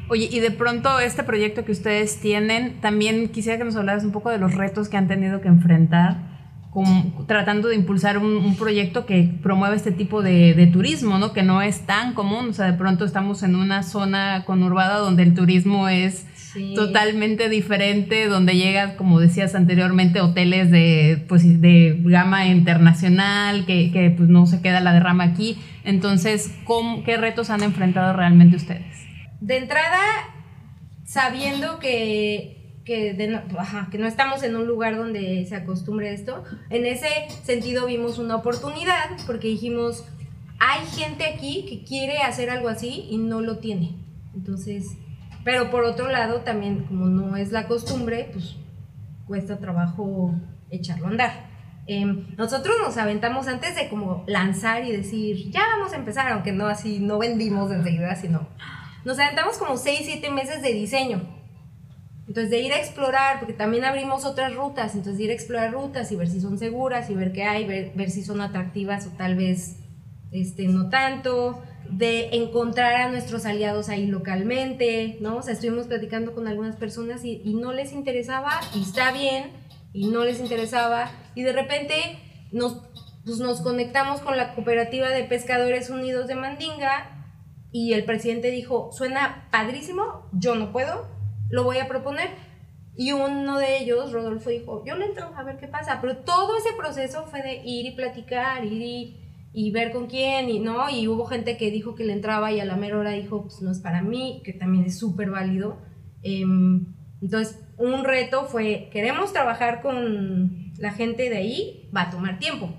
Oye, 0.10 0.28
y 0.32 0.40
de 0.40 0.52
pronto 0.52 1.00
este 1.00 1.24
proyecto 1.24 1.64
que 1.64 1.72
ustedes 1.72 2.20
tienen, 2.20 2.82
también 2.82 3.30
quisiera 3.30 3.58
que 3.58 3.64
nos 3.64 3.76
hablaras 3.76 4.04
un 4.04 4.12
poco 4.12 4.30
de 4.30 4.38
los 4.38 4.56
retos 4.56 4.90
que 4.90 4.98
han 4.98 5.08
tenido 5.08 5.42
que 5.42 5.48
enfrentar 5.48 6.32
tratando 7.28 7.68
de 7.68 7.76
impulsar 7.76 8.18
un, 8.18 8.56
proyecto 8.56 9.06
que 9.06 9.30
promueve 9.44 9.76
este 9.76 9.92
tipo 9.92 10.22
de, 10.22 10.70
turismo, 10.72 11.18
¿no? 11.18 11.34
Que 11.34 11.44
no 11.44 11.62
es 11.62 11.82
tan 11.86 12.14
común, 12.14 12.50
o 12.50 12.54
sea, 12.54 12.68
de 12.68 12.78
pronto 12.78 13.04
estamos 13.04 13.44
en 13.44 13.56
una 13.56 13.84
zona 13.84 14.44
conurbada 14.46 14.98
donde 14.98 15.24
el 15.24 15.34
turismo 15.34 15.90
es 15.90 16.26
totalmente 16.76 17.50
diferente, 17.50 18.28
donde 18.28 18.56
llegas, 18.56 18.94
como 18.94 19.20
decías 19.20 19.56
anteriormente, 19.56 20.22
hoteles 20.22 20.72
de, 20.72 21.24
pues, 21.28 21.62
de 21.62 21.98
gama 22.00 22.48
internacional, 22.48 23.66
que, 23.66 23.92
que 23.92 24.10
pues 24.12 24.30
no 24.30 24.46
se 24.48 24.62
queda 24.62 24.80
la 24.80 24.94
derrama 24.94 25.24
aquí. 25.24 25.58
Entonces, 25.84 26.54
¿cómo, 26.66 27.04
¿qué 27.04 27.18
retos 27.18 27.50
han 27.50 27.64
enfrentado 27.64 28.14
realmente 28.14 28.56
ustedes? 28.56 28.96
De 29.40 29.58
entrada, 29.58 30.00
sabiendo 31.06 31.80
que 31.80 32.62
que, 32.86 33.28
no, 33.28 33.42
que 33.92 33.98
no 33.98 34.08
estamos 34.08 34.44
en 34.44 34.56
un 34.56 34.68
lugar 34.68 34.98
donde 34.98 35.46
se 35.46 35.56
acostumbre 35.56 36.14
esto. 36.14 36.44
En 36.70 36.86
ese 36.86 37.08
sentido 37.44 37.86
vimos 37.86 38.18
una 38.18 38.36
oportunidad 38.36 39.12
porque 39.26 39.48
dijimos, 39.48 40.04
hay 40.60 40.86
gente 40.88 41.26
aquí 41.26 41.66
que 41.68 41.84
quiere 41.84 42.20
hacer 42.20 42.50
algo 42.50 42.70
así 42.70 43.06
y 43.10 43.18
no 43.18 43.42
lo 43.42 43.58
tiene. 43.58 43.96
Entonces, 44.34 44.98
pero 45.44 45.70
por 45.70 45.84
otro 45.84 46.10
lado 46.10 46.42
también 46.42 46.86
como 46.86 47.08
no 47.08 47.36
es 47.36 47.52
la 47.52 47.68
costumbre, 47.68 48.30
pues 48.32 48.56
cuesta 49.28 49.58
trabajo 49.58 50.34
echarlo 50.70 51.08
a 51.08 51.10
andar. 51.10 51.52
Em, 51.88 52.36
nosotros 52.38 52.76
nos 52.82 52.98
aventamos 52.98 53.48
antes 53.48 53.76
de 53.76 53.90
como 53.90 54.24
lanzar 54.28 54.86
y 54.86 54.92
decir, 54.92 55.52
ya 55.52 55.62
vamos 55.76 55.94
a 55.94 55.98
empezar, 55.98 56.32
aunque 56.32 56.52
no 56.52 56.68
así, 56.68 57.00
no 57.00 57.18
vendimos 57.18 57.72
enseguida, 57.72 58.16
sino 58.16 58.48
nos 59.04 59.18
aventamos 59.20 59.58
como 59.58 59.78
6, 59.78 60.02
7 60.04 60.30
meses 60.32 60.62
de 60.62 60.74
diseño 60.74 61.42
entonces, 62.32 62.50
de 62.50 62.60
ir 62.62 62.72
a 62.72 62.78
explorar, 62.78 63.40
porque 63.40 63.52
también 63.52 63.84
abrimos 63.84 64.24
otras 64.24 64.56
rutas, 64.56 64.96
entonces 64.96 65.18
de 65.18 65.24
ir 65.26 65.30
a 65.32 65.34
explorar 65.34 65.74
rutas 65.74 66.14
y 66.14 66.16
ver 66.16 66.30
si 66.30 66.40
son 66.40 66.58
seguras 66.58 67.10
y 67.10 67.14
ver 67.14 67.34
qué 67.34 67.44
hay, 67.44 67.66
ver, 67.66 68.10
si 68.10 68.24
son 68.24 68.40
atractivas 68.40 69.06
o 69.08 69.10
tal 69.18 69.36
vez 69.36 69.76
este, 70.32 70.70
no 70.70 70.88
tanto, 70.88 71.62
de 72.02 72.30
encontrar 72.36 72.96
a 72.96 73.12
nuestros 73.12 73.46
aliados 73.46 73.88
ahí 73.88 74.08
localmente, 74.08 75.20
¿no? 75.22 75.38
O 75.38 75.42
sea, 75.44 75.54
estuvimos 75.54 75.86
platicando 75.86 76.34
con 76.34 76.48
algunas 76.48 76.76
personas 76.76 77.24
y, 77.24 77.44
y 77.46 77.54
no 77.54 77.74
les 77.74 77.92
interesaba, 77.94 78.60
y 78.74 78.82
está 78.82 79.12
bien, 79.12 79.52
y 79.94 80.08
no 80.08 80.24
les 80.24 80.40
interesaba, 80.40 81.12
y 81.36 81.44
de 81.44 81.54
repente 81.54 81.94
nos, 82.52 82.82
pues 83.24 83.38
nos 83.38 83.62
conectamos 83.62 84.20
con 84.22 84.36
la 84.36 84.56
Cooperativa 84.56 85.10
de 85.10 85.26
Pescadores 85.26 85.92
Unidos 85.92 86.26
de 86.26 86.34
Mandinga 86.34 87.24
y 87.72 87.94
el 87.94 88.04
presidente 88.04 88.50
dijo, 88.50 88.90
suena 88.92 89.48
padrísimo, 89.52 90.28
yo 90.34 90.56
no 90.56 90.72
puedo, 90.72 91.08
lo 91.52 91.64
voy 91.64 91.78
a 91.78 91.88
proponer. 91.88 92.32
Y 92.98 93.12
uno 93.12 93.60
de 93.60 93.78
ellos, 93.78 94.12
Rodolfo, 94.12 94.50
dijo, 94.50 94.84
yo 94.86 94.96
le 94.96 95.06
entro 95.06 95.32
a 95.38 95.44
ver 95.44 95.58
qué 95.58 95.68
pasa. 95.68 96.00
Pero 96.02 96.18
todo 96.18 96.58
ese 96.58 96.74
proceso 96.76 97.28
fue 97.28 97.44
de 97.44 97.62
ir 97.64 97.86
y 97.86 97.92
platicar, 97.92 98.66
ir 98.66 98.82
y, 98.82 99.21
ver 99.72 99.92
con 99.92 100.08
quién, 100.08 100.50
y 100.50 100.60
no, 100.60 100.90
y 100.90 101.08
hubo 101.08 101.26
gente 101.26 101.58
que 101.58 101.72
dijo 101.72 101.96
que 101.96 102.06
le 102.06 102.14
entraba 102.14 102.52
y 102.52 102.60
a 102.60 102.66
la 102.66 102.78
mera 102.78 102.98
hora 102.98 103.12
dijo, 103.12 103.44
pues 103.44 103.62
no 103.62 103.72
es 103.72 103.80
para 103.80 104.02
mí, 104.02 104.42
que 104.46 104.54
también 104.54 104.86
es 104.86 104.98
súper 104.98 105.30
válido. 105.30 105.78
Em, 106.24 106.86
entonces, 107.22 107.60
un 107.78 108.04
reto 108.04 108.46
fue, 108.46 108.90
queremos 108.92 109.34
trabajar 109.34 109.82
con 109.82 110.72
la 110.78 110.92
gente 110.92 111.30
de 111.30 111.38
ahí, 111.38 111.90
va 111.96 112.04
a 112.04 112.10
tomar 112.10 112.40
tiempo. 112.40 112.74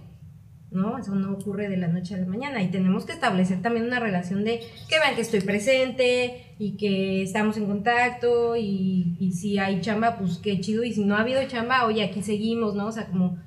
¿no? 0.72 0.98
Eso 0.98 1.14
no 1.14 1.32
ocurre 1.32 1.68
de 1.68 1.76
la 1.76 1.88
noche 1.88 2.14
a 2.14 2.18
la 2.18 2.26
mañana 2.26 2.62
y 2.62 2.70
tenemos 2.70 3.04
que 3.04 3.12
establecer 3.12 3.60
también 3.60 3.86
una 3.86 4.00
relación 4.00 4.42
de 4.42 4.60
que 4.88 4.98
vean 4.98 5.14
que 5.14 5.20
estoy 5.20 5.42
presente 5.42 6.54
y 6.58 6.76
que 6.76 7.22
estamos 7.22 7.56
en 7.58 7.66
contacto 7.66 8.56
y, 8.56 9.16
y, 9.20 9.32
si 9.32 9.58
hay 9.58 9.80
chamba, 9.82 10.16
pues 10.16 10.38
qué 10.38 10.60
chido 10.60 10.82
y 10.82 10.92
si 10.92 11.04
no 11.04 11.16
ha 11.16 11.20
habido 11.20 11.46
chamba, 11.46 11.84
oye, 11.84 12.02
aquí 12.02 12.22
seguimos, 12.22 12.74
¿no? 12.74 12.86
O 12.86 12.92
sea, 12.92 13.06
como 13.06 13.38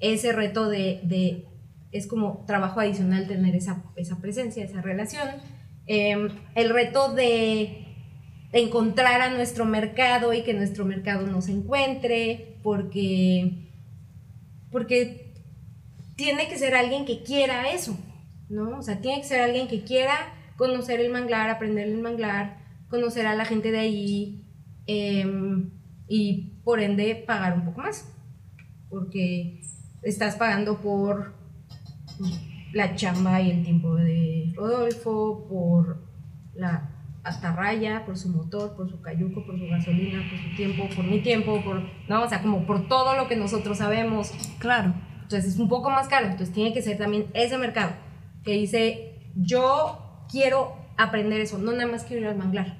ese 0.00 0.32
reto 0.32 0.68
de, 0.68 1.00
de 1.04 1.46
es 1.94 2.08
como 2.08 2.44
trabajo 2.44 2.80
adicional 2.80 3.28
tener 3.28 3.54
esa, 3.54 3.84
esa 3.94 4.18
presencia, 4.20 4.64
esa 4.64 4.82
relación. 4.82 5.28
Em, 5.86 6.28
el 6.56 6.70
reto 6.70 7.14
de 7.14 7.86
encontrar 8.52 9.20
a 9.20 9.30
nuestro 9.30 9.64
mercado 9.64 10.32
y 10.32 10.42
que 10.42 10.54
nuestro 10.54 10.84
mercado 10.84 11.24
nos 11.28 11.48
encuentre, 11.48 12.58
porque, 12.64 13.70
porque 14.72 15.32
tiene 16.16 16.48
que 16.48 16.58
ser 16.58 16.74
alguien 16.74 17.04
que 17.04 17.22
quiera 17.22 17.70
eso, 17.70 17.96
¿no? 18.48 18.78
O 18.78 18.82
sea, 18.82 19.00
tiene 19.00 19.20
que 19.20 19.28
ser 19.28 19.40
alguien 19.40 19.68
que 19.68 19.84
quiera 19.84 20.34
conocer 20.56 21.00
el 21.00 21.12
manglar, 21.12 21.48
aprender 21.48 21.86
el 21.86 22.00
manglar, 22.00 22.58
conocer 22.88 23.28
a 23.28 23.36
la 23.36 23.44
gente 23.44 23.70
de 23.70 23.78
ahí 23.78 24.44
em, 24.86 25.70
y 26.08 26.60
por 26.64 26.80
ende 26.80 27.14
pagar 27.14 27.54
un 27.54 27.66
poco 27.66 27.82
más, 27.82 28.12
porque 28.88 29.60
estás 30.02 30.34
pagando 30.34 30.80
por 30.80 31.43
la 32.72 32.94
chamba 32.94 33.40
y 33.40 33.50
el 33.50 33.62
tiempo 33.62 33.94
de 33.94 34.52
Rodolfo, 34.56 35.46
por 35.48 36.04
la 36.54 36.90
atarraya, 37.24 38.04
por 38.04 38.18
su 38.18 38.28
motor, 38.28 38.76
por 38.76 38.90
su 38.90 39.00
cayuco, 39.00 39.44
por 39.46 39.58
su 39.58 39.66
gasolina, 39.66 40.22
por 40.28 40.38
su 40.38 40.56
tiempo, 40.56 40.88
por 40.94 41.04
mi 41.04 41.20
tiempo, 41.20 41.62
por, 41.64 41.82
no, 42.08 42.22
o 42.22 42.28
sea, 42.28 42.42
como 42.42 42.66
por 42.66 42.86
todo 42.88 43.16
lo 43.16 43.28
que 43.28 43.36
nosotros 43.36 43.78
sabemos. 43.78 44.30
Claro. 44.58 44.94
Entonces 45.22 45.54
es 45.54 45.58
un 45.58 45.68
poco 45.68 45.90
más 45.90 46.08
caro. 46.08 46.26
Entonces 46.26 46.54
tiene 46.54 46.74
que 46.74 46.82
ser 46.82 46.98
también 46.98 47.26
ese 47.32 47.56
mercado 47.56 47.92
que 48.44 48.52
dice, 48.52 49.32
yo 49.34 50.26
quiero 50.30 50.76
aprender 50.96 51.40
eso, 51.40 51.58
no 51.58 51.72
nada 51.72 51.90
más 51.90 52.04
quiero 52.04 52.22
ir 52.22 52.28
al 52.28 52.36
manglar. 52.36 52.78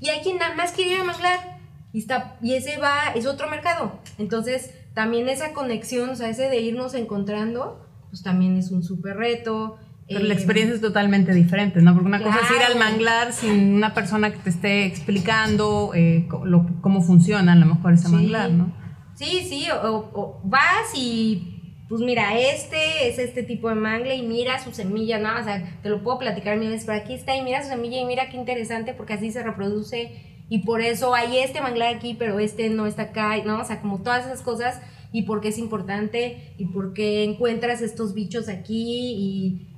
Y 0.00 0.08
hay 0.08 0.20
quien 0.20 0.38
nada 0.38 0.54
más 0.54 0.72
quiere 0.72 0.92
ir 0.92 1.00
al 1.00 1.06
manglar 1.06 1.58
y, 1.92 1.98
está, 1.98 2.38
y 2.40 2.54
ese 2.54 2.78
va, 2.78 3.12
es 3.14 3.26
otro 3.26 3.50
mercado. 3.50 3.98
Entonces 4.18 4.72
también 4.94 5.28
esa 5.28 5.52
conexión, 5.52 6.10
o 6.10 6.14
sea, 6.14 6.28
ese 6.28 6.48
de 6.48 6.60
irnos 6.60 6.94
encontrando, 6.94 7.86
pues 8.10 8.22
también 8.22 8.56
es 8.56 8.70
un 8.70 8.82
súper 8.82 9.16
reto. 9.16 9.78
Pero 10.08 10.24
la 10.24 10.34
eh, 10.34 10.36
experiencia 10.36 10.74
es 10.74 10.80
totalmente 10.80 11.32
diferente, 11.32 11.80
¿no? 11.80 11.94
Porque 11.94 12.08
una 12.08 12.22
cosa 12.22 12.40
es 12.42 12.50
ir 12.50 12.62
al 12.62 12.78
manglar 12.78 13.32
sin 13.32 13.74
una 13.74 13.94
persona 13.94 14.30
que 14.30 14.38
te 14.38 14.50
esté 14.50 14.84
explicando 14.84 15.92
eh, 15.94 16.28
cómo 16.28 17.00
funciona 17.00 17.52
a 17.52 17.56
lo 17.56 17.66
mejor 17.66 17.92
ese 17.92 18.08
manglar, 18.08 18.50
¿no? 18.50 18.72
Sí, 19.14 19.46
sí, 19.48 19.66
o 19.82 20.40
vas 20.44 20.92
y 20.94 21.60
pues 21.90 22.02
mira, 22.02 22.38
este 22.38 23.08
es 23.08 23.18
este 23.18 23.42
tipo 23.42 23.68
de 23.68 23.74
mangle 23.74 24.14
y 24.14 24.22
mira 24.22 24.62
su 24.62 24.70
semilla, 24.70 25.18
¿no? 25.18 25.40
O 25.40 25.42
sea, 25.42 25.76
te 25.82 25.88
lo 25.88 26.04
puedo 26.04 26.20
platicar 26.20 26.56
mil 26.56 26.70
veces, 26.70 26.86
pero 26.86 27.00
aquí 27.00 27.14
está 27.14 27.34
y 27.34 27.42
mira 27.42 27.64
su 27.64 27.68
semilla 27.68 28.00
y 28.00 28.04
mira 28.04 28.30
qué 28.30 28.36
interesante 28.36 28.94
porque 28.94 29.14
así 29.14 29.32
se 29.32 29.42
reproduce 29.42 30.12
y 30.48 30.60
por 30.60 30.82
eso 30.82 31.16
hay 31.16 31.38
este 31.38 31.60
manglar 31.60 31.96
aquí, 31.96 32.14
pero 32.14 32.38
este 32.38 32.70
no 32.70 32.86
está 32.86 33.02
acá, 33.02 33.36
¿no? 33.44 33.60
O 33.60 33.64
sea, 33.64 33.80
como 33.80 34.02
todas 34.02 34.24
esas 34.24 34.40
cosas 34.42 34.80
y 35.12 35.22
por 35.22 35.40
qué 35.40 35.48
es 35.48 35.58
importante 35.58 36.54
y 36.58 36.66
por 36.66 36.92
qué 36.92 37.24
encuentras 37.24 37.82
estos 37.82 38.14
bichos 38.14 38.48
aquí 38.48 39.14
y, 39.16 39.68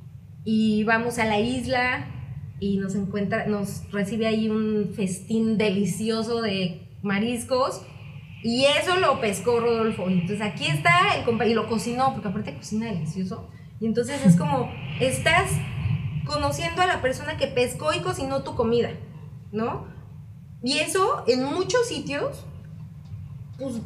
y 0.45 0.85
vamos 0.85 1.19
a 1.19 1.25
la 1.25 1.41
isla 1.41 2.07
y 2.61 2.77
nos 2.77 2.95
encuentra, 2.95 3.47
nos 3.47 3.91
recibe 3.91 4.27
ahí 4.27 4.49
un 4.49 4.93
festín 4.95 5.59
delicioso 5.59 6.43
de 6.43 6.89
mariscos 7.03 7.83
y 8.43 8.65
eso 8.65 8.97
lo 8.97 9.21
pescó 9.21 9.61
Rodolfo. 9.61 10.09
entonces 10.09 10.41
aquí 10.41 10.67
está 10.67 11.25
y 11.47 11.55
lo 11.55 11.69
cocinó, 11.69 12.13
porque 12.13 12.29
aparte 12.29 12.57
cocina 12.57 12.87
delicioso. 12.87 13.49
Y 13.81 13.87
entonces 13.87 14.25
es 14.27 14.37
como, 14.37 14.71
estás 15.01 15.51
conociendo 16.25 16.83
a 16.83 16.87
la 16.87 17.01
persona 17.01 17.37
que 17.37 17.47
pescó 17.47 17.93
y 17.93 18.01
cocinó 18.01 18.43
tu 18.43 18.55
comida, 18.55 18.91
¿no? 19.53 19.87
Y 20.63 20.79
eso 20.79 21.25
en 21.27 21.45
muchos 21.45 21.87
sitios, 21.87 22.45
pues 23.59 23.81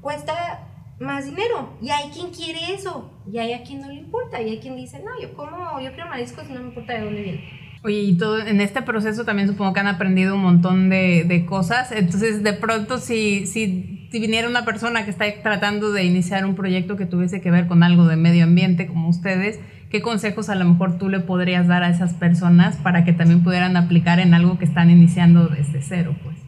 cuesta 0.00 0.73
más 1.04 1.26
dinero. 1.26 1.70
Y 1.80 1.90
hay 1.90 2.10
quien 2.10 2.30
quiere 2.30 2.74
eso. 2.74 3.10
Y 3.30 3.38
hay 3.38 3.52
a 3.52 3.62
quien 3.62 3.80
no 3.80 3.88
le 3.88 3.94
importa. 3.94 4.42
Y 4.42 4.50
hay 4.50 4.58
quien 4.58 4.76
dice, 4.76 5.00
no, 5.00 5.20
yo 5.20 5.34
como, 5.34 5.80
yo 5.80 5.92
quiero 5.92 6.08
mariscos 6.08 6.48
y 6.48 6.52
no 6.52 6.60
me 6.60 6.68
importa 6.68 6.94
de 6.94 7.00
dónde 7.04 7.22
viene. 7.22 7.64
Oye, 7.84 8.00
y 8.00 8.16
todo 8.16 8.38
en 8.38 8.62
este 8.62 8.80
proceso 8.80 9.26
también 9.26 9.46
supongo 9.46 9.74
que 9.74 9.80
han 9.80 9.88
aprendido 9.88 10.36
un 10.36 10.40
montón 10.40 10.88
de, 10.88 11.24
de 11.28 11.44
cosas. 11.44 11.92
Entonces, 11.92 12.42
de 12.42 12.54
pronto, 12.54 12.96
si, 12.96 13.46
si, 13.46 14.08
si, 14.10 14.20
viniera 14.20 14.48
una 14.48 14.64
persona 14.64 15.04
que 15.04 15.10
está 15.10 15.26
tratando 15.42 15.92
de 15.92 16.02
iniciar 16.02 16.46
un 16.46 16.54
proyecto 16.54 16.96
que 16.96 17.04
tuviese 17.04 17.42
que 17.42 17.50
ver 17.50 17.66
con 17.66 17.82
algo 17.82 18.06
de 18.06 18.16
medio 18.16 18.44
ambiente 18.44 18.86
como 18.86 19.10
ustedes, 19.10 19.60
¿qué 19.90 20.00
consejos 20.00 20.48
a 20.48 20.54
lo 20.54 20.64
mejor 20.64 20.96
tú 20.96 21.10
le 21.10 21.20
podrías 21.20 21.66
dar 21.68 21.82
a 21.82 21.90
esas 21.90 22.14
personas 22.14 22.76
para 22.76 23.04
que 23.04 23.12
también 23.12 23.42
pudieran 23.42 23.76
aplicar 23.76 24.18
en 24.18 24.32
algo 24.32 24.58
que 24.58 24.64
están 24.64 24.88
iniciando 24.88 25.48
desde 25.48 25.82
cero? 25.82 26.16
Pues? 26.24 26.38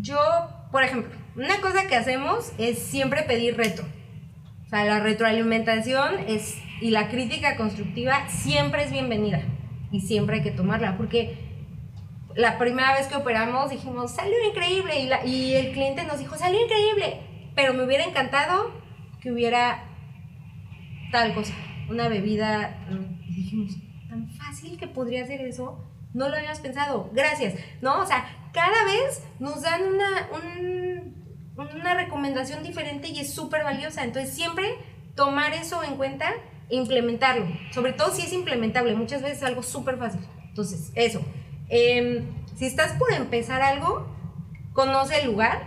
Yo, 0.00 0.20
por 0.70 0.84
ejemplo, 0.84 1.10
una 1.38 1.60
cosa 1.60 1.86
que 1.86 1.96
hacemos 1.96 2.52
es 2.58 2.78
siempre 2.78 3.22
pedir 3.22 3.56
reto. 3.56 3.82
O 4.66 4.68
sea, 4.68 4.84
la 4.84 5.00
retroalimentación 5.00 6.18
es, 6.28 6.58
y 6.80 6.90
la 6.90 7.08
crítica 7.08 7.56
constructiva 7.56 8.28
siempre 8.28 8.84
es 8.84 8.90
bienvenida 8.92 9.42
y 9.90 10.00
siempre 10.02 10.36
hay 10.36 10.42
que 10.42 10.50
tomarla, 10.50 10.96
porque 10.98 11.38
la 12.34 12.58
primera 12.58 12.92
vez 12.94 13.06
que 13.06 13.16
operamos 13.16 13.70
dijimos, 13.70 14.14
salió 14.14 14.34
increíble, 14.48 15.00
y, 15.00 15.06
la- 15.06 15.24
y 15.24 15.54
el 15.54 15.72
cliente 15.72 16.04
nos 16.04 16.18
dijo, 16.18 16.36
salió 16.36 16.62
increíble, 16.62 17.20
pero 17.54 17.72
me 17.72 17.84
hubiera 17.84 18.04
encantado 18.04 18.70
que 19.20 19.32
hubiera 19.32 19.84
tal 21.10 21.34
cosa, 21.34 21.54
una 21.88 22.08
bebida, 22.08 22.78
y 23.26 23.34
dijimos, 23.34 23.72
tan 24.10 24.28
fácil 24.32 24.78
que 24.78 24.86
podría 24.86 25.26
ser 25.26 25.40
eso, 25.40 25.82
no 26.12 26.28
lo 26.28 26.36
habíamos 26.36 26.60
pensado, 26.60 27.10
gracias, 27.14 27.54
¿no? 27.80 28.00
O 28.02 28.06
sea, 28.06 28.26
cada 28.52 28.84
vez 28.84 29.22
nos 29.38 29.62
dan 29.62 29.82
una, 29.84 30.28
un- 30.32 31.17
una 31.58 31.94
recomendación 31.94 32.62
diferente 32.62 33.08
y 33.08 33.20
es 33.20 33.32
súper 33.32 33.64
valiosa, 33.64 34.04
entonces 34.04 34.34
siempre 34.34 34.66
tomar 35.14 35.52
eso 35.52 35.82
en 35.82 35.96
cuenta 35.96 36.30
e 36.70 36.76
implementarlo, 36.76 37.46
sobre 37.72 37.92
todo 37.92 38.12
si 38.12 38.22
es 38.22 38.32
implementable, 38.32 38.94
muchas 38.94 39.22
veces 39.22 39.38
es 39.38 39.44
algo 39.44 39.62
súper 39.62 39.98
fácil, 39.98 40.20
entonces 40.50 40.92
eso, 40.94 41.22
Em, 41.68 42.26
si 42.56 42.66
estás 42.66 42.92
por 42.92 43.12
empezar 43.12 43.60
algo, 43.60 44.06
conoce 44.72 45.20
el 45.20 45.26
lugar, 45.26 45.62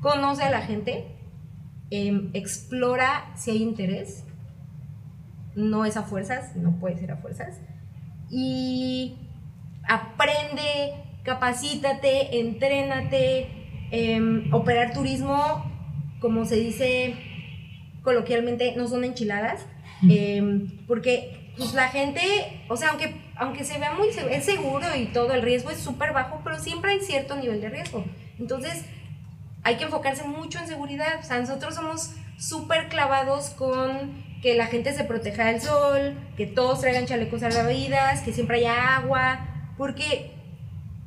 conoce 0.00 0.42
a 0.42 0.50
la 0.50 0.62
gente, 0.62 1.06
em, 1.90 2.30
explora 2.32 3.30
si 3.36 3.50
hay 3.50 3.62
interés, 3.62 4.24
no 5.54 5.84
es 5.84 5.96
a 5.96 6.02
fuerzas, 6.02 6.56
no 6.56 6.78
puede 6.80 6.98
ser 6.98 7.12
a 7.12 7.18
fuerzas, 7.18 7.60
y 8.30 9.18
aprende, 9.86 10.94
capacítate, 11.24 12.40
entrénate, 12.40 13.61
em, 13.92 14.52
operar 14.52 14.92
turismo, 14.92 15.64
como 16.20 16.44
se 16.44 16.56
dice 16.56 17.14
coloquialmente, 18.02 18.74
no 18.76 18.88
son 18.88 19.04
enchiladas, 19.04 19.64
em, 20.08 20.84
porque 20.88 21.52
pues 21.56 21.74
la 21.74 21.88
gente, 21.88 22.20
o 22.68 22.76
sea, 22.76 22.88
aunque, 22.88 23.14
aunque 23.36 23.62
se 23.62 23.78
vea 23.78 23.92
muy, 23.92 24.08
es 24.08 24.44
seguro 24.44 24.86
y 24.96 25.06
todo, 25.06 25.32
el 25.32 25.42
riesgo 25.42 25.70
es 25.70 25.78
súper 25.78 26.12
bajo, 26.12 26.40
pero 26.42 26.58
siempre 26.58 26.92
hay 26.92 27.00
cierto 27.00 27.36
nivel 27.36 27.60
de 27.60 27.68
riesgo. 27.68 28.04
Entonces, 28.38 28.84
hay 29.62 29.76
que 29.76 29.84
enfocarse 29.84 30.24
mucho 30.24 30.58
en 30.58 30.66
seguridad. 30.66 31.20
O 31.20 31.22
sea, 31.22 31.38
nosotros 31.38 31.74
somos 31.74 32.10
súper 32.38 32.88
clavados 32.88 33.50
con 33.50 34.24
que 34.42 34.56
la 34.56 34.66
gente 34.66 34.92
se 34.92 35.04
proteja 35.04 35.46
del 35.46 35.60
sol, 35.60 36.18
que 36.36 36.46
todos 36.46 36.80
traigan 36.80 37.06
chalecos 37.06 37.42
salvavidas, 37.42 38.22
que 38.22 38.32
siempre 38.32 38.56
haya 38.56 38.96
agua, 38.96 39.46
porque, 39.78 40.31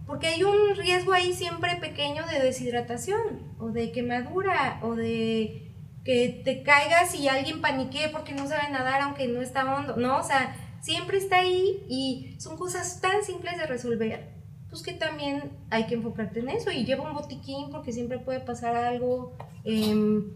porque 0.06 0.28
hay 0.28 0.44
un 0.44 0.76
riesgo 0.76 1.14
ahí 1.14 1.34
siempre 1.34 1.76
pequeño 1.78 2.26
de 2.28 2.40
deshidratación, 2.40 3.56
o 3.60 3.70
de 3.70 3.92
quemadura, 3.92 4.80
o 4.84 4.96
de 4.96 5.72
que 6.04 6.42
te 6.46 6.62
caigas 6.62 7.16
y 7.16 7.28
alguien 7.28 7.62
paniquee 7.62 8.10
porque 8.10 8.34
no 8.34 8.48
sabe 8.48 8.72
nadar 8.72 9.02
aunque 9.02 9.28
no 9.28 9.42
está 9.42 9.76
hondo, 9.76 9.96
¿no? 9.98 10.20
O 10.20 10.24
sea, 10.24 10.56
siempre 10.80 11.18
está 11.18 11.40
ahí 11.40 11.84
y 11.90 12.36
son 12.40 12.58
cosas 12.58 13.02
tan 13.02 13.24
simples 13.24 13.58
de 13.58 13.66
resolver, 13.66 14.30
pues 14.70 14.84
que 14.84 14.94
también 14.94 15.52
hay 15.72 15.88
que 15.88 15.96
enfocarte 15.96 16.42
en 16.42 16.50
eso 16.50 16.70
y 16.72 16.86
lleva 16.86 17.10
un 17.10 17.16
botiquín 17.16 17.72
porque 17.72 17.92
siempre 17.92 18.20
puede 18.20 18.40
pasar 18.40 18.76
algo. 18.76 19.36
em, 19.64 20.32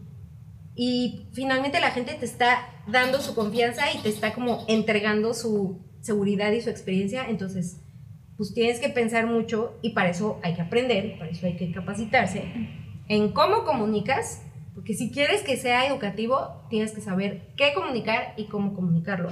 y 0.75 1.27
finalmente 1.33 1.79
la 1.79 1.91
gente 1.91 2.13
te 2.13 2.25
está 2.25 2.69
dando 2.87 3.21
su 3.21 3.35
confianza 3.35 3.91
y 3.91 3.99
te 3.99 4.09
está 4.09 4.33
como 4.33 4.65
entregando 4.67 5.33
su 5.33 5.81
seguridad 6.01 6.51
y 6.51 6.61
su 6.61 6.69
experiencia, 6.69 7.29
entonces 7.29 7.81
pues 8.39 8.53
tienes 8.53 8.79
que 8.79 8.87
pensar 8.87 9.27
mucho 9.27 9.77
y 9.81 9.89
para 9.89 10.11
eso 10.11 10.39
hay 10.43 10.53
que 10.53 10.61
aprender, 10.61 11.17
para 11.19 11.29
eso 11.29 11.45
hay 11.45 11.57
que 11.57 11.73
capacitarse 11.73 12.45
en 13.09 13.33
cómo 13.33 13.65
comunicas, 13.65 14.41
porque 14.73 14.93
si 14.93 15.11
quieres 15.11 15.41
que 15.41 15.57
sea 15.57 15.85
educativo, 15.85 16.63
tienes 16.69 16.93
que 16.93 17.01
saber 17.01 17.53
qué 17.57 17.73
comunicar 17.73 18.35
y 18.37 18.45
cómo 18.45 18.73
comunicarlo. 18.73 19.29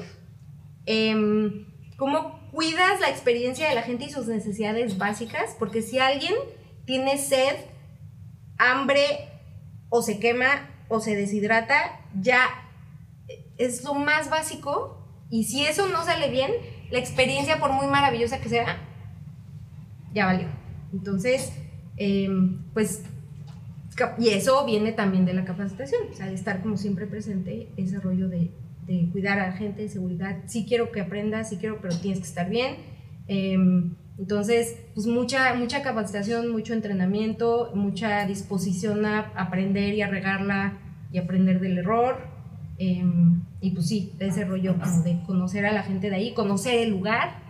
Em, 0.86 1.68
cómo 1.96 2.50
cuidas 2.52 3.00
la 3.00 3.10
experiencia 3.10 3.70
de 3.70 3.76
la 3.76 3.84
gente 3.84 4.04
y 4.04 4.10
sus 4.10 4.28
necesidades 4.28 4.98
básicas, 4.98 5.56
porque 5.58 5.82
si 5.82 6.00
alguien 6.00 6.34
tiene 6.86 7.18
sed, 7.18 7.56
hambre 8.58 9.06
o 9.88 10.02
se 10.02 10.20
quema 10.20 10.70
o 10.90 11.00
se 11.00 11.16
deshidrata, 11.16 12.02
ya 12.20 12.42
es 13.58 13.86
lo 13.86 13.94
más 13.94 14.30
básico 14.30 14.98
y 15.30 15.46
si 15.46 15.66
eso 15.66 15.88
no 15.88 16.04
sale 16.04 16.30
bien, 16.30 16.52
la 16.92 17.00
experiencia 17.00 17.58
por 17.62 17.72
muy 17.72 17.88
maravillosa 17.88 18.42
que 18.42 18.50
sea, 18.50 18.84
ya 20.18 20.26
valió. 20.26 20.48
Entonces, 20.92 21.54
em, 21.96 22.64
pues, 22.74 23.04
y 24.18 24.30
eso 24.30 24.66
viene 24.66 24.92
también 24.92 25.26
de 25.26 25.34
la 25.34 25.46
capacitación, 25.46 26.02
o 26.12 26.14
sea, 26.14 26.32
estar 26.32 26.62
como 26.62 26.78
siempre 26.78 27.08
presente, 27.08 27.70
ese 27.78 28.00
rollo 28.00 28.28
de, 28.28 28.52
de 28.88 29.10
cuidar 29.12 29.40
a 29.40 29.48
la 29.48 29.54
gente, 29.54 29.84
de 29.84 29.90
seguridad. 29.90 30.38
Sí 30.48 30.66
quiero 30.68 30.92
que 30.92 31.02
aprendas, 31.02 31.50
sí 31.50 31.58
quiero, 31.58 31.80
pero 31.82 31.96
tienes 31.98 32.20
que 32.20 32.26
estar 32.26 32.50
bien. 32.50 32.78
Em, 33.28 33.96
entonces, 34.18 34.78
pues 34.96 35.06
mucha, 35.06 35.54
mucha 35.54 35.84
capacitación, 35.84 36.52
mucho 36.52 36.74
entrenamiento, 36.74 37.72
mucha 37.76 38.26
disposición 38.26 39.06
a 39.06 39.32
aprender 39.36 39.94
y 39.94 40.02
a 40.02 40.08
regarla 40.08 40.80
y 41.12 41.20
aprender 41.20 41.60
del 41.60 41.78
error. 41.78 42.18
Em, 42.80 43.44
y 43.62 43.72
pues 43.72 43.88
sí, 43.88 44.14
ese 44.20 44.46
rollo 44.46 44.78
como 44.80 45.04
de 45.04 45.22
conocer 45.26 45.66
a 45.66 45.72
la 45.72 45.84
gente 45.84 46.10
de 46.10 46.16
ahí, 46.16 46.34
conocer 46.34 46.80
el 46.80 46.92
lugar, 46.92 47.47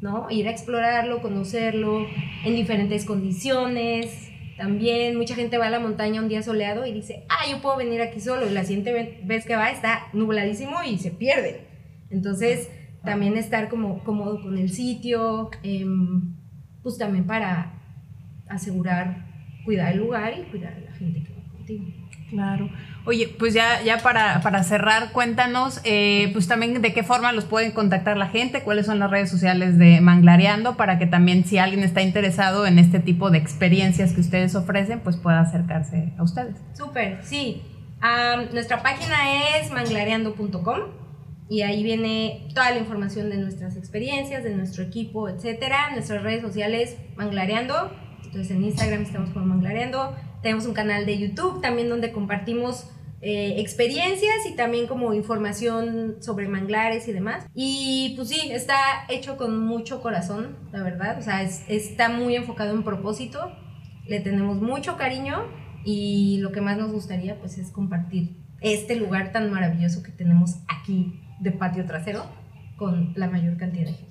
¿no? 0.00 0.26
Ir 0.30 0.46
a 0.48 0.50
explorarlo, 0.50 1.20
conocerlo 1.22 2.06
en 2.44 2.54
diferentes 2.54 3.04
condiciones. 3.04 4.30
También 4.56 5.16
mucha 5.16 5.34
gente 5.34 5.58
va 5.58 5.66
a 5.66 5.70
la 5.70 5.80
montaña 5.80 6.20
un 6.20 6.28
día 6.28 6.42
soleado 6.42 6.84
y 6.86 6.92
dice, 6.92 7.24
ah, 7.28 7.48
yo 7.50 7.60
puedo 7.62 7.76
venir 7.76 8.00
aquí 8.02 8.20
solo. 8.20 8.46
Y 8.48 8.52
la 8.52 8.64
siguiente 8.64 8.92
ve- 8.92 9.20
vez 9.24 9.44
que 9.46 9.54
va 9.56 9.70
está 9.70 10.06
nubladísimo 10.12 10.82
y 10.82 10.98
se 10.98 11.10
pierde. 11.10 11.66
Entonces, 12.10 12.68
también 13.04 13.36
estar 13.36 13.68
como 13.68 14.02
cómodo 14.02 14.42
con 14.42 14.58
el 14.58 14.70
sitio, 14.70 15.50
em, 15.62 16.34
pues 16.82 16.98
también 16.98 17.26
para 17.26 17.72
asegurar, 18.48 19.26
cuidar 19.64 19.92
el 19.92 19.98
lugar 19.98 20.34
y 20.38 20.42
cuidar 20.50 20.74
a 20.74 20.80
la 20.80 20.92
gente 20.92 21.22
que 21.22 21.32
va 21.32 21.42
contigo. 21.52 21.84
Claro. 22.30 22.68
Oye, 23.04 23.34
pues 23.38 23.54
ya, 23.54 23.82
ya 23.82 23.98
para, 23.98 24.40
para 24.42 24.62
cerrar, 24.62 25.12
cuéntanos, 25.12 25.80
eh, 25.84 26.28
pues 26.34 26.46
también 26.46 26.82
de 26.82 26.92
qué 26.92 27.02
forma 27.02 27.32
los 27.32 27.46
pueden 27.46 27.72
contactar 27.72 28.18
la 28.18 28.26
gente, 28.26 28.62
cuáles 28.62 28.86
son 28.86 28.98
las 28.98 29.10
redes 29.10 29.30
sociales 29.30 29.78
de 29.78 30.00
Manglareando, 30.02 30.76
para 30.76 30.98
que 30.98 31.06
también 31.06 31.44
si 31.44 31.56
alguien 31.56 31.82
está 31.84 32.02
interesado 32.02 32.66
en 32.66 32.78
este 32.78 33.00
tipo 33.00 33.30
de 33.30 33.38
experiencias 33.38 34.12
que 34.12 34.20
ustedes 34.20 34.54
ofrecen, 34.54 35.00
pues 35.00 35.16
pueda 35.16 35.40
acercarse 35.40 36.12
a 36.18 36.22
ustedes. 36.22 36.56
Súper, 36.74 37.20
sí. 37.24 37.62
Nuestra 38.52 38.82
página 38.82 39.16
es 39.58 39.70
manglareando.com 39.72 40.80
y 41.48 41.62
ahí 41.62 41.82
viene 41.82 42.46
toda 42.54 42.70
la 42.70 42.78
información 42.78 43.30
de 43.30 43.38
nuestras 43.38 43.76
experiencias, 43.76 44.44
de 44.44 44.54
nuestro 44.54 44.84
equipo, 44.84 45.28
etcétera. 45.28 45.90
Nuestras 45.92 46.22
redes 46.22 46.42
sociales, 46.42 46.96
Manglareando. 47.16 47.90
Entonces 48.22 48.50
en 48.50 48.64
Instagram 48.64 49.02
estamos 49.02 49.30
como 49.30 49.46
Manglareando. 49.46 50.14
Tenemos 50.42 50.66
un 50.66 50.74
canal 50.74 51.04
de 51.06 51.18
YouTube 51.18 51.60
también 51.60 51.88
donde 51.88 52.12
compartimos 52.12 52.88
eh, 53.20 53.54
experiencias 53.58 54.46
y 54.48 54.54
también 54.54 54.86
como 54.86 55.12
información 55.12 56.18
sobre 56.20 56.46
manglares 56.46 57.08
y 57.08 57.12
demás. 57.12 57.46
Y 57.54 58.12
pues 58.16 58.28
sí, 58.28 58.50
está 58.52 58.76
hecho 59.08 59.36
con 59.36 59.58
mucho 59.66 60.00
corazón, 60.00 60.56
la 60.72 60.82
verdad. 60.84 61.18
O 61.18 61.22
sea, 61.22 61.42
es- 61.42 61.64
está 61.68 62.08
muy 62.08 62.36
enfocado 62.36 62.72
en 62.74 62.84
propósito. 62.84 63.52
Le 64.06 64.20
tenemos 64.20 64.60
mucho 64.62 64.96
cariño 64.96 65.44
y 65.84 66.38
lo 66.40 66.52
que 66.52 66.60
más 66.60 66.78
nos 66.78 66.92
gustaría 66.92 67.38
pues 67.40 67.58
es 67.58 67.70
compartir 67.72 68.36
este 68.60 68.94
lugar 68.96 69.32
tan 69.32 69.50
maravilloso 69.50 70.02
que 70.02 70.12
tenemos 70.12 70.56
aquí 70.68 71.20
de 71.40 71.50
patio 71.52 71.84
trasero 71.86 72.24
con 72.76 73.12
la 73.16 73.28
mayor 73.28 73.56
cantidad 73.56 73.86
de 73.86 73.92
gente. 73.94 74.07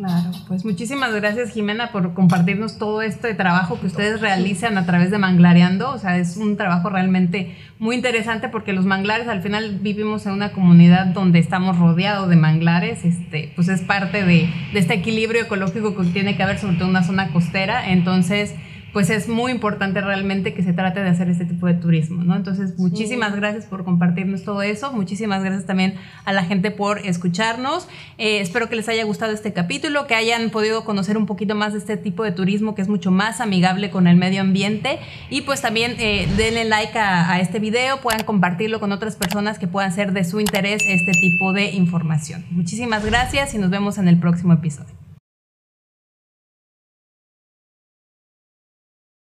Claro, 0.00 0.30
pues 0.48 0.64
muchísimas 0.64 1.12
gracias 1.12 1.50
Jimena 1.50 1.92
por 1.92 2.14
compartirnos 2.14 2.78
todo 2.78 3.02
este 3.02 3.34
trabajo 3.34 3.78
que 3.78 3.86
ustedes 3.86 4.22
realizan 4.22 4.78
a 4.78 4.86
través 4.86 5.10
de 5.10 5.18
Manglareando. 5.18 5.90
O 5.90 5.98
sea, 5.98 6.16
es 6.16 6.38
un 6.38 6.56
trabajo 6.56 6.88
realmente 6.88 7.54
muy 7.78 7.96
interesante 7.96 8.48
porque 8.48 8.72
los 8.72 8.86
manglares 8.86 9.28
al 9.28 9.42
final 9.42 9.78
vivimos 9.82 10.24
en 10.24 10.32
una 10.32 10.52
comunidad 10.52 11.04
donde 11.08 11.38
estamos 11.38 11.78
rodeados 11.78 12.30
de 12.30 12.36
manglares. 12.36 13.04
Este, 13.04 13.52
pues 13.54 13.68
es 13.68 13.82
parte 13.82 14.24
de, 14.24 14.48
de 14.72 14.78
este 14.78 14.94
equilibrio 14.94 15.42
ecológico 15.42 15.94
que 15.94 16.04
tiene 16.04 16.34
que 16.34 16.44
haber, 16.44 16.58
sobre 16.58 16.76
todo 16.76 16.84
en 16.84 16.90
una 16.92 17.04
zona 17.04 17.28
costera. 17.28 17.90
Entonces, 17.90 18.54
pues 18.92 19.10
es 19.10 19.28
muy 19.28 19.52
importante 19.52 20.00
realmente 20.00 20.54
que 20.54 20.62
se 20.62 20.72
trate 20.72 21.02
de 21.02 21.08
hacer 21.08 21.28
este 21.28 21.44
tipo 21.44 21.66
de 21.66 21.74
turismo, 21.74 22.24
¿no? 22.24 22.36
Entonces, 22.36 22.78
muchísimas 22.78 23.34
gracias 23.36 23.66
por 23.66 23.84
compartirnos 23.84 24.44
todo 24.44 24.62
eso. 24.62 24.92
Muchísimas 24.92 25.42
gracias 25.42 25.66
también 25.66 25.94
a 26.24 26.32
la 26.32 26.44
gente 26.44 26.70
por 26.70 26.98
escucharnos. 26.98 27.88
Eh, 28.18 28.40
espero 28.40 28.68
que 28.68 28.76
les 28.76 28.88
haya 28.88 29.04
gustado 29.04 29.32
este 29.32 29.52
capítulo, 29.52 30.06
que 30.06 30.14
hayan 30.14 30.50
podido 30.50 30.84
conocer 30.84 31.16
un 31.16 31.26
poquito 31.26 31.54
más 31.54 31.72
de 31.72 31.78
este 31.78 31.96
tipo 31.96 32.24
de 32.24 32.32
turismo 32.32 32.74
que 32.74 32.82
es 32.82 32.88
mucho 32.88 33.10
más 33.10 33.40
amigable 33.40 33.90
con 33.90 34.06
el 34.06 34.16
medio 34.16 34.40
ambiente. 34.40 34.98
Y 35.30 35.42
pues 35.42 35.60
también 35.60 35.94
eh, 35.98 36.28
denle 36.36 36.64
like 36.64 36.98
a, 36.98 37.32
a 37.32 37.40
este 37.40 37.58
video, 37.58 38.00
puedan 38.00 38.24
compartirlo 38.24 38.80
con 38.80 38.92
otras 38.92 39.16
personas 39.16 39.58
que 39.58 39.66
puedan 39.66 39.92
ser 39.92 40.12
de 40.12 40.24
su 40.24 40.40
interés 40.40 40.82
este 40.86 41.12
tipo 41.12 41.52
de 41.52 41.70
información. 41.70 42.44
Muchísimas 42.50 43.04
gracias 43.04 43.54
y 43.54 43.58
nos 43.58 43.70
vemos 43.70 43.98
en 43.98 44.08
el 44.08 44.18
próximo 44.18 44.52
episodio. 44.52 44.99